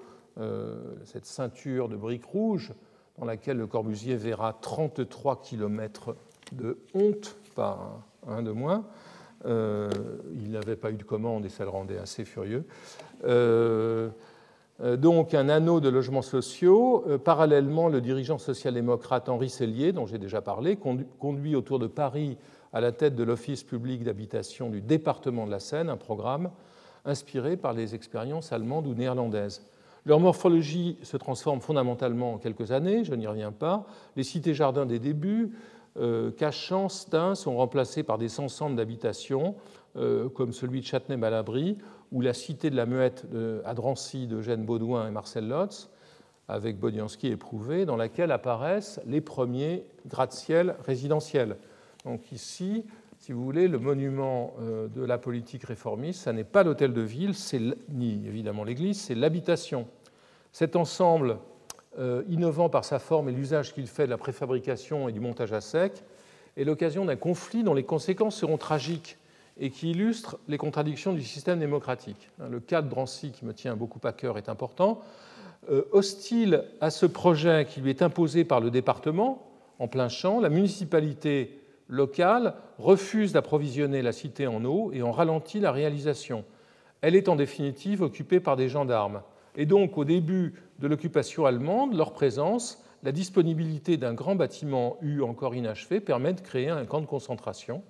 cette 1.04 1.26
ceinture 1.26 1.88
de 1.88 1.96
briques 1.96 2.24
rouges 2.24 2.72
dans 3.18 3.26
laquelle 3.26 3.56
le 3.56 3.66
Corbusier 3.66 4.16
verra 4.16 4.52
33 4.52 5.42
km 5.42 6.14
de 6.52 6.78
honte, 6.94 7.36
pas 7.54 8.00
un, 8.26 8.42
de 8.42 8.52
moins. 8.52 8.84
Euh, 9.46 9.88
il 10.34 10.50
n'avait 10.50 10.76
pas 10.76 10.90
eu 10.90 10.96
de 10.96 11.04
commande 11.04 11.44
et 11.44 11.48
ça 11.48 11.64
le 11.64 11.70
rendait 11.70 11.98
assez 11.98 12.24
furieux. 12.24 12.64
Euh, 13.24 14.08
euh, 14.08 14.08
donc 14.96 15.34
un 15.34 15.48
anneau 15.48 15.80
de 15.80 15.88
logements 15.88 16.22
sociaux. 16.22 17.04
parallèlement, 17.24 17.88
le 17.88 18.00
dirigeant 18.00 18.38
social-démocrate 18.38 19.28
Henri 19.28 19.50
Sellier, 19.50 19.92
dont 19.92 20.06
j'ai 20.06 20.18
déjà 20.18 20.40
parlé, 20.40 20.78
conduit 21.18 21.56
autour 21.56 21.78
de 21.78 21.86
Paris 21.86 22.36
à 22.72 22.80
la 22.80 22.92
tête 22.92 23.14
de 23.14 23.24
l'Office 23.24 23.64
public 23.64 24.04
d'habitation 24.04 24.70
du 24.70 24.80
département 24.80 25.46
de 25.46 25.50
la 25.50 25.60
Seine 25.60 25.88
un 25.88 25.96
programme 25.96 26.50
inspiré 27.04 27.56
par 27.56 27.72
les 27.72 27.94
expériences 27.94 28.52
allemandes 28.52 28.86
ou 28.86 28.94
néerlandaises. 28.94 29.62
Leur 30.04 30.20
morphologie 30.20 30.96
se 31.02 31.16
transforme 31.16 31.60
fondamentalement 31.60 32.34
en 32.34 32.38
quelques 32.38 32.72
années, 32.72 33.04
je 33.04 33.14
n'y 33.14 33.26
reviens 33.26 33.52
pas. 33.52 33.84
Les 34.16 34.22
cités-jardins 34.22 34.86
des 34.86 34.98
débuts, 34.98 35.52
euh, 35.52 35.58
cachant 36.36 36.88
Stein 36.88 37.34
sont 37.34 37.56
remplacés 37.56 38.02
par 38.02 38.18
des 38.18 38.40
ensembles 38.40 38.76
d'habitations, 38.76 39.54
euh, 39.96 40.28
comme 40.28 40.52
celui 40.52 40.80
de 40.80 40.86
Châtenay-Malabry, 40.86 41.78
ou 42.12 42.20
la 42.20 42.34
Cité 42.34 42.70
de 42.70 42.76
la 42.76 42.86
Muette 42.86 43.26
à 43.64 43.74
Drancy 43.74 44.26
d'Eugène 44.26 44.64
Baudouin 44.64 45.08
et 45.08 45.10
Marcel 45.10 45.46
Lotz, 45.46 45.90
avec 46.48 46.78
Bodiansky 46.78 47.28
éprouvé, 47.28 47.84
dans 47.84 47.96
laquelle 47.96 48.32
apparaissent 48.32 49.00
les 49.06 49.20
premiers 49.20 49.84
gratte-ciel 50.06 50.76
résidentiels. 50.86 51.56
Donc 52.04 52.32
ici, 52.32 52.86
si 53.18 53.32
vous 53.32 53.44
voulez, 53.44 53.68
le 53.68 53.78
monument 53.78 54.54
euh, 54.60 54.88
de 54.88 55.02
la 55.02 55.18
politique 55.18 55.64
réformiste, 55.64 56.24
ce 56.24 56.30
n'est 56.30 56.44
pas 56.44 56.62
l'hôtel 56.62 56.94
de 56.94 57.02
ville, 57.02 57.34
ni 57.90 58.26
évidemment 58.26 58.64
l'église, 58.64 59.00
c'est 59.00 59.14
l'habitation. 59.14 59.86
Cet 60.52 60.76
ensemble 60.76 61.32
euh, 61.32 61.34
innovant 62.28 62.68
par 62.68 62.84
sa 62.84 62.98
forme 62.98 63.28
et 63.28 63.32
l'usage 63.32 63.74
qu'il 63.74 63.88
fait 63.88 64.06
de 64.06 64.10
la 64.10 64.18
préfabrication 64.18 65.08
et 65.08 65.12
du 65.12 65.20
montage 65.20 65.52
à 65.52 65.60
sec, 65.60 66.04
est 66.56 66.64
l'occasion 66.64 67.04
d'un 67.04 67.16
conflit 67.16 67.62
dont 67.62 67.74
les 67.74 67.84
conséquences 67.84 68.36
seront 68.36 68.58
tragiques 68.58 69.16
et 69.58 69.70
qui 69.70 69.90
illustre 69.90 70.38
les 70.48 70.58
contradictions 70.58 71.12
du 71.12 71.22
système 71.22 71.58
démocratique. 71.58 72.30
Hein, 72.40 72.48
le 72.50 72.60
cas 72.60 72.82
de 72.82 72.88
Drancy, 72.88 73.32
qui 73.32 73.44
me 73.44 73.52
tient 73.52 73.76
beaucoup 73.76 74.00
à 74.04 74.12
cœur, 74.12 74.38
est 74.38 74.48
important. 74.48 75.00
Euh, 75.70 75.82
hostile 75.92 76.64
à 76.80 76.90
ce 76.90 77.06
projet 77.06 77.66
qui 77.68 77.80
lui 77.80 77.90
est 77.90 78.02
imposé 78.02 78.44
par 78.44 78.60
le 78.60 78.70
département, 78.70 79.44
en 79.78 79.88
plein 79.88 80.08
champ, 80.08 80.40
la 80.40 80.48
municipalité 80.48 81.60
locale 81.88 82.54
refuse 82.78 83.32
d'approvisionner 83.32 84.02
la 84.02 84.12
cité 84.12 84.46
en 84.46 84.64
eau 84.64 84.90
et 84.92 85.02
en 85.02 85.12
ralentit 85.12 85.60
la 85.60 85.72
réalisation. 85.72 86.44
Elle 87.00 87.16
est 87.16 87.28
en 87.28 87.36
définitive 87.36 88.02
occupée 88.02 88.40
par 88.40 88.56
des 88.56 88.68
gendarmes. 88.68 89.22
Et 89.56 89.66
donc, 89.66 89.98
au 89.98 90.04
début 90.04 90.54
de 90.78 90.86
l'occupation 90.86 91.46
allemande, 91.46 91.94
leur 91.94 92.12
présence, 92.12 92.84
la 93.02 93.12
disponibilité 93.12 93.96
d'un 93.96 94.14
grand 94.14 94.34
bâtiment 94.34 94.96
U 95.02 95.22
encore 95.22 95.54
inachevé 95.54 96.00
permet 96.00 96.32
de 96.32 96.40
créer 96.40 96.68
un 96.68 96.84
camp 96.84 97.00
de 97.00 97.06
concentration. 97.06 97.82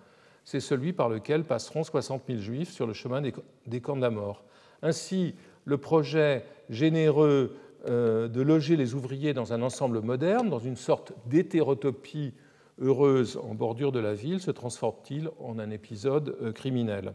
C'est 0.45 0.61
celui 0.61 0.93
par 0.93 1.09
lequel 1.09 1.45
passeront 1.45 1.85
60 1.85 2.23
000 2.27 2.39
juifs 2.39 2.71
sur 2.71 2.87
le 2.87 2.93
chemin 2.93 3.23
des 3.23 3.81
camps 3.81 3.97
de 3.97 4.03
la 4.03 4.11
mort. 4.11 4.45
Ainsi, 4.83 5.35
le 5.65 5.79
projet 5.79 6.45
généreux 6.71 7.57
euh, 7.89 8.29
de 8.29 8.43
loger 8.43 8.77
les 8.77 8.95
ouvriers 8.95 9.35
dans 9.35 9.53
un 9.53 9.63
ensemble 9.63 10.01
moderne, 10.01 10.49
dans 10.49 10.59
une 10.59 10.77
sorte 10.77 11.13
d'hétérotopie 11.27 12.33
heureuse 12.81 13.39
en 13.43 13.55
bordure 13.55 13.93
de 13.93 14.01
la 14.01 14.15
ville, 14.15 14.41
se 14.41 14.51
transforme-t-il 14.51 15.31
en 15.41 15.59
un 15.59 15.71
épisode 15.71 16.37
euh, 16.43 16.53
criminel? 16.53 17.13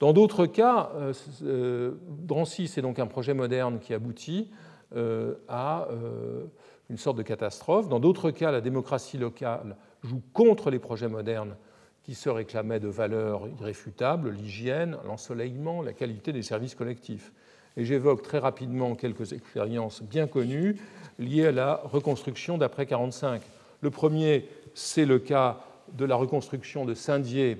Dans 0.00 0.14
d'autres 0.14 0.46
cas, 0.46 0.90
euh, 0.96 1.12
euh, 1.42 1.92
Drancy, 2.08 2.68
c'est 2.68 2.80
donc 2.80 2.98
un 2.98 3.06
projet 3.06 3.34
moderne 3.34 3.78
qui 3.78 3.94
aboutit 3.94 4.50
à 5.48 5.86
une 6.88 6.96
sorte 6.96 7.16
de 7.16 7.22
catastrophe. 7.22 7.88
Dans 7.88 8.00
d'autres 8.00 8.32
cas, 8.32 8.50
la 8.50 8.60
démocratie 8.60 9.18
locale 9.18 9.76
joue 10.02 10.20
contre 10.32 10.68
les 10.70 10.80
projets 10.80 11.06
modernes 11.06 11.54
qui 12.02 12.16
se 12.16 12.28
réclamaient 12.28 12.80
de 12.80 12.88
valeurs 12.88 13.46
irréfutables, 13.60 14.30
l'hygiène, 14.30 14.96
l'ensoleillement, 15.06 15.80
la 15.80 15.92
qualité 15.92 16.32
des 16.32 16.42
services 16.42 16.74
collectifs. 16.74 17.32
Et 17.76 17.84
j'évoque 17.84 18.22
très 18.22 18.38
rapidement 18.38 18.96
quelques 18.96 19.32
expériences 19.32 20.02
bien 20.02 20.26
connues 20.26 20.76
liées 21.20 21.46
à 21.46 21.52
la 21.52 21.80
reconstruction 21.84 22.58
d'après 22.58 22.82
1945. 22.82 23.42
Le 23.82 23.90
premier, 23.90 24.48
c'est 24.74 25.04
le 25.04 25.20
cas 25.20 25.60
de 25.92 26.04
la 26.04 26.16
reconstruction 26.16 26.84
de 26.84 26.94
Saint-Dié 26.94 27.58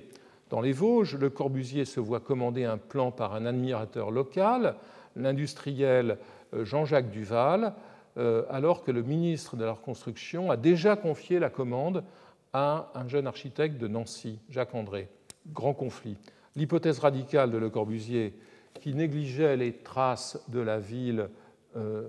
dans 0.50 0.60
les 0.60 0.72
Vosges, 0.72 1.16
Le 1.16 1.30
Corbusier 1.30 1.84
se 1.84 2.00
voit 2.00 2.20
commander 2.20 2.64
un 2.64 2.76
plan 2.76 3.12
par 3.12 3.34
un 3.34 3.46
admirateur 3.46 4.10
local, 4.10 4.74
l'industriel 5.16 6.18
euh, 6.54 6.64
Jean-Jacques 6.64 7.10
Duval, 7.10 7.72
euh, 8.18 8.44
alors 8.50 8.82
que 8.82 8.90
le 8.90 9.02
ministre 9.02 9.56
de 9.56 9.64
la 9.64 9.72
Reconstruction 9.72 10.50
a 10.50 10.56
déjà 10.56 10.96
confié 10.96 11.38
la 11.38 11.50
commande 11.50 12.02
à 12.52 12.90
un 12.96 13.06
jeune 13.06 13.28
architecte 13.28 13.78
de 13.78 13.86
Nancy, 13.86 14.40
Jacques 14.50 14.74
André. 14.74 15.08
Grand 15.52 15.72
conflit. 15.72 16.16
L'hypothèse 16.56 16.98
radicale 16.98 17.52
de 17.52 17.58
Le 17.58 17.70
Corbusier, 17.70 18.34
qui 18.80 18.92
négligeait 18.92 19.56
les 19.56 19.72
traces 19.72 20.42
de 20.48 20.58
la 20.58 20.80
ville, 20.80 21.28
euh, 21.76 22.08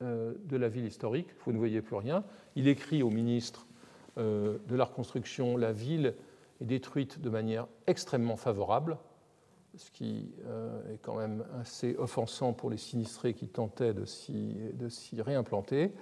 de 0.00 0.56
la 0.56 0.68
ville 0.68 0.86
historique, 0.86 1.28
vous 1.44 1.52
ne 1.52 1.58
voyez 1.58 1.82
plus 1.82 1.96
rien, 1.96 2.24
il 2.54 2.68
écrit 2.68 3.02
au 3.02 3.10
ministre 3.10 3.66
de 4.16 4.76
la 4.76 4.84
reconstruction 4.84 5.58
La 5.58 5.72
ville 5.72 6.14
est 6.60 6.64
détruite 6.64 7.20
de 7.20 7.30
manière 7.30 7.66
extrêmement 7.86 8.36
favorable, 8.36 8.98
ce 9.76 9.90
qui 9.90 10.30
est 10.90 10.98
quand 11.02 11.16
même 11.16 11.44
assez 11.60 11.96
offensant 11.98 12.54
pour 12.54 12.70
les 12.70 12.78
sinistrés 12.78 13.34
qui 13.34 13.46
tentaient 13.48 13.92
de 13.92 14.06
s'y 14.06 15.20
réimplanter. 15.20 15.92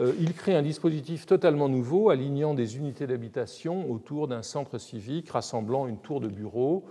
Euh, 0.00 0.12
il 0.18 0.32
crée 0.34 0.54
un 0.54 0.62
dispositif 0.62 1.26
totalement 1.26 1.68
nouveau, 1.68 2.10
alignant 2.10 2.54
des 2.54 2.76
unités 2.78 3.06
d'habitation 3.06 3.90
autour 3.90 4.28
d'un 4.28 4.42
centre 4.42 4.78
civique 4.78 5.30
rassemblant 5.30 5.86
une 5.86 5.98
tour 5.98 6.20
de 6.20 6.28
bureau 6.28 6.84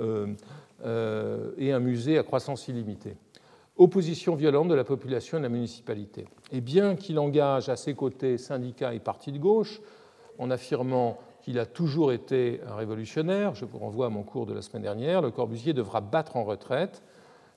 euh, 0.00 0.28
euh, 0.84 1.52
et 1.58 1.72
un 1.72 1.80
musée 1.80 2.18
à 2.18 2.22
croissance 2.22 2.68
illimitée. 2.68 3.16
Opposition 3.76 4.34
violente 4.34 4.68
de 4.68 4.74
la 4.74 4.84
population 4.84 5.38
et 5.38 5.40
de 5.40 5.46
la 5.46 5.48
municipalité. 5.48 6.26
Et 6.52 6.60
bien 6.60 6.94
qu'il 6.94 7.18
engage 7.18 7.68
à 7.68 7.76
ses 7.76 7.94
côtés 7.94 8.38
syndicats 8.38 8.94
et 8.94 9.00
partis 9.00 9.32
de 9.32 9.38
gauche, 9.38 9.80
en 10.38 10.50
affirmant 10.50 11.18
qu'il 11.42 11.58
a 11.58 11.66
toujours 11.66 12.12
été 12.12 12.60
un 12.68 12.76
révolutionnaire, 12.76 13.54
je 13.54 13.64
vous 13.64 13.78
renvoie 13.78 14.06
à 14.06 14.10
mon 14.10 14.22
cours 14.22 14.46
de 14.46 14.54
la 14.54 14.62
semaine 14.62 14.82
dernière, 14.82 15.20
Le 15.20 15.30
Corbusier 15.30 15.72
devra 15.72 16.00
battre 16.00 16.36
en 16.36 16.44
retraite 16.44 17.02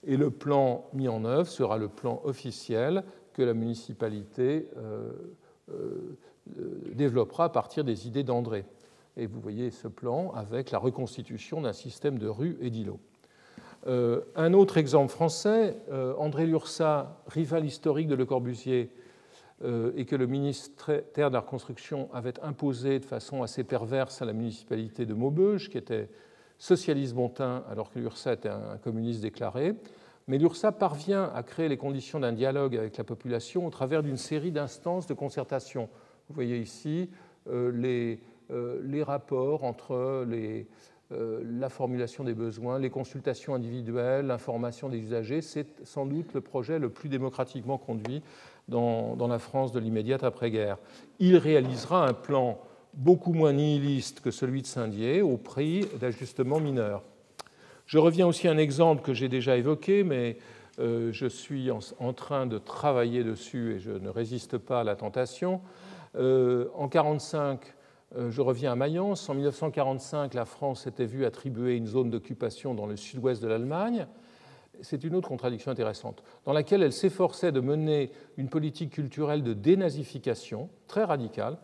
et 0.05 0.17
le 0.17 0.31
plan 0.31 0.85
mis 0.93 1.07
en 1.07 1.23
œuvre 1.23 1.47
sera 1.47 1.77
le 1.77 1.87
plan 1.87 2.21
officiel 2.23 3.03
que 3.33 3.43
la 3.43 3.53
municipalité 3.53 4.67
euh, 4.77 5.11
euh, 5.71 6.17
développera 6.93 7.45
à 7.45 7.49
partir 7.49 7.83
des 7.83 8.07
idées 8.07 8.23
d'André. 8.23 8.65
Et 9.17 9.27
vous 9.27 9.39
voyez 9.39 9.71
ce 9.71 9.87
plan 9.87 10.31
avec 10.31 10.71
la 10.71 10.79
reconstitution 10.79 11.61
d'un 11.61 11.73
système 11.73 12.17
de 12.17 12.27
rues 12.27 12.57
et 12.61 12.69
d'îlots. 12.69 12.99
Euh, 13.87 14.21
un 14.35 14.53
autre 14.53 14.77
exemple 14.77 15.11
français, 15.11 15.77
André 16.17 16.47
Lursa, 16.47 17.21
rival 17.27 17.65
historique 17.65 18.07
de 18.07 18.15
Le 18.15 18.25
Corbusier, 18.25 18.89
et 19.63 20.05
que 20.05 20.15
le 20.15 20.27
ministère 20.27 21.29
de 21.29 21.33
la 21.33 21.39
Reconstruction 21.39 22.09
avait 22.13 22.39
imposé 22.41 22.99
de 22.99 23.05
façon 23.05 23.41
assez 23.41 23.63
perverse 23.63 24.21
à 24.21 24.25
la 24.25 24.33
municipalité 24.33 25.05
de 25.05 25.13
Maubeuge, 25.13 25.69
qui 25.69 25.77
était 25.77 26.09
socialiste 26.57 27.13
bontin 27.13 27.63
alors 27.69 27.89
que 27.89 27.99
Lursa 27.99 28.33
était 28.33 28.49
un 28.49 28.77
communiste 28.77 29.21
déclaré, 29.21 29.75
mais 30.27 30.37
l'URSA 30.37 30.71
parvient 30.71 31.31
à 31.35 31.43
créer 31.43 31.69
les 31.69 31.77
conditions 31.77 32.19
d'un 32.19 32.33
dialogue 32.33 32.75
avec 32.75 32.97
la 32.97 33.03
population 33.03 33.67
au 33.67 33.69
travers 33.69 34.01
d'une 34.01 34.17
série 34.17 34.51
d'instances 34.51 35.05
de 35.05 35.13
concertation. 35.13 35.87
Vous 36.29 36.35
voyez 36.35 36.57
ici 36.57 37.09
euh, 37.47 37.71
les, 37.71 38.19
euh, 38.49 38.81
les, 38.83 39.03
rapports 39.03 39.63
entre 39.63 39.93
euh, 39.93 40.63
la 41.11 41.69
formulation 41.69 42.23
des 42.23 42.33
besoins, 42.33 42.79
les 42.79 42.89
consultations 42.89 43.53
individuelles, 43.53 44.25
l'information 44.25 44.89
des 44.89 44.97
usagers. 44.97 45.41
C'est 45.41 45.85
sans 45.85 46.07
doute 46.07 46.33
le 46.33 46.41
projet 46.41 46.79
le 46.79 46.89
plus 46.89 47.09
démocratiquement 47.09 47.77
conduit 47.77 48.23
dans, 48.67 49.27
la 49.27 49.39
France 49.39 49.71
de 49.71 49.79
l'immédiate 49.79 50.23
après-guerre. 50.23 50.77
Il 51.19 51.37
réalisera 51.37 52.07
un 52.07 52.13
plan 52.13 52.59
beaucoup 52.93 53.33
moins 53.33 53.53
nihiliste 53.53 54.21
que 54.21 54.31
celui 54.31 54.61
de 54.61 54.67
Saint-Dié 54.67 55.21
au 55.21 55.37
prix 55.37 55.85
d'ajustements 55.99 56.59
mineurs. 56.59 57.03
Je 57.85 57.99
reviens 57.99 58.25
aussi 58.25 58.47
à 58.47 58.51
un 58.51 58.57
exemple 58.57 59.03
que 59.03 59.13
j'ai 59.13 59.29
déjà 59.29 59.57
évoqué, 59.57 60.03
mais 60.03 60.37
euh, 60.79 61.11
je 61.11 61.27
suis 61.27 61.69
en, 61.71 62.13
train 62.13 62.47
de 62.47 62.57
travailler 62.57 63.23
dessus 63.23 63.75
et 63.75 63.79
je 63.79 63.91
ne 63.91 64.09
résiste 64.09 64.57
pas 64.57 64.81
à 64.81 64.83
la 64.83 64.95
tentation. 64.95 65.61
Euh, 66.15 66.69
en 66.73 66.87
1945, 66.87 67.59
euh, 68.17 68.31
je 68.31 68.41
reviens 68.41 68.71
à 68.71 68.75
Mayence. 68.75 69.29
En 69.29 69.35
1945, 69.35 70.33
la 70.33 70.45
France 70.45 70.83
s'était 70.83 71.05
vue 71.05 71.25
attribuer 71.25 71.75
une 71.75 71.87
zone 71.87 72.09
d'occupation 72.09 72.73
dans 72.73 72.87
le 72.87 72.95
sud-ouest 72.97 73.41
de 73.41 73.47
l'Allemagne. 73.47 74.07
C'est 74.81 75.03
une 75.03 75.15
autre 75.15 75.27
contradiction 75.27 75.71
intéressante, 75.71 76.23
dans 76.45 76.53
laquelle 76.53 76.83
elle 76.83 76.93
s'efforçait 76.93 77.51
de 77.51 77.59
mener 77.59 78.11
une 78.37 78.49
politique 78.49 78.91
culturelle 78.91 79.43
de 79.43 79.53
dénazification 79.53 80.69
très 80.87 81.03
radicale, 81.03 81.57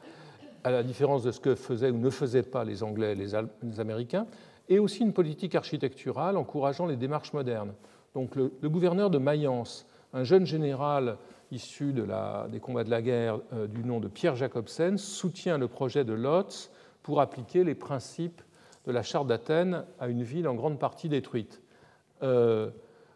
à 0.63 0.71
la 0.71 0.83
différence 0.83 1.23
de 1.23 1.31
ce 1.31 1.39
que 1.39 1.55
faisaient 1.55 1.89
ou 1.89 1.97
ne 1.97 2.09
faisaient 2.09 2.43
pas 2.43 2.63
les 2.63 2.83
Anglais 2.83 3.13
et 3.13 3.15
les 3.15 3.79
Américains, 3.79 4.27
et 4.69 4.79
aussi 4.79 5.01
une 5.01 5.13
politique 5.13 5.55
architecturale 5.55 6.37
encourageant 6.37 6.85
les 6.85 6.95
démarches 6.95 7.33
modernes. 7.33 7.73
Donc 8.13 8.35
le, 8.35 8.49
gouverneur 8.69 9.09
de 9.09 9.17
Mayence, 9.17 9.85
un 10.13 10.23
jeune 10.23 10.45
général 10.45 11.17
issu 11.51 11.93
des 11.93 12.59
combats 12.59 12.83
de 12.83 12.89
la 12.89 13.01
guerre 13.01 13.39
euh, 13.53 13.67
du 13.67 13.83
nom 13.83 13.99
de 13.99 14.07
Pierre 14.07 14.35
Jacobsen, 14.35 14.97
soutient 14.97 15.57
le 15.57 15.67
projet 15.67 16.05
de 16.05 16.13
Lotz 16.13 16.71
pour 17.03 17.19
appliquer 17.19 17.63
les 17.63 17.75
principes 17.75 18.41
de 18.85 18.91
la 18.91 19.03
charte 19.03 19.27
d'Athènes 19.27 19.83
à 19.99 20.07
une 20.07 20.23
ville 20.23 20.47
en 20.47 20.55
grande 20.55 20.79
partie 20.79 21.09
détruite. 21.09 21.61
Euh, 22.23 22.69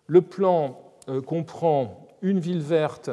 le 0.08 0.22
plan 0.22 0.80
euh, 1.10 1.22
comprend 1.22 2.08
une 2.22 2.40
ville 2.40 2.62
verte, 2.62 3.10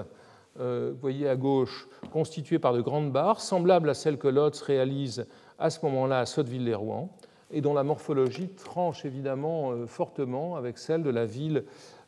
vous 0.59 0.99
voyez 1.01 1.28
à 1.28 1.34
gauche, 1.34 1.88
constituée 2.12 2.59
par 2.59 2.74
de 2.74 2.82
grandes 2.82 3.11
barres, 3.11 3.40
semblable 3.40 3.88
à 3.88 3.95
celle 3.95 4.18
que 4.18 4.28
Lotz 4.28 4.61
réalise 4.61 5.26
à 5.59 5.70
ce 5.70 5.84
moment-là 5.84 6.20
à 6.20 6.26
Sotteville-les-Rouen 6.26 7.11
et 7.53 7.61
dont 7.61 7.74
la 7.74 7.84
morphologie 7.84 8.49
tranche 8.49 9.05
évidemment 9.05 9.72
euh, 9.72 9.86
fortement 9.86 10.57
avec 10.57 10.78
celle 10.78 11.03
de 11.03 11.11
la 11.11 11.26
ville 11.26 11.64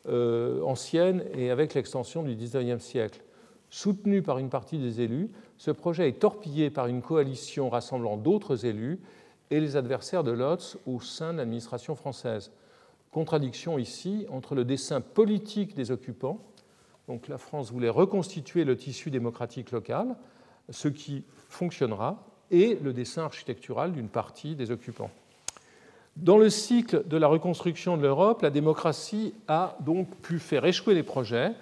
euh, 0.07 0.61
ancienne 0.63 1.23
et 1.33 1.51
avec 1.51 1.73
l'extension 1.73 2.23
du 2.23 2.35
XIXe 2.35 2.83
siècle. 2.83 3.21
Soutenu 3.69 4.21
par 4.21 4.39
une 4.39 4.49
partie 4.49 4.77
des 4.77 5.01
élus, 5.01 5.29
ce 5.57 5.71
projet 5.71 6.09
est 6.09 6.19
torpillé 6.19 6.69
par 6.69 6.87
une 6.87 7.01
coalition 7.01 7.69
rassemblant 7.69 8.17
d'autres 8.17 8.65
élus 8.65 8.99
et 9.51 9.59
les 9.59 9.75
adversaires 9.75 10.23
de 10.23 10.31
Lotz 10.31 10.77
au 10.85 10.99
sein 10.99 11.33
de 11.33 11.37
l'administration 11.37 11.95
française. 11.95 12.51
Contradiction 13.15 13.77
ici 13.77 14.25
entre 14.29 14.55
le 14.55 14.65
dessin 14.65 14.99
politique 14.99 15.73
des 15.73 15.89
occupants, 15.89 16.41
donc 17.07 17.29
la 17.29 17.37
France 17.37 17.71
voulait 17.71 17.87
reconstituer 17.87 18.65
le 18.65 18.75
tissu 18.75 19.09
démocratique 19.09 19.71
local, 19.71 20.17
ce 20.69 20.89
qui 20.89 21.23
fonctionnera, 21.47 22.27
et 22.51 22.77
le 22.83 22.91
dessin 22.91 23.23
architectural 23.23 23.93
d'une 23.93 24.09
partie 24.09 24.57
des 24.57 24.69
occupants. 24.69 25.11
Dans 26.17 26.37
le 26.37 26.49
cycle 26.49 27.07
de 27.07 27.15
la 27.15 27.27
reconstruction 27.27 27.95
de 27.95 28.01
l'Europe, 28.01 28.41
la 28.41 28.49
démocratie 28.49 29.33
a 29.47 29.77
donc 29.79 30.13
pu 30.17 30.37
faire 30.37 30.65
échouer 30.65 30.93
les 30.93 31.01
projets, 31.01 31.53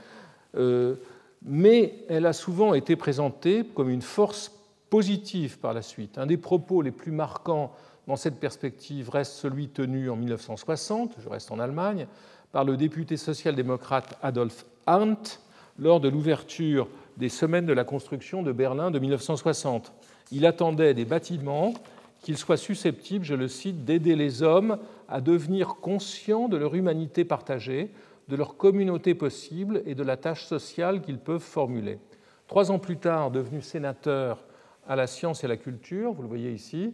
euh, 0.55 0.95
mais 1.43 1.99
elle 2.09 2.25
a 2.25 2.33
souvent 2.33 2.73
été 2.73 2.95
présentée 2.95 3.63
comme 3.75 3.91
une 3.91 4.01
force 4.01 4.51
positive 4.89 5.59
par 5.59 5.75
la 5.75 5.83
suite. 5.83 6.17
Un 6.17 6.25
des 6.25 6.37
propos 6.37 6.81
les 6.81 6.89
plus 6.89 7.11
marquants 7.11 7.75
dans 8.07 8.15
cette 8.15 8.39
perspective 8.39 9.09
reste 9.09 9.33
celui 9.33 9.69
tenu 9.69 10.09
en 10.09 10.15
1960, 10.15 11.15
je 11.19 11.29
reste 11.29 11.51
en 11.51 11.59
Allemagne, 11.59 12.07
par 12.51 12.63
le 12.63 12.77
député 12.77 13.17
social-démocrate 13.17 14.17
Adolf 14.21 14.65
Arndt 14.85 15.39
lors 15.79 15.99
de 15.99 16.09
l'ouverture 16.09 16.87
des 17.17 17.29
Semaines 17.29 17.65
de 17.65 17.73
la 17.73 17.83
construction 17.83 18.43
de 18.43 18.51
Berlin 18.51 18.91
de 18.91 18.99
1960. 18.99 19.93
Il 20.31 20.45
attendait 20.45 20.93
des 20.93 21.05
bâtiments 21.05 21.73
qu'il 22.21 22.37
soit 22.37 22.57
susceptible, 22.57 23.25
je 23.25 23.35
le 23.35 23.47
cite, 23.47 23.85
d'aider 23.85 24.15
les 24.15 24.43
hommes 24.43 24.77
à 25.09 25.21
devenir 25.21 25.75
conscients 25.75 26.47
de 26.47 26.57
leur 26.57 26.75
humanité 26.75 27.25
partagée, 27.25 27.91
de 28.29 28.35
leur 28.35 28.55
communauté 28.55 29.13
possible 29.15 29.83
et 29.85 29.95
de 29.95 30.03
la 30.03 30.17
tâche 30.17 30.45
sociale 30.45 31.01
qu'ils 31.01 31.19
peuvent 31.19 31.41
formuler. 31.41 31.99
Trois 32.47 32.71
ans 32.71 32.79
plus 32.79 32.97
tard, 32.97 33.31
devenu 33.31 33.61
sénateur 33.61 34.43
à 34.87 34.95
la 34.95 35.07
science 35.07 35.43
et 35.43 35.45
à 35.45 35.49
la 35.49 35.57
culture, 35.57 36.13
vous 36.13 36.21
le 36.21 36.27
voyez 36.27 36.51
ici, 36.51 36.93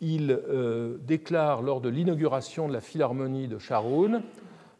il 0.00 0.30
euh, 0.30 0.98
déclare 1.06 1.62
lors 1.62 1.80
de 1.80 1.88
l'inauguration 1.88 2.68
de 2.68 2.72
la 2.72 2.80
Philharmonie 2.80 3.48
de 3.48 3.58
Scharoun, 3.58 4.22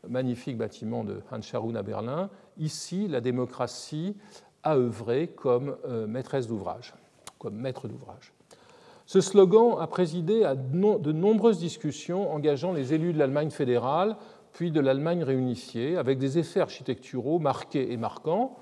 magnifique 0.09 0.59
bâtiment 0.59 1.05
de 1.05 1.21
Hans 1.31 1.43
Scharoun 1.43 1.77
à 1.77 1.83
Berlin, 1.83 2.31
ici 2.59 3.09
la 3.09 3.21
démocratie 3.21 4.17
a 4.63 4.77
œuvré 4.77 5.29
comme 5.29 5.77
euh, 5.87 6.07
maîtresse 6.07 6.49
d'ouvrage, 6.49 6.95
comme 7.39 7.55
maître 7.55 7.89
d'ouvrage. 7.89 8.33
Ce 9.07 9.21
slogan 9.21 9.77
a 9.79 9.87
présidé 9.87 10.45
à 10.45 10.57
de 10.57 11.13
nombreuses 11.13 11.59
discussions 11.59 12.33
engageant 12.33 12.73
les 12.73 12.93
élus 12.93 13.13
de 13.13 13.19
l'Allemagne 13.19 13.51
fédérale, 13.51 14.17
puis 14.53 14.73
de 14.73 14.81
l'Allemagne 14.81 15.23
réunifiée, 15.23 15.97
avec 15.97 16.19
des 16.19 16.39
effets 16.39 16.61
architecturaux 16.61 17.39
marqués 17.39 17.93
et 17.93 17.97
marquants, 17.97 18.57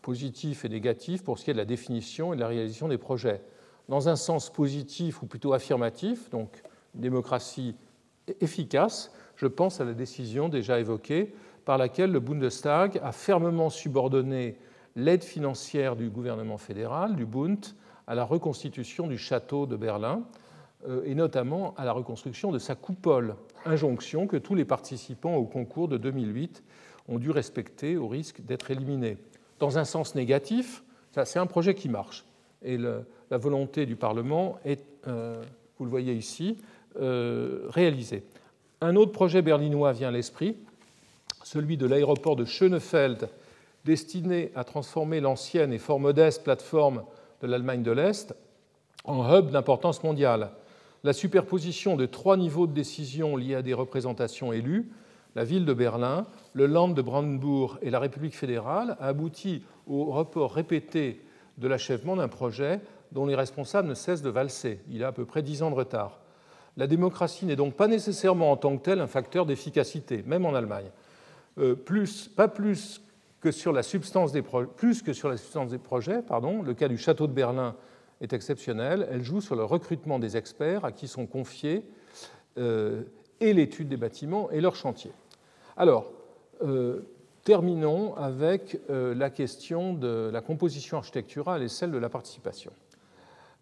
positifs 0.00 0.64
et 0.64 0.70
négatifs 0.70 1.22
pour 1.22 1.38
ce 1.38 1.44
qui 1.44 1.50
est 1.50 1.54
de 1.54 1.58
la 1.58 1.66
définition 1.66 2.32
et 2.32 2.36
de 2.36 2.40
la 2.40 2.48
réalisation 2.48 2.88
des 2.88 2.96
projets. 2.96 3.42
Dans 3.88 4.08
un 4.08 4.16
sens 4.16 4.50
positif 4.50 5.22
ou 5.22 5.26
plutôt 5.26 5.52
affirmatif, 5.52 6.30
donc 6.30 6.62
une 6.94 7.00
démocratie 7.00 7.74
efficace, 8.40 9.12
je 9.36 9.46
pense 9.46 9.80
à 9.80 9.84
la 9.84 9.92
décision 9.92 10.48
déjà 10.48 10.78
évoquée 10.78 11.34
par 11.64 11.78
laquelle 11.78 12.12
le 12.12 12.20
Bundestag 12.20 13.00
a 13.02 13.12
fermement 13.12 13.70
subordonné 13.70 14.56
l'aide 14.96 15.24
financière 15.24 15.96
du 15.96 16.10
gouvernement 16.10 16.58
fédéral, 16.58 17.16
du 17.16 17.24
Bund, 17.24 17.64
à 18.06 18.14
la 18.14 18.24
reconstitution 18.24 19.06
du 19.06 19.18
château 19.18 19.66
de 19.66 19.76
Berlin 19.76 20.22
euh, 20.88 21.02
et 21.04 21.14
notamment 21.14 21.74
à 21.76 21.84
la 21.84 21.92
reconstruction 21.92 22.52
de 22.52 22.58
sa 22.58 22.74
coupole, 22.74 23.36
injonction 23.64 24.26
que 24.26 24.36
tous 24.36 24.54
les 24.54 24.64
participants 24.64 25.36
au 25.36 25.44
concours 25.44 25.88
de 25.88 25.96
2008 25.96 26.62
ont 27.08 27.18
dû 27.18 27.30
respecter 27.30 27.96
au 27.96 28.08
risque 28.08 28.40
d'être 28.42 28.70
éliminés. 28.70 29.18
Dans 29.58 29.78
un 29.78 29.84
sens 29.84 30.14
négatif, 30.14 30.82
c'est 31.24 31.38
un 31.38 31.46
projet 31.46 31.74
qui 31.74 31.88
marche 31.88 32.24
la 33.32 33.38
volonté 33.38 33.86
du 33.86 33.96
Parlement 33.96 34.58
est, 34.62 34.84
euh, 35.08 35.42
vous 35.78 35.86
le 35.86 35.90
voyez 35.90 36.12
ici, 36.12 36.58
réalisés. 36.94 38.24
Un 38.82 38.96
autre 38.96 39.12
projet 39.12 39.40
berlinois 39.40 39.92
vient 39.92 40.08
à 40.08 40.10
l'esprit, 40.10 40.56
celui 41.42 41.78
de 41.78 41.86
l'aéroport 41.86 42.36
de 42.36 42.44
Schönefeld, 42.44 43.30
destiné 43.86 44.52
à 44.54 44.64
transformer 44.64 45.20
l'ancienne 45.20 45.72
et 45.72 45.78
fort 45.78 45.98
modeste 45.98 46.44
plateforme 46.44 47.04
de 47.40 47.46
l'Allemagne 47.46 47.82
de 47.82 47.90
l'Est 47.90 48.34
en 49.04 49.34
hub 49.34 49.50
d'importance 49.50 50.02
mondiale. 50.04 50.50
La 51.02 51.14
superposition 51.14 51.96
de 51.96 52.04
trois 52.04 52.36
niveaux 52.36 52.66
de 52.66 52.74
décision 52.74 53.36
liés 53.36 53.54
à 53.54 53.62
des 53.62 53.74
représentations 53.74 54.52
élues, 54.52 54.90
la 55.34 55.44
ville 55.44 55.64
de 55.64 55.72
Berlin, 55.72 56.26
le 56.52 56.66
Land 56.66 56.90
de 56.90 57.00
Brandenburg 57.02 57.78
et 57.80 57.88
la 57.88 57.98
République 57.98 58.36
fédérale, 58.36 58.96
a 59.00 59.06
abouti 59.06 59.62
au 59.86 60.04
report 60.12 60.52
répété 60.52 61.22
de 61.58 61.68
l'achèvement 61.68 62.16
d'un 62.16 62.28
projet 62.28 62.80
dont 63.12 63.26
les 63.26 63.34
responsables 63.34 63.88
ne 63.88 63.94
cessent 63.94 64.22
de 64.22 64.30
valser. 64.30 64.80
Il 64.88 65.04
a 65.04 65.08
à 65.08 65.12
peu 65.12 65.24
près 65.24 65.42
dix 65.42 65.62
ans 65.62 65.70
de 65.70 65.76
retard. 65.76 66.20
La 66.76 66.86
démocratie 66.86 67.44
n'est 67.44 67.56
donc 67.56 67.74
pas 67.74 67.88
nécessairement 67.88 68.50
en 68.50 68.56
tant 68.56 68.76
que 68.76 68.82
telle 68.82 69.00
un 69.00 69.06
facteur 69.06 69.44
d'efficacité, 69.44 70.22
même 70.26 70.46
en 70.46 70.54
Allemagne. 70.54 70.90
Euh, 71.58 71.74
plus, 71.74 72.28
pas 72.28 72.48
plus 72.48 73.02
que 73.40 73.50
sur 73.50 73.72
la 73.72 73.82
substance 73.82 74.32
des, 74.32 74.42
plus 74.42 75.02
que 75.02 75.12
sur 75.12 75.28
la 75.28 75.36
substance 75.36 75.70
des 75.70 75.78
projets, 75.78 76.22
pardon, 76.22 76.62
le 76.62 76.72
cas 76.74 76.88
du 76.88 76.96
château 76.96 77.26
de 77.26 77.32
Berlin 77.32 77.74
est 78.20 78.32
exceptionnel, 78.32 79.06
elle 79.10 79.22
joue 79.22 79.40
sur 79.40 79.56
le 79.56 79.64
recrutement 79.64 80.18
des 80.18 80.36
experts 80.36 80.84
à 80.84 80.92
qui 80.92 81.08
sont 81.08 81.26
confiés 81.26 81.84
euh, 82.56 83.02
et 83.40 83.52
l'étude 83.52 83.88
des 83.88 83.96
bâtiments 83.96 84.50
et 84.50 84.60
leurs 84.60 84.76
chantiers. 84.76 85.12
Alors, 85.76 86.10
euh, 86.62 87.00
terminons 87.44 88.14
avec 88.16 88.78
la 88.88 89.30
question 89.30 89.94
de 89.94 90.30
la 90.32 90.40
composition 90.40 90.96
architecturale 90.98 91.62
et 91.62 91.68
celle 91.68 91.90
de 91.90 91.98
la 91.98 92.08
participation. 92.08 92.72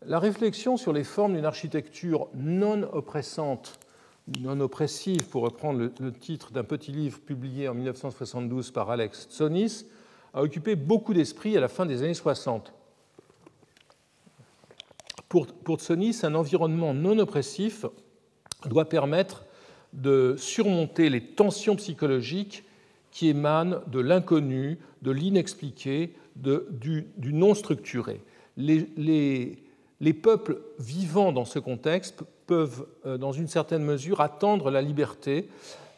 La 0.07 0.19
réflexion 0.19 0.79
sur 0.79 0.95
les 0.95 1.05
formes 1.05 1.35
d'une 1.35 1.45
architecture 1.45 2.29
non 2.35 2.85
oppressante, 2.95 3.79
non 4.41 4.59
oppressive, 4.61 5.29
pour 5.29 5.43
reprendre 5.43 5.91
le, 6.01 6.13
titre 6.13 6.53
d'un 6.53 6.65
petit 6.65 6.91
livre 6.91 7.21
publié 7.21 7.69
en 7.69 7.75
1972 7.75 8.71
par 8.71 8.91
Alex 8.91 9.29
Tsonis, 9.31 9.85
a 10.33 10.43
occupé 10.43 10.75
beaucoup 10.75 11.13
d'esprit 11.13 11.55
à 11.55 11.61
la 11.61 11.69
fin 11.69 11.85
des 11.85 12.03
années 12.03 12.15
60. 12.15 12.73
Pour, 15.29 15.47
pour 15.47 15.79
Tsonis, 15.79 16.21
un 16.23 16.35
environnement 16.35 16.95
non 16.95 17.19
oppressif 17.19 17.85
doit 18.65 18.89
permettre 18.89 19.45
de 19.93 20.35
surmonter 20.39 21.11
les 21.11 21.21
tensions 21.21 21.77
psychologiques 21.77 22.65
qui 23.11 23.29
émanent 23.29 23.81
de 23.87 24.01
l'inconnu, 24.01 24.79
de 25.03 25.11
l'inexpliqué, 25.11 26.15
du, 26.37 27.07
du, 27.17 27.33
non 27.33 27.55
structuré. 27.55 28.23
Les, 28.57 28.89
les, 28.97 29.59
les 30.01 30.13
peuples 30.13 30.61
vivant 30.79 31.33
dans 31.33 31.45
ce 31.45 31.59
contexte 31.59 32.23
peuvent, 32.47 32.87
euh, 33.07 33.19
dans 33.19 33.33
une 33.33 33.49
certaine 33.49 33.83
mesure, 33.83 34.21
attendre 34.21 34.71
la 34.71 34.83
liberté, 34.83 35.49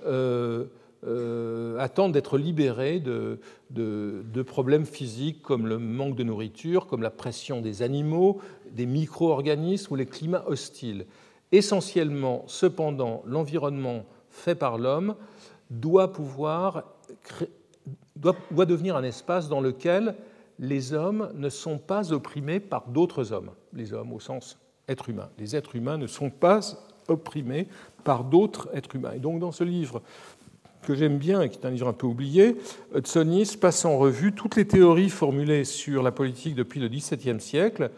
euh, 0.06 0.64
euh, 1.04 1.78
attendre 1.78 2.12
d'être 2.12 2.38
libérés 2.38 3.00
de, 3.00 3.40
de, 3.70 4.42
problèmes 4.42 4.86
physiques 4.86 5.42
comme 5.42 5.66
le 5.66 5.78
manque 5.78 6.14
de 6.14 6.22
nourriture, 6.22 6.86
comme 6.86 7.02
la 7.02 7.10
pression 7.10 7.60
des 7.60 7.82
animaux, 7.82 8.40
des 8.70 8.86
micro-organismes 8.86 9.92
ou 9.92 9.96
les 9.96 10.06
climats 10.06 10.44
hostiles. 10.46 11.06
Essentiellement, 11.50 12.44
cependant, 12.46 13.22
l'environnement 13.26 14.04
fait 14.30 14.54
par 14.54 14.78
l'homme 14.78 15.16
doit 15.70 16.12
pouvoir 16.12 16.84
doit, 18.16 18.66
devenir 18.66 18.96
un 18.96 19.02
espace 19.02 19.48
dans 19.48 19.60
lequel 19.60 20.14
les 20.58 20.92
hommes 20.92 21.30
ne 21.34 21.48
sont 21.48 21.78
pas 21.78 22.12
opprimés 22.12 22.60
par 22.60 22.86
d'autres 22.88 23.32
hommes, 23.32 23.50
les 23.72 23.92
hommes 23.92 24.12
au 24.12 24.20
sens 24.20 24.58
être 24.88 25.08
humain. 25.08 25.28
Les 25.38 25.56
êtres 25.56 25.76
humains 25.76 25.98
ne 25.98 26.06
sont 26.06 26.30
pas 26.30 26.60
opprimés 27.08 27.68
par 28.04 28.24
d'autres 28.24 28.68
êtres 28.74 28.94
humains. 28.94 29.12
Et 29.14 29.18
donc 29.18 29.40
dans 29.40 29.52
ce 29.52 29.64
livre 29.64 30.02
que 30.82 30.94
j'aime 30.94 31.18
bien 31.18 31.40
et 31.40 31.48
qui 31.48 31.58
est 31.58 31.66
un 31.66 31.70
livre 31.70 31.88
un 31.88 31.92
peu 31.92 32.06
oublié, 32.06 32.56
Hudsonis 32.94 33.56
passe 33.60 33.84
en 33.84 33.98
revue 33.98 34.32
toutes 34.32 34.56
les 34.56 34.66
théories 34.66 35.10
formulées 35.10 35.64
sur 35.64 36.02
la 36.02 36.10
politique 36.10 36.54
depuis 36.54 36.80
le 36.80 36.88
XVIIe 36.88 37.40
siècle, 37.40 37.90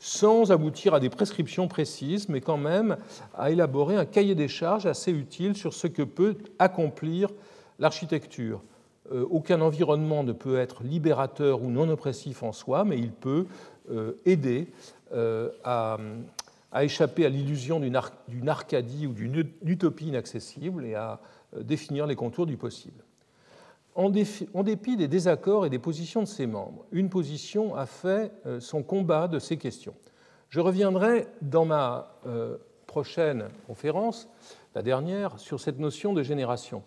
sans 0.00 0.50
aboutir 0.50 0.94
à 0.94 1.00
des 1.00 1.08
prescriptions 1.08 1.68
précises, 1.68 2.28
mais 2.28 2.40
quand 2.40 2.56
même 2.56 2.96
à 3.34 3.52
élaborer 3.52 3.94
un 3.94 4.04
cahier 4.04 4.34
des 4.34 4.48
charges 4.48 4.86
assez 4.86 5.12
utile 5.12 5.56
sur 5.56 5.72
ce 5.72 5.86
que 5.86 6.02
peut 6.02 6.36
accomplir 6.58 7.28
l'architecture. 7.82 8.62
Euh, 9.10 9.26
aucun 9.28 9.60
environnement 9.60 10.22
ne 10.22 10.32
peut 10.32 10.56
être 10.56 10.84
libérateur 10.84 11.62
ou 11.62 11.70
non 11.70 11.88
oppressif 11.90 12.42
en 12.44 12.52
soi, 12.52 12.84
mais 12.84 12.96
il 12.96 13.10
peut 13.10 13.46
euh, 13.90 14.12
aider 14.24 14.68
euh, 15.12 15.50
à, 15.64 15.98
échapper 16.80 17.26
à 17.26 17.28
l'illusion 17.28 17.80
d'une 17.80 18.48
Arcadie 18.48 19.06
ou 19.06 19.12
d'une 19.12 19.44
utopie 19.64 20.06
inaccessible 20.06 20.86
et 20.86 20.94
à 20.94 21.20
définir 21.60 22.06
les 22.06 22.16
contours 22.16 22.46
du 22.46 22.56
possible. 22.56 23.04
En 23.94 24.08
dépit 24.08 24.96
des 24.96 25.08
désaccords 25.08 25.66
et 25.66 25.70
des 25.70 25.78
positions 25.78 26.22
de 26.22 26.26
ses 26.26 26.46
membres, 26.46 26.86
une 26.92 27.10
position 27.10 27.74
a 27.74 27.84
fait 27.84 28.32
son 28.58 28.82
combat 28.82 29.28
de 29.28 29.38
ces 29.38 29.58
questions. 29.58 29.92
Je 30.48 30.60
reviendrai 30.60 31.26
dans 31.42 31.66
ma 31.66 32.18
prochaine 32.86 33.50
conférence, 33.66 34.30
la 34.74 34.80
dernière, 34.80 35.38
sur 35.38 35.60
cette 35.60 35.78
notion 35.78 36.14
de 36.14 36.22
génération. 36.22 36.82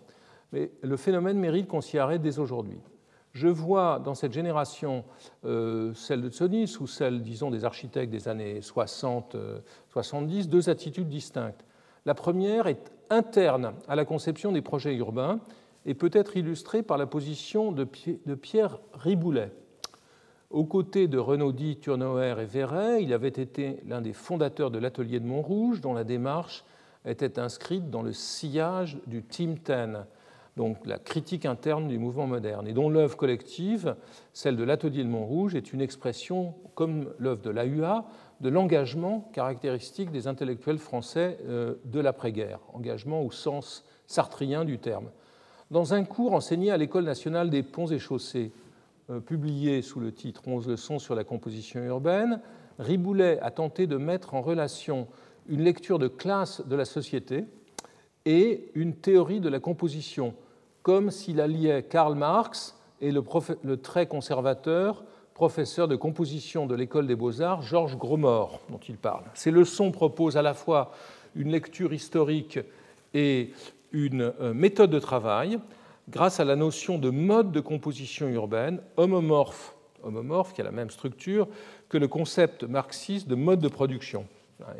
Mais 0.52 0.70
le 0.82 0.96
phénomène 0.96 1.38
mérite 1.38 1.68
qu'on 1.68 1.80
s'y 1.80 1.98
arrête 1.98 2.22
dès 2.22 2.38
aujourd'hui. 2.38 2.78
Je 3.32 3.48
vois 3.48 3.98
dans 3.98 4.14
cette 4.14 4.32
génération, 4.32 5.04
euh, 5.44 5.92
celle 5.94 6.22
de 6.22 6.30
Tsonis 6.30 6.76
ou 6.80 6.86
celle, 6.86 7.22
disons, 7.22 7.50
des 7.50 7.64
architectes 7.64 8.10
des 8.10 8.28
années 8.28 8.60
60-70, 8.60 9.34
euh, 9.34 10.44
deux 10.46 10.70
attitudes 10.70 11.08
distinctes. 11.08 11.64
La 12.06 12.14
première 12.14 12.66
est 12.66 12.90
interne 13.10 13.74
à 13.88 13.96
la 13.96 14.04
conception 14.04 14.52
des 14.52 14.62
projets 14.62 14.94
urbains 14.94 15.40
et 15.84 15.94
peut 15.94 16.10
être 16.14 16.36
illustrée 16.36 16.82
par 16.82 16.96
la 16.96 17.06
position 17.06 17.72
de 17.72 17.84
Pierre 18.34 18.78
Riboulet. 18.94 19.52
Aux 20.50 20.64
côtés 20.64 21.08
de 21.08 21.18
Renaudy, 21.18 21.76
Turnoer 21.76 22.40
et 22.40 22.46
Verret, 22.46 23.02
il 23.02 23.12
avait 23.12 23.28
été 23.28 23.80
l'un 23.86 24.00
des 24.00 24.12
fondateurs 24.12 24.70
de 24.70 24.78
l'atelier 24.78 25.18
de 25.18 25.26
Montrouge, 25.26 25.80
dont 25.80 25.92
la 25.92 26.04
démarche 26.04 26.64
était 27.04 27.38
inscrite 27.38 27.90
dans 27.90 28.02
le 28.02 28.12
sillage 28.12 28.98
du 29.06 29.22
Team 29.22 29.56
10, 29.56 30.06
donc 30.56 30.86
la 30.86 30.98
critique 30.98 31.44
interne 31.44 31.88
du 31.88 31.98
mouvement 31.98 32.26
moderne, 32.26 32.66
et 32.66 32.72
dont 32.72 32.88
l'œuvre 32.88 33.16
collective, 33.16 33.94
celle 34.32 34.56
de 34.56 34.64
l'Atelier 34.64 35.04
de 35.04 35.08
Montrouge, 35.08 35.54
est 35.54 35.72
une 35.72 35.82
expression, 35.82 36.54
comme 36.74 37.12
l'œuvre 37.18 37.42
de 37.42 37.50
l'AUA, 37.50 38.06
de 38.40 38.48
l'engagement 38.48 39.30
caractéristique 39.32 40.10
des 40.10 40.26
intellectuels 40.26 40.78
français 40.78 41.38
euh, 41.46 41.74
de 41.84 42.00
l'après-guerre, 42.00 42.60
engagement 42.72 43.22
au 43.22 43.30
sens 43.30 43.84
sartrien 44.06 44.64
du 44.64 44.78
terme. 44.78 45.10
Dans 45.70 45.94
un 45.94 46.04
cours 46.04 46.32
enseigné 46.32 46.70
à 46.70 46.76
l'École 46.76 47.04
nationale 47.04 47.50
des 47.50 47.62
ponts 47.62 47.88
et 47.88 47.98
chaussées, 47.98 48.52
euh, 49.10 49.20
publié 49.20 49.82
sous 49.82 50.00
le 50.00 50.12
titre 50.12 50.42
11 50.46 50.68
leçons 50.68 50.98
sur 50.98 51.14
la 51.14 51.24
composition 51.24 51.82
urbaine, 51.84 52.40
Riboulet 52.78 53.38
a 53.40 53.50
tenté 53.50 53.86
de 53.86 53.96
mettre 53.96 54.34
en 54.34 54.42
relation 54.42 55.06
une 55.48 55.62
lecture 55.62 55.98
de 55.98 56.08
classe 56.08 56.66
de 56.66 56.76
la 56.76 56.84
société 56.84 57.44
et 58.24 58.70
une 58.74 58.94
théorie 58.94 59.40
de 59.40 59.48
la 59.48 59.60
composition 59.60 60.34
comme 60.86 61.10
s'il 61.10 61.40
alliait 61.40 61.82
Karl 61.82 62.14
Marx 62.14 62.78
et 63.00 63.10
le, 63.10 63.76
très 63.76 64.06
conservateur 64.06 65.02
professeur 65.34 65.88
de 65.88 65.96
composition 65.96 66.68
de 66.68 66.76
l'École 66.76 67.08
des 67.08 67.16
beaux-arts, 67.16 67.60
Georges 67.60 67.98
Gromor, 67.98 68.60
dont 68.70 68.78
il 68.88 68.96
parle. 68.96 69.24
Ces 69.34 69.50
leçons 69.50 69.90
proposent 69.90 70.36
à 70.36 70.42
la 70.42 70.54
fois 70.54 70.92
une 71.34 71.50
lecture 71.50 71.92
historique 71.92 72.60
et 73.14 73.50
une 73.90 74.32
euh, 74.40 74.54
méthode 74.54 74.90
de 74.90 75.00
travail 75.00 75.58
grâce 76.08 76.38
à 76.38 76.44
la 76.44 76.54
notion 76.54 76.98
de 76.98 77.10
mode 77.10 77.50
de 77.50 77.58
composition 77.58 78.28
urbaine 78.28 78.80
homomorphe, 78.96 79.74
homomorphe 80.04 80.52
qui 80.52 80.60
a 80.60 80.64
la 80.64 80.70
même 80.70 80.90
structure 80.90 81.48
que 81.88 81.98
le 81.98 82.06
concept 82.06 82.62
marxiste 82.62 83.26
de 83.26 83.34
mode 83.34 83.58
de 83.58 83.66
production, 83.66 84.24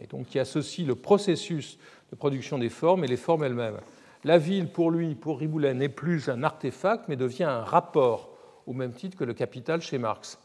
et 0.00 0.06
donc 0.06 0.26
qui 0.26 0.38
associe 0.38 0.86
le 0.86 0.94
processus 0.94 1.80
de 2.12 2.16
production 2.16 2.58
des 2.58 2.68
formes 2.68 3.02
et 3.02 3.08
les 3.08 3.16
formes 3.16 3.42
elles-mêmes. 3.42 3.80
La 4.24 4.38
ville, 4.38 4.68
pour 4.68 4.90
lui, 4.90 5.14
pour 5.14 5.38
Riboulet, 5.38 5.74
n'est 5.74 5.88
plus 5.88 6.28
un 6.28 6.42
artefact, 6.42 7.04
mais 7.08 7.16
devient 7.16 7.44
un 7.44 7.62
rapport, 7.62 8.30
au 8.66 8.72
même 8.72 8.92
titre 8.92 9.16
que 9.16 9.24
le 9.24 9.34
capital 9.34 9.80
chez 9.80 9.98
Marx. 9.98 10.38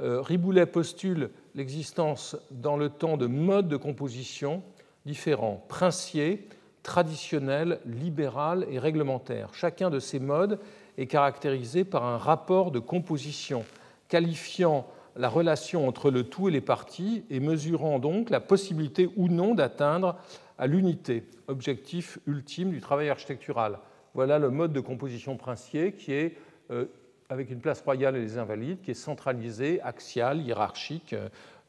Euh, 0.00 0.20
Riboulet 0.20 0.66
postule 0.66 1.30
l'existence 1.54 2.36
dans 2.50 2.76
le 2.76 2.88
temps 2.90 3.16
de 3.16 3.26
modes 3.26 3.68
de 3.68 3.76
composition 3.76 4.62
différents, 5.06 5.64
princiers, 5.68 6.48
traditionnels, 6.82 7.80
libéral 7.86 8.66
et 8.70 8.78
réglementaires. 8.78 9.50
Chacun 9.54 9.90
de 9.90 9.98
ces 9.98 10.18
modes 10.18 10.58
est 10.98 11.06
caractérisé 11.06 11.84
par 11.84 12.04
un 12.04 12.18
rapport 12.18 12.70
de 12.70 12.78
composition 12.78 13.64
qualifiant 14.08 14.86
la 15.16 15.28
relation 15.28 15.86
entre 15.86 16.10
le 16.10 16.24
tout 16.24 16.48
et 16.48 16.52
les 16.52 16.60
parties 16.60 17.24
et 17.30 17.40
mesurant 17.40 17.98
donc 17.98 18.30
la 18.30 18.40
possibilité 18.40 19.08
ou 19.16 19.28
non 19.28 19.54
d'atteindre 19.54 20.16
à 20.58 20.66
l'unité, 20.66 21.24
objectif 21.48 22.18
ultime 22.26 22.70
du 22.70 22.80
travail 22.80 23.08
architectural. 23.08 23.78
Voilà 24.14 24.38
le 24.38 24.50
mode 24.50 24.72
de 24.72 24.80
composition 24.80 25.36
princier 25.36 25.92
qui 25.92 26.12
est, 26.12 26.36
euh, 26.70 26.86
avec 27.28 27.50
une 27.50 27.60
place 27.60 27.80
royale 27.80 28.16
et 28.16 28.20
les 28.20 28.38
invalides, 28.38 28.80
qui 28.82 28.92
est 28.92 28.94
centralisé, 28.94 29.80
axial, 29.82 30.40
hiérarchique, 30.40 31.14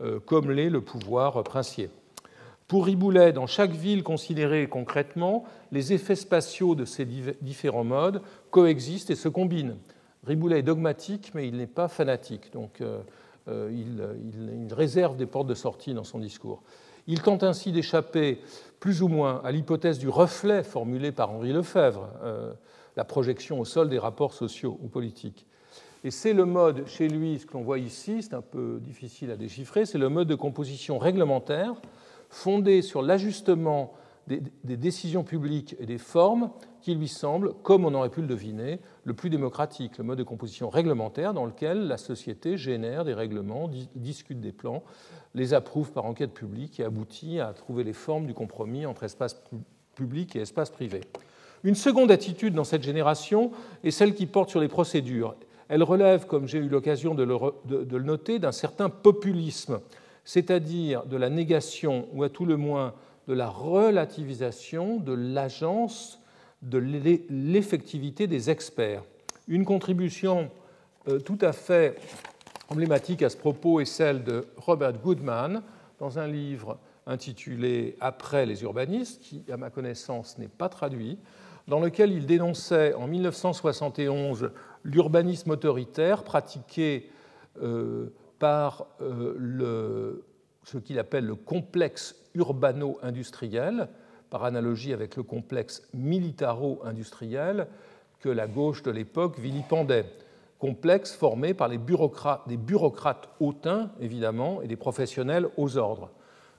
euh, 0.02 0.20
comme 0.20 0.52
l'est 0.52 0.70
le 0.70 0.82
pouvoir 0.82 1.44
princier. 1.44 1.90
Pour 2.68 2.88
Riboulet, 2.88 3.32
dans 3.32 3.46
chaque 3.46 3.72
ville 3.72 4.02
considérée 4.02 4.68
concrètement, 4.68 5.46
les 5.72 5.94
effets 5.94 6.16
spatiaux 6.16 6.74
de 6.74 6.84
ces 6.84 7.06
différents 7.06 7.84
modes 7.84 8.22
coexistent 8.50 9.12
et 9.12 9.16
se 9.16 9.30
combinent. 9.30 9.78
Riboulet 10.26 10.60
est 10.60 10.64
dogmatique, 10.64 11.32
mais 11.36 11.48
il 11.48 11.58
n'est 11.58 11.68
pas 11.68 11.88
fanatique, 11.88 12.52
donc 12.54 12.82
euh, 12.82 13.02
euh, 13.48 13.70
il, 13.72 14.74
réserve 14.74 15.16
des 15.16 15.28
portes 15.28 15.48
de 15.48 15.54
sortie 15.54 15.94
dans 15.94 16.04
son 16.04 16.18
discours. 16.18 16.64
Il 17.08 17.22
tente 17.22 17.44
ainsi 17.44 17.72
d'échapper 17.72 18.40
plus 18.80 19.02
ou 19.02 19.08
moins 19.08 19.42
à 19.44 19.52
l'hypothèse 19.52 20.00
du 20.00 20.10
reflet 20.10 20.64
formulée 20.64 21.12
par 21.12 21.32
Henri 21.32 21.54
Lefebvre, 21.54 22.10
euh, 22.24 22.54
la 22.96 23.04
projection 23.04 23.60
au 23.60 23.66
sol 23.66 23.90
des 23.90 24.00
rapports 24.00 24.34
sociaux 24.34 24.80
ou 24.82 24.88
politiques. 24.88 25.46
Et 26.04 26.12
c'est 26.12 26.34
le 26.34 26.46
mode, 26.46 26.88
chez 26.88 27.08
lui, 27.08 27.40
ce 27.40 27.46
que 27.46 27.54
l'on 27.54 27.64
voit 27.64 27.80
ici, 27.80 28.22
c'est 28.22 28.36
un 28.36 28.42
peu 28.42 28.80
difficile 28.82 29.32
à 29.32 29.36
déchiffrer, 29.36 29.86
c'est 29.86 29.98
le 29.98 30.10
mode 30.10 30.28
de 30.28 30.36
composition 30.36 31.00
réglementaire 31.00 31.74
fondé 32.30 32.82
sur 32.82 33.02
l'ajustement 33.02 33.94
des, 34.28 34.42
décisions 34.64 35.24
publiques 35.24 35.76
et 35.80 35.86
des 35.86 35.98
formes 35.98 36.50
qui 36.86 36.94
lui 36.94 37.08
semble, 37.08 37.56
comme 37.64 37.84
on 37.84 37.96
aurait 37.96 38.12
pu 38.12 38.22
le 38.22 38.28
deviner, 38.28 38.80
le 39.06 39.16
plus 39.16 39.32
démocratique, 39.32 39.98
le 39.98 40.04
mode 40.04 40.20
de 40.20 40.24
composition 40.24 40.70
réglementaire 40.70 41.34
dans 41.34 41.48
lequel 41.48 41.88
la 41.88 41.98
société 41.98 42.58
génère 42.58 43.04
des 43.04 43.16
règlements, 43.16 43.72
discute 43.96 44.40
des 44.40 44.52
plans, 44.52 44.84
les 45.34 45.56
approuve 45.56 45.92
par 45.92 46.06
enquête 46.06 46.32
publique 46.32 46.80
et 46.80 46.84
aboutit 46.84 47.40
à 47.40 47.54
trouver 47.54 47.84
les 47.84 47.92
formes 47.92 48.28
du 48.28 48.36
compromis 48.36 48.86
entre 48.86 49.02
espace 49.02 49.42
public 49.96 50.36
et 50.36 50.42
espace 50.42 50.70
privé. 50.70 51.02
Une 51.64 51.74
seconde 51.74 52.12
attitude 52.12 52.54
dans 52.54 52.64
cette 52.64 52.84
génération 52.84 53.50
est 53.84 53.90
celle 53.90 54.14
qui 54.14 54.28
porte 54.28 54.52
sur 54.52 54.60
les 54.60 54.68
procédures. 54.68 55.34
Elle 55.70 55.82
relève, 55.82 56.28
comme 56.28 56.48
j'ai 56.48 56.60
eu 56.60 56.70
l'occasion 56.70 57.16
de, 57.16 57.24
le 57.24 58.04
noter, 58.04 58.38
d'un 58.38 58.52
certain 58.52 58.90
populisme 58.92 59.80
c'est-à-dire 60.24 61.06
de 61.06 61.18
la 61.18 61.30
négation 61.30 62.08
ou 62.14 62.24
à 62.24 62.30
tout 62.30 62.46
le 62.46 62.58
moins 62.58 62.94
de 63.28 63.34
la 63.34 63.48
relativisation 63.48 64.98
de 64.98 65.14
l'agence 65.14 66.20
de 66.66 66.78
l'effectivité 67.30 68.28
des 68.28 68.50
experts. 68.50 69.04
Une 69.48 69.66
contribution 69.66 70.50
euh, 71.08 71.20
tout 71.20 71.38
à 71.42 71.54
fait 71.54 71.98
emblématique 72.70 73.22
à 73.22 73.30
ce 73.30 73.38
propos 73.38 73.80
est 73.80 73.86
celle 73.86 74.24
de 74.24 74.46
Robert 74.58 74.94
Goodman 74.94 75.62
dans 76.00 76.20
un 76.20 76.28
livre 76.28 76.78
intitulé 77.06 77.96
Après 78.02 78.46
les 78.46 78.64
urbanistes, 78.64 79.22
qui, 79.22 79.44
à 79.52 79.58
ma 79.58 79.70
connaissance, 79.70 80.38
n'est 80.40 80.48
pas 80.48 80.70
traduit, 80.70 81.20
dans 81.68 81.80
lequel 81.80 82.12
il 82.12 82.26
dénonçait 82.26 82.94
en 82.96 83.08
1971 83.08 84.52
l'urbanisme 84.84 85.52
autoritaire 85.52 86.24
pratiqué 86.24 87.10
euh, 87.62 88.14
par 88.40 88.88
euh, 89.02 90.26
ce 90.64 90.78
qu'il 90.78 91.00
appelle 91.00 91.26
le 91.26 91.36
complexe 91.36 92.16
urbano-industriel, 92.34 93.88
par 94.30 94.44
analogie 94.44 94.94
avec 94.94 95.16
le 95.16 95.24
complexe 95.24 95.84
militaro-industriel 95.94 97.68
que 98.20 98.30
la 98.30 98.48
gauche 98.48 98.84
de 98.84 98.92
l'époque 98.92 99.40
vilipendait. 99.40 100.06
Complexe 100.60 101.14
formé 101.14 101.54
par 101.54 101.68
les 101.68 101.78
bureaucrates, 101.78 102.48
des 102.48 102.58
bureaucrates 102.58 103.30
hautains, 103.40 103.92
évidemment, 104.00 104.62
et 104.62 104.68
des 104.68 104.76
professionnels 104.76 105.48
aux 105.58 105.78
ordres. 105.78 106.12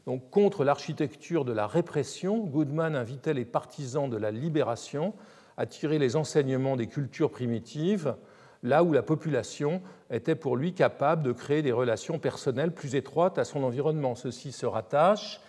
Donc, 0.06 0.30
contre 0.30 0.62
l'architecture 0.62 1.44
de 1.44 1.52
la 1.52 1.66
répression, 1.66 2.44
Goodman 2.44 2.94
invitait 2.94 3.34
les 3.34 3.44
partisans 3.44 4.08
de 4.08 4.16
la 4.16 4.30
libération 4.30 5.14
à 5.56 5.66
tirer 5.66 5.98
les 5.98 6.14
enseignements 6.14 6.76
des 6.76 6.86
cultures 6.86 7.30
primitives, 7.30 8.14
là 8.62 8.84
où 8.84 8.92
la 8.92 9.02
population 9.02 9.80
était 10.10 10.34
pour 10.34 10.56
lui 10.56 10.74
capable 10.74 11.22
de 11.22 11.32
créer 11.32 11.62
des 11.62 11.72
relations 11.72 12.18
personnelles 12.18 12.72
plus 12.72 12.94
étroites 12.94 13.38
à 13.38 13.44
son 13.44 13.64
environnement. 13.64 14.14
Ceci 14.14 14.52
se 14.52 14.66
rattache 14.66 15.40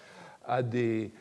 à 0.45 0.63
des 0.63 1.11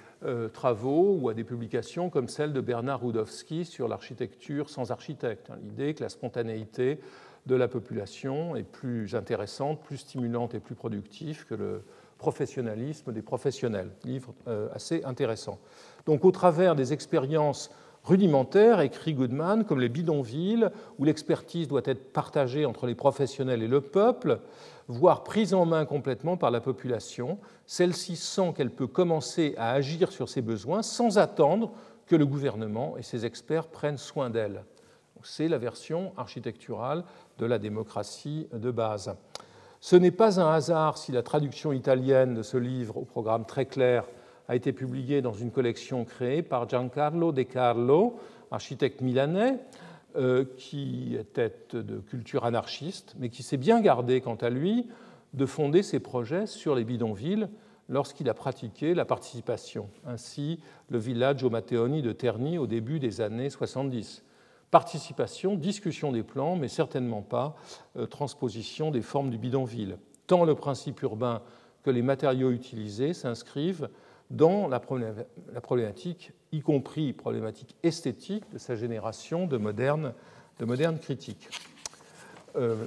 travaux 0.52 1.18
ou 1.20 1.28
à 1.28 1.34
des 1.34 1.44
publications 1.44 2.10
comme 2.10 2.28
celle 2.28 2.52
de 2.52 2.60
Bernard 2.60 3.02
Rudowski 3.02 3.64
sur 3.64 3.86
l'architecture 3.88 4.70
sans 4.70 4.90
architecte. 4.90 5.50
Hein, 5.50 5.58
l'idée 5.62 5.94
que 5.94 6.02
la 6.02 6.08
spontanéité 6.08 7.00
de 7.46 7.54
la 7.54 7.68
population 7.68 8.56
est 8.56 8.64
plus 8.64 9.14
intéressante, 9.14 9.80
plus 9.82 9.98
stimulante 9.98 10.54
et 10.54 10.60
plus 10.60 10.74
productive 10.74 11.46
que 11.46 11.54
le 11.54 11.82
professionnalisme 12.18 13.12
des 13.12 13.22
professionnels. 13.22 13.90
Livre 14.04 14.34
euh, 14.48 14.68
assez 14.74 15.04
intéressant. 15.04 15.58
Donc 16.06 16.24
au 16.24 16.30
travers 16.30 16.74
des 16.74 16.92
expériences 16.92 17.70
rudimentaires, 18.04 18.80
écrit 18.80 19.14
Goodman, 19.14 19.64
comme 19.64 19.80
les 19.80 19.88
bidonvilles, 19.88 20.68
où 20.98 21.04
l'expertise 21.04 21.68
doit 21.68 21.82
être 21.84 22.12
partagée 22.12 22.64
entre 22.64 22.86
les 22.86 22.94
professionnels 22.94 23.62
et 23.62 23.68
le 23.68 23.80
peuple, 23.80 24.40
voire 24.88 25.24
prise 25.24 25.54
en 25.54 25.66
main 25.66 25.84
complètement 25.84 26.36
par 26.36 26.50
la 26.50 26.60
population. 26.60 27.38
Celle-ci 27.66 28.16
sent 28.16 28.52
qu'elle 28.56 28.70
peut 28.70 28.86
commencer 28.86 29.54
à 29.58 29.72
agir 29.72 30.12
sur 30.12 30.28
ses 30.28 30.42
besoins 30.42 30.82
sans 30.82 31.18
attendre 31.18 31.72
que 32.06 32.16
le 32.16 32.26
gouvernement 32.26 32.96
et 32.96 33.02
ses 33.02 33.26
experts 33.26 33.68
prennent 33.68 33.98
soin 33.98 34.30
d'elle. 34.30 34.64
C'est 35.22 35.48
la 35.48 35.58
version 35.58 36.12
architecturale 36.16 37.04
de 37.38 37.46
la 37.46 37.58
démocratie 37.58 38.48
de 38.52 38.70
base. 38.70 39.16
Ce 39.80 39.96
n'est 39.96 40.12
pas 40.12 40.40
un 40.40 40.52
hasard 40.52 40.98
si 40.98 41.10
la 41.10 41.22
traduction 41.22 41.72
italienne 41.72 42.34
de 42.34 42.42
ce 42.42 42.56
livre, 42.56 42.96
au 42.96 43.04
programme 43.04 43.44
très 43.44 43.66
clair, 43.66 44.04
a 44.48 44.54
été 44.54 44.72
publié 44.72 45.22
dans 45.22 45.32
une 45.32 45.50
collection 45.50 46.04
créée 46.04 46.42
par 46.42 46.68
Giancarlo 46.68 47.32
De 47.32 47.42
Carlo, 47.42 48.18
architecte 48.50 49.00
milanais, 49.00 49.58
qui 50.56 51.14
était 51.14 51.52
de 51.72 51.98
culture 51.98 52.44
anarchiste, 52.44 53.14
mais 53.18 53.28
qui 53.28 53.42
s'est 53.42 53.56
bien 53.56 53.80
gardé, 53.80 54.20
quant 54.20 54.36
à 54.36 54.48
lui, 54.48 54.86
de 55.34 55.46
fonder 55.46 55.82
ses 55.82 56.00
projets 56.00 56.46
sur 56.46 56.74
les 56.74 56.84
bidonvilles 56.84 57.48
lorsqu'il 57.88 58.28
a 58.28 58.34
pratiqué 58.34 58.94
la 58.94 59.04
participation. 59.04 59.88
Ainsi, 60.06 60.60
le 60.88 60.98
village 60.98 61.44
au 61.44 61.50
Matteoni 61.50 62.02
de 62.02 62.12
Terni 62.12 62.58
au 62.58 62.66
début 62.66 62.98
des 62.98 63.20
années 63.20 63.50
70. 63.50 64.24
Participation, 64.70 65.54
discussion 65.54 66.10
des 66.10 66.24
plans, 66.24 66.56
mais 66.56 66.68
certainement 66.68 67.22
pas 67.22 67.54
euh, 67.96 68.06
transposition 68.06 68.90
des 68.90 69.02
formes 69.02 69.30
du 69.30 69.38
bidonville. 69.38 69.98
Tant 70.26 70.44
le 70.44 70.54
principe 70.54 71.02
urbain 71.02 71.42
que 71.84 71.90
les 71.90 72.02
matériaux 72.02 72.50
utilisés 72.50 73.14
s'inscrivent 73.14 73.88
dans 74.30 74.66
la 74.66 74.80
problématique, 74.80 76.32
y 76.56 76.60
compris 76.62 77.12
problématique 77.12 77.76
esthétique 77.82 78.44
de 78.52 78.58
sa 78.58 78.76
génération 78.76 79.46
de 79.46 79.56
modernes, 79.56 80.14
de 80.58 80.64
modernes 80.64 80.98
critiques. 80.98 81.48
Euh, 82.56 82.84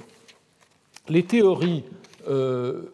les 1.08 1.24
théories, 1.24 1.84
euh, 2.28 2.92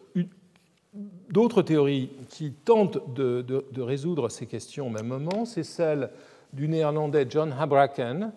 d'autres 1.29 1.61
théories 1.61 2.09
qui 2.29 2.51
tentent 2.51 3.13
de, 3.13 3.81
résoudre 3.81 4.29
ces 4.29 4.45
questions 4.45 4.87
au 4.87 4.89
même 4.89 5.07
moment, 5.07 5.45
c'est 5.45 5.63
celle 5.63 6.11
du 6.53 6.67
néerlandais 6.67 7.25
John 7.29 7.53
Habraken, 7.57 8.31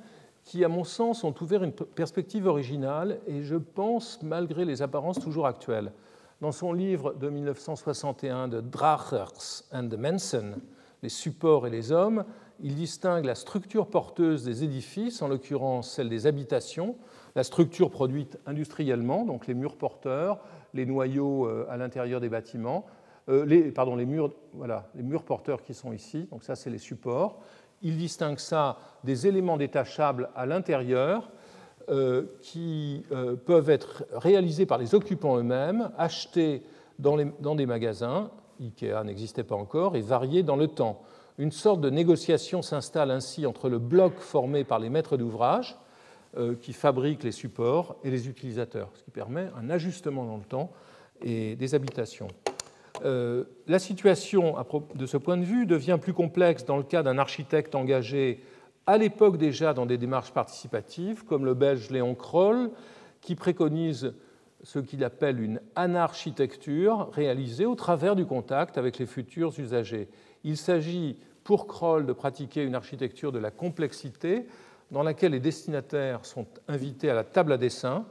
qui, 0.45 0.65
à 0.65 0.69
mon 0.69 0.85
sens, 0.85 1.23
ont 1.23 1.35
ouvert 1.41 1.63
une 1.63 1.73
perspective 1.73 2.47
originale 2.47 3.21
et, 3.27 3.43
je 3.43 3.57
pense, 3.57 4.21
malgré 4.23 4.65
les 4.65 4.83
apparences 4.83 5.21
toujours 5.21 5.47
actuelles. 5.47 5.93
Dans 6.41 6.53
son 6.53 6.73
livre 6.73 7.13
de 7.15 7.29
1961 7.29 8.49
de 8.49 8.61
Drachers 8.61 9.63
and 9.73 9.91
Manson, 9.99 10.55
Les 11.03 11.09
supports 11.09 11.67
et 11.67 11.71
les 11.71 11.93
hommes, 11.93 12.25
il 12.63 12.75
distingue 12.75 13.25
la 13.25 13.35
structure 13.35 13.87
porteuse 13.87 14.45
des 14.45 14.65
édifices, 14.65 15.23
en 15.23 15.29
l'occurrence 15.29 15.91
celle 15.91 16.09
des 16.09 16.27
habitations, 16.27 16.97
la 17.35 17.43
structure 17.43 17.91
produite 17.91 18.39
industriellement, 18.47 19.25
donc 19.25 19.47
les 19.47 19.55
murs 19.55 19.77
porteurs, 19.77 20.41
les 20.75 20.85
noyaux 20.85 21.47
euh, 21.47 21.67
à 21.71 21.77
l'intérieur 21.77 22.21
des 22.21 22.29
bâtiments, 22.29 22.87
euh, 23.29 23.45
les, 23.47 23.71
pardon, 23.71 23.97
les 23.97 24.07
murs, 24.07 24.33
voilà, 24.53 24.89
les 24.95 25.03
murs 25.03 25.23
porteurs 25.23 25.63
qui 25.63 25.75
sont 25.75 25.93
ici, 25.93 26.29
donc 26.31 26.45
ça 26.45 26.55
c'est 26.55 26.71
les 26.71 26.79
supports. 26.79 27.41
Il 27.83 27.97
distingue 27.97 28.39
ça 28.39 28.77
des 29.05 29.27
éléments 29.27 29.57
détachables 29.57 30.29
à 30.35 30.45
l'intérieur, 30.45 31.31
euh, 31.89 32.27
qui 32.43 33.05
peuvent 33.47 33.71
être 33.71 34.05
réalisés 34.13 34.67
par 34.67 34.79
les 34.79 34.95
occupants 34.95 35.39
eux-mêmes, 35.39 35.91
achetés 35.97 36.63
dans, 37.01 37.55
des 37.55 37.67
magasins, 37.67 38.31
IKEA 38.61 39.03
n'existait 39.05 39.45
pas 39.45 39.57
encore, 39.57 39.97
et 39.97 40.01
variés 40.01 40.43
dans 40.43 40.57
le 40.57 40.69
temps. 40.69 41.03
Une 41.39 41.53
sorte 41.53 41.81
de 41.81 41.91
négociation 41.91 42.63
s'installe 42.63 43.11
ainsi 43.11 43.47
entre 43.47 43.69
le 43.69 43.79
bloc 43.79 44.19
formé 44.19 44.65
par 44.65 44.79
les 44.79 44.91
maîtres 44.91 45.17
d'ouvrage, 45.17 45.77
euh, 46.37 46.55
qui 46.55 46.73
fabriquent 46.73 47.25
les 47.25 47.33
supports, 47.33 47.97
et 48.05 48.11
les 48.11 48.29
utilisateurs, 48.29 48.91
ce 48.95 49.03
qui 49.03 49.11
permet 49.11 49.49
un 49.57 49.71
ajustement 49.71 50.25
dans 50.25 50.37
le 50.37 50.45
temps 50.45 50.71
et 51.23 51.57
des 51.57 51.75
habitations. 51.75 52.29
la 53.03 53.79
situation, 53.79 54.57
de 54.95 55.07
ce 55.07 55.17
point 55.17 55.37
de 55.37 55.45
vue, 55.45 55.67
devient 55.67 55.99
plus 56.01 56.13
complexe 56.13 56.65
dans 56.65 56.77
le 56.77 56.83
cas 56.83 57.03
d'un 57.03 57.19
architecte 57.19 57.75
engagé 57.75 58.43
à 58.87 58.99
l'époque 58.99 59.37
déjà 59.37 59.73
dans 59.73 59.87
des 59.87 59.99
démarches 59.99 60.33
participatives, 60.33 61.25
comme 61.25 61.45
le 61.45 61.55
belge 61.55 61.91
Léon 61.91 62.15
Kroll, 62.15 62.71
qui 63.21 63.35
préconise 63.35 64.15
ce 64.63 64.79
qu'il 64.79 65.05
appelle 65.05 65.41
une 65.41 65.61
anarchitecture 65.75 67.11
réalisée 67.13 67.67
au 67.67 67.75
travers 67.75 68.17
du 68.17 68.27
contact 68.27 68.79
avec 68.79 68.99
les 68.99 69.07
futurs 69.07 69.59
usagers. 69.59 70.09
Il 70.45 70.57
s'agit 70.57 71.19
pour 71.45 71.67
Kroll 71.67 72.07
de 72.07 72.13
pratiquer 72.13 72.63
une 72.63 72.75
architecture 72.75 73.33
de 73.33 73.39
la 73.39 73.51
complexité 73.51 74.47
dans 74.91 75.03
laquelle 75.03 75.33
les 75.33 75.41
destinataires 75.41 76.25
sont 76.25 76.47
invités 76.69 77.11
à 77.11 77.15
la 77.15 77.25
table 77.25 77.53
à 77.53 77.57
dessin, 77.57 78.05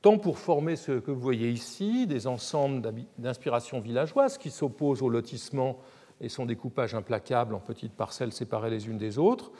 tant 0.00 0.18
pour 0.18 0.38
former 0.38 0.76
ce 0.76 0.92
que 0.92 1.10
vous 1.10 1.20
voyez 1.20 1.50
ici, 1.50 2.06
des 2.06 2.26
ensembles 2.26 2.82
d'inspiration 3.18 3.80
villageoise 3.80 4.38
qui 4.38 4.50
s'opposent 4.50 5.02
au 5.02 5.08
lotissement 5.08 5.78
et 6.20 6.28
son 6.28 6.46
découpage 6.46 6.94
implacable 6.94 7.54
en 7.54 7.60
petites 7.60 7.94
parcelles 7.94 8.32
séparées 8.32 8.70
les 8.70 8.88
unes 8.88 8.98
des 8.98 9.18
autres, 9.18 9.52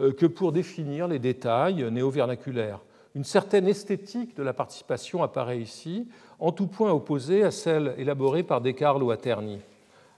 euh, 0.00 0.12
que 0.12 0.26
pour 0.26 0.52
définir 0.52 1.08
les 1.08 1.18
détails 1.18 1.90
néo-vernaculaires. 1.90 2.80
Une 3.14 3.24
certaine 3.24 3.68
esthétique 3.68 4.36
de 4.36 4.42
la 4.42 4.52
participation 4.52 5.22
apparaît 5.22 5.60
ici, 5.60 6.08
en 6.40 6.52
tout 6.52 6.66
point 6.66 6.92
opposée 6.92 7.44
à 7.44 7.50
celle 7.50 7.94
élaborée 7.96 8.42
par 8.42 8.60
Descartes 8.60 9.02
ou 9.02 9.10
Aterny. 9.10 9.60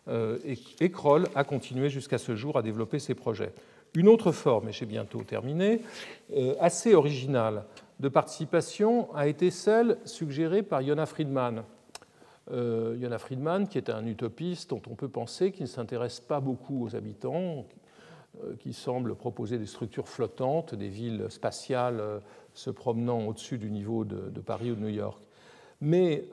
Euh, 0.08 0.38
et 0.80 0.90
Kroll 0.90 1.26
a 1.34 1.44
continué 1.44 1.90
jusqu'à 1.90 2.18
ce 2.18 2.36
jour 2.36 2.56
à 2.56 2.62
développer 2.62 2.98
ses 2.98 3.14
projets. 3.14 3.52
Une 3.94 4.08
autre 4.08 4.32
forme, 4.32 4.68
et 4.68 4.72
j'ai 4.72 4.86
bientôt 4.86 5.22
terminé, 5.22 5.80
euh, 6.34 6.54
assez 6.60 6.94
originale 6.94 7.64
de 7.98 8.08
participation 8.08 9.14
a 9.14 9.26
été 9.26 9.50
celle 9.50 9.96
suggérée 10.04 10.62
par 10.62 10.82
Jona 10.82 11.06
Friedman. 11.06 11.62
Euh, 12.52 13.18
Friedman, 13.18 13.66
qui 13.66 13.78
est 13.78 13.90
un 13.90 14.06
utopiste 14.06 14.70
dont 14.70 14.82
on 14.90 14.94
peut 14.94 15.08
penser 15.08 15.50
qu'il 15.50 15.62
ne 15.62 15.68
s'intéresse 15.68 16.20
pas 16.20 16.40
beaucoup 16.40 16.84
aux 16.84 16.94
habitants, 16.94 17.58
euh, 17.58 17.62
qui 18.58 18.72
semble 18.72 19.14
proposer 19.14 19.58
des 19.58 19.66
structures 19.66 20.08
flottantes, 20.08 20.74
des 20.74 20.88
villes 20.88 21.26
spatiales 21.28 22.20
se 22.54 22.70
promenant 22.70 23.26
au-dessus 23.26 23.58
du 23.58 23.70
niveau 23.70 24.04
de, 24.04 24.40
Paris 24.40 24.70
ou 24.70 24.74
de 24.74 24.80
New 24.80 24.88
York. 24.88 25.20
Mais 25.80 26.24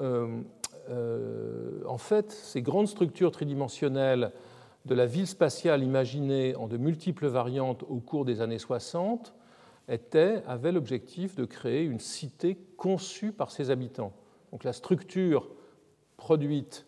en 1.87 1.97
fait, 1.97 2.31
ces 2.31 2.61
grandes 2.61 2.87
structures 2.87 3.31
tridimensionnelles 3.31 4.31
de 4.85 4.95
la 4.95 5.05
ville 5.05 5.27
spatiale 5.27 5.83
imaginée 5.83 6.55
en 6.55 6.67
de 6.67 6.77
multiples 6.77 7.27
variantes 7.27 7.83
au 7.87 7.97
cours 7.97 8.25
des 8.25 8.41
années 8.41 8.59
60 8.59 9.33
était, 9.87 10.43
avait 10.47 10.71
l'objectif 10.71 11.35
de 11.35 11.45
créer 11.45 11.83
une 11.83 11.99
cité 11.99 12.57
conçue 12.77 13.31
par 13.31 13.51
ses 13.51 13.69
habitants. 13.69 14.13
Donc 14.51 14.63
la 14.63 14.73
structure 14.73 15.49
produite, 16.17 16.85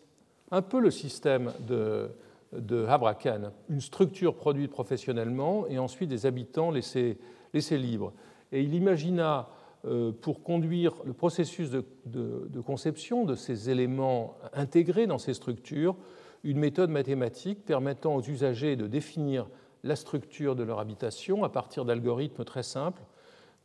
un 0.50 0.62
peu 0.62 0.78
le 0.78 0.90
système 0.90 1.52
de, 1.66 2.10
de 2.58 2.84
Habraken, 2.84 3.50
une 3.68 3.80
structure 3.80 4.34
produite 4.34 4.70
professionnellement 4.70 5.66
et 5.68 5.78
ensuite 5.78 6.08
des 6.08 6.26
habitants 6.26 6.70
laissés, 6.70 7.18
laissés 7.54 7.78
libres. 7.78 8.12
Et 8.52 8.62
il 8.62 8.74
imagina, 8.74 9.48
euh, 9.84 10.12
pour 10.12 10.42
conduire 10.42 10.94
le 11.04 11.12
processus 11.12 11.70
de, 11.70 11.84
de, 12.06 12.60
conception 12.60 13.24
de 13.24 13.34
ces 13.34 13.70
éléments 13.70 14.36
intégrés 14.52 15.06
dans 15.06 15.18
ces 15.18 15.34
structures, 15.34 15.96
une 16.44 16.58
méthode 16.58 16.90
mathématique 16.90 17.64
permettant 17.64 18.16
aux 18.16 18.22
usagers 18.22 18.76
de 18.76 18.86
définir 18.86 19.48
la 19.82 19.96
structure 19.96 20.56
de 20.56 20.62
leur 20.62 20.78
habitation 20.78 21.44
à 21.44 21.48
partir 21.48 21.84
d'algorithmes 21.84 22.44
très 22.44 22.62
simples 22.62 23.02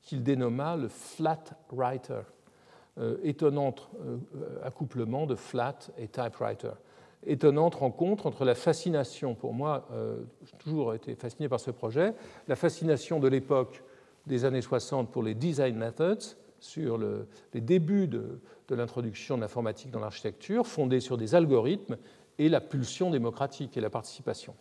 qu'il 0.02 0.24
dénomma 0.24 0.76
le 0.76 0.88
flat 0.88 1.44
writer, 1.72 2.22
euh, 2.98 3.18
étonnant 3.24 3.76
euh, 4.04 4.18
accouplement 4.64 5.26
de 5.26 5.36
flat 5.36 5.78
et 5.98 6.08
typewriter. 6.08 6.74
Étonnante 7.26 7.76
rencontre 7.76 8.26
entre 8.26 8.46
la 8.46 8.56
fascination, 8.56 9.36
pour 9.36 9.54
moi, 9.54 9.88
euh, 9.92 10.18
j'ai 10.44 10.58
toujours 10.58 10.96
été 10.96 11.14
fasciné 11.14 11.48
par 11.48 11.60
ce 11.60 11.70
projet, 11.70 12.14
la 12.48 12.56
fascination 12.56 13.20
de 13.20 13.28
l'époque 13.28 13.84
des 14.26 14.44
années 14.44 14.62
60 14.62 15.12
pour 15.12 15.22
les 15.22 15.36
design 15.36 15.76
methods, 15.76 16.36
sur 16.60 17.00
les 17.54 17.62
débuts 17.62 18.08
de, 18.08 18.40
l'introduction 18.70 19.36
de 19.36 19.42
l'informatique 19.42 19.92
dans 19.92 20.00
l'architecture, 20.00 20.66
fondés 20.66 21.00
sur 21.00 21.18
des 21.18 21.36
algorithmes 21.36 21.98
et 22.38 22.50
la 22.50 22.62
pulsion 22.62 23.10
démocratique 23.10 23.76
et 23.78 23.82
la 23.82 23.90
participation. 23.90 24.56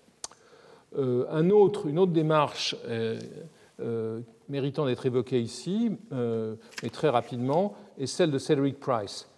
Euh, 0.98 1.26
un 1.30 1.50
autre, 1.50 1.86
une 1.86 1.98
autre 1.98 2.12
démarche 2.12 2.74
euh, 2.88 4.20
méritant 4.48 4.86
d'être 4.86 5.06
évoquée 5.06 5.40
ici, 5.40 5.92
mais 6.10 6.90
très 6.90 7.08
rapidement, 7.08 7.74
est 7.98 8.06
celle 8.06 8.30
de 8.30 8.38
Cedric 8.38 8.80
Price, 8.80 9.28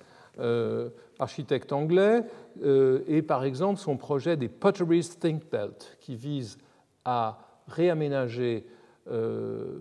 architecte 1.19 1.73
anglais, 1.73 2.23
et 3.07 3.23
par 3.23 3.45
exemple 3.45 3.81
son 3.81 3.97
projet 3.97 4.37
des 4.37 4.49
Potteries 4.49 5.11
Think 5.21 5.51
Belt, 5.51 5.97
qui 6.01 6.17
vise 6.17 6.59
à 7.05 7.39
réaménager 7.69 8.67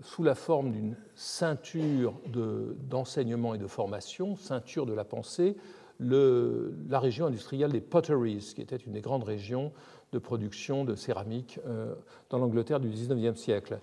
sous 0.02 0.22
la 0.22 0.34
forme 0.34 0.72
d'une 0.72 0.96
ceinture 1.14 2.14
d'enseignement 2.88 3.54
et 3.54 3.58
de 3.58 3.66
formation, 3.66 4.36
ceinture 4.36 4.86
de 4.86 4.94
la 4.94 5.04
pensée, 5.04 5.56
la 6.00 7.00
région 7.00 7.26
industrielle 7.26 7.72
des 7.72 7.80
Potteries, 7.80 8.52
qui 8.54 8.62
était 8.62 8.76
une 8.76 8.92
des 8.92 9.00
grandes 9.00 9.24
régions 9.24 9.72
de 10.12 10.18
production 10.18 10.84
de 10.84 10.94
céramique 10.94 11.58
euh, 11.66 11.94
dans 12.30 12.38
l'Angleterre 12.38 12.80
du 12.80 12.88
XIXe 12.88 13.38
siècle. 13.38 13.80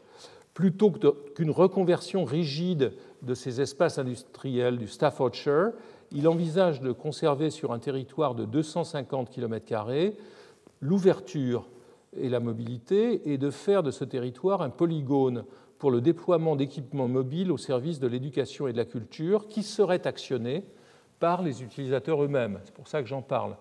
Plutôt 0.54 0.92
qu'une 0.92 1.52
reconversion 1.52 2.26
rigide 2.26 2.94
de 3.22 3.34
ces 3.34 3.62
espaces 3.62 3.98
industriels 3.98 4.78
du 4.78 4.88
Staffordshire, 4.88 5.72
il 6.12 6.28
envisage 6.28 6.82
de 6.82 6.92
conserver 6.92 7.50
sur 7.50 7.72
un 7.72 7.80
territoire 7.80 8.36
de 8.36 8.46
250 8.46 9.30
km 9.30 10.14
l'ouverture 10.82 11.68
et 12.18 12.30
la 12.30 12.40
mobilité 12.40 13.32
et 13.32 13.38
de 13.38 13.52
faire 13.52 13.84
de 13.84 13.92
ce 13.92 14.04
territoire 14.04 14.62
un 14.62 14.70
polygone 14.70 15.44
pour 15.78 15.92
le 15.92 16.02
déploiement 16.02 16.56
d'équipements 16.56 17.08
mobiles 17.08 17.52
au 17.52 17.58
service 17.58 18.00
de 18.00 18.08
l'éducation 18.08 18.68
et 18.68 18.74
de 18.74 18.78
la 18.78 18.86
culture 18.86 19.48
qui 19.48 19.64
seraient 19.64 20.08
actionnés 20.08 20.64
par 21.20 21.42
les 21.42 21.64
utilisateurs 21.64 22.24
eux-mêmes. 22.24 22.60
C'est 22.64 22.74
pour 22.74 22.88
ça 22.88 23.02
que 23.02 23.08
j'en 23.08 23.22
parle. 23.22 23.56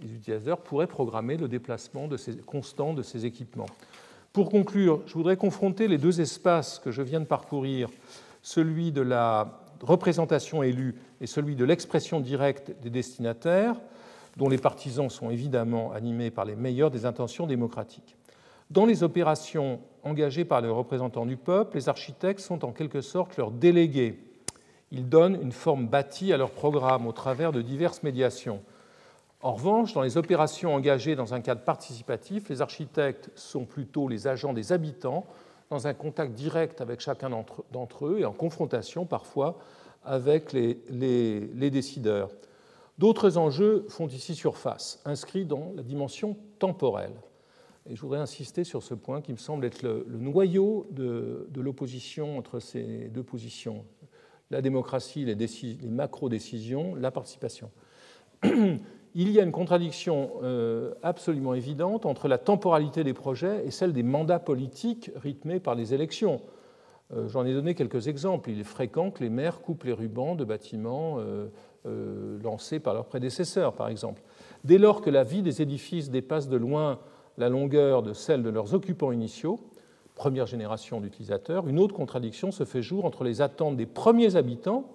Les 0.00 0.12
utilisateurs 0.14 0.58
pourraient 0.58 0.86
programmer 0.86 1.36
le 1.36 1.48
déplacement 1.48 2.08
constant 2.44 2.92
de 2.92 3.02
ces 3.02 3.26
équipements. 3.26 3.66
Pour 4.32 4.50
conclure, 4.50 5.00
je 5.06 5.14
voudrais 5.14 5.36
confronter 5.36 5.88
les 5.88 5.98
deux 5.98 6.20
espaces 6.20 6.78
que 6.78 6.90
je 6.90 7.02
viens 7.02 7.20
de 7.20 7.24
parcourir, 7.24 7.88
celui 8.42 8.92
de 8.92 9.00
la 9.00 9.60
représentation 9.80 10.62
élue 10.62 10.94
et 11.20 11.26
celui 11.26 11.56
de 11.56 11.64
l'expression 11.64 12.20
directe 12.20 12.72
des 12.82 12.90
destinataires, 12.90 13.76
dont 14.36 14.48
les 14.48 14.58
partisans 14.58 15.08
sont 15.08 15.30
évidemment 15.30 15.92
animés 15.92 16.30
par 16.30 16.44
les 16.44 16.56
meilleures 16.56 16.90
des 16.90 17.06
intentions 17.06 17.46
démocratiques. 17.46 18.16
Dans 18.70 18.84
les 18.84 19.02
opérations 19.02 19.80
engagées 20.02 20.44
par 20.44 20.60
les 20.60 20.68
représentants 20.68 21.26
du 21.26 21.36
peuple, 21.36 21.76
les 21.76 21.88
architectes 21.88 22.40
sont 22.40 22.64
en 22.64 22.72
quelque 22.72 23.00
sorte 23.00 23.36
leurs 23.36 23.50
délégués 23.50 24.18
ils 24.92 25.08
donnent 25.08 25.38
une 25.40 25.52
forme 25.52 25.88
bâtie 25.88 26.32
à 26.32 26.36
leur 26.36 26.50
programme 26.50 27.06
au 27.06 27.12
travers 27.12 27.52
de 27.52 27.62
diverses 27.62 28.02
médiations. 28.02 28.62
En 29.42 29.52
revanche, 29.52 29.92
dans 29.92 30.02
les 30.02 30.16
opérations 30.16 30.74
engagées 30.74 31.16
dans 31.16 31.34
un 31.34 31.40
cadre 31.40 31.62
participatif, 31.62 32.48
les 32.48 32.62
architectes 32.62 33.30
sont 33.34 33.64
plutôt 33.64 34.08
les 34.08 34.26
agents 34.26 34.52
des 34.52 34.72
habitants, 34.72 35.26
dans 35.70 35.86
un 35.86 35.94
contact 35.94 36.32
direct 36.32 36.80
avec 36.80 37.00
chacun 37.00 37.28
d'entre 37.72 38.06
eux 38.06 38.18
et 38.20 38.24
en 38.24 38.32
confrontation 38.32 39.04
parfois 39.04 39.58
avec 40.06 40.52
les, 40.52 41.70
décideurs. 41.70 42.30
D'autres 42.98 43.36
enjeux 43.36 43.84
font 43.88 44.08
ici 44.08 44.34
surface, 44.34 45.00
inscrits 45.04 45.44
dans 45.44 45.72
la 45.76 45.82
dimension 45.82 46.36
temporelle. 46.58 47.20
Et 47.88 47.94
je 47.94 48.00
voudrais 48.00 48.18
insister 48.18 48.64
sur 48.64 48.82
ce 48.82 48.94
point 48.94 49.20
qui 49.20 49.32
me 49.32 49.36
semble 49.36 49.66
être 49.66 49.82
le, 49.82 50.04
noyau 50.08 50.86
de, 50.90 51.46
de 51.50 51.60
l'opposition 51.60 52.38
entre 52.38 52.58
ces 52.58 53.08
deux 53.08 53.22
positions 53.22 53.84
la 54.50 54.62
démocratie, 54.62 55.24
les, 55.24 55.88
macro-décisions, 55.88 56.94
la 56.94 57.10
participation. 57.10 57.70
Il 58.44 59.30
y 59.30 59.40
a 59.40 59.42
une 59.42 59.52
contradiction 59.52 60.32
euh, 60.42 60.92
absolument 61.02 61.54
évidente 61.54 62.04
entre 62.04 62.28
la 62.28 62.36
temporalité 62.36 63.02
des 63.02 63.14
projets 63.14 63.64
et 63.64 63.70
celle 63.70 63.92
des 63.92 64.02
mandats 64.02 64.38
politiques 64.38 65.10
rythmés 65.16 65.58
par 65.58 65.74
les 65.74 65.94
élections. 65.94 66.42
Euh, 67.12 67.28
j'en 67.28 67.44
ai 67.44 67.52
donné 67.52 67.74
quelques 67.74 68.08
exemples. 68.08 68.50
Il 68.50 68.60
est 68.60 68.64
fréquent 68.64 69.10
que 69.10 69.22
les 69.22 69.30
maires 69.30 69.60
coupent 69.60 69.84
les 69.84 69.92
rubans 69.92 70.34
de 70.34 70.44
bâtiments 70.44 71.18
euh, 71.18 71.48
lancés 72.42 72.80
par 72.80 72.94
leurs 72.94 73.06
prédécesseurs, 73.06 73.74
par 73.74 73.88
exemple. 73.88 74.22
Dès 74.64 74.78
lors 74.78 75.00
que 75.00 75.10
la 75.10 75.22
vie 75.22 75.42
des 75.42 75.62
édifices 75.62 76.10
dépasse 76.10 76.48
de 76.48 76.56
loin 76.56 76.98
la 77.38 77.48
longueur 77.48 78.02
de 78.02 78.12
celle 78.12 78.42
de 78.42 78.50
leurs 78.50 78.74
occupants 78.74 79.12
initiaux, 79.12 79.60
première 80.14 80.46
génération 80.46 81.00
d'utilisateurs, 81.00 81.68
une 81.68 81.78
autre 81.78 81.94
contradiction 81.94 82.50
se 82.50 82.64
fait 82.64 82.82
jour 82.82 83.04
entre 83.04 83.22
les 83.22 83.42
attentes 83.42 83.76
des 83.76 83.86
premiers 83.86 84.34
habitants, 84.34 84.90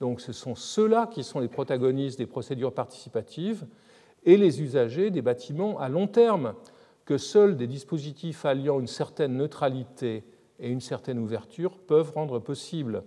donc 0.00 0.20
ce 0.20 0.32
sont 0.32 0.54
ceux-là 0.54 1.08
qui 1.08 1.24
sont 1.24 1.40
les 1.40 1.48
protagonistes 1.48 2.18
des 2.18 2.26
procédures 2.26 2.72
participatives, 2.72 3.66
et 4.24 4.36
les 4.36 4.62
usagers 4.62 5.10
des 5.10 5.22
bâtiments 5.22 5.78
à 5.78 5.88
long 5.88 6.06
terme, 6.06 6.54
que 7.04 7.18
seuls 7.18 7.56
des 7.56 7.66
dispositifs 7.66 8.44
alliant 8.44 8.78
une 8.78 8.86
certaine 8.86 9.36
neutralité 9.36 10.24
et 10.60 10.70
une 10.70 10.80
certaine 10.80 11.18
ouverture 11.18 11.76
peuvent 11.78 12.12
rendre 12.14 12.38
possible. 12.38 13.02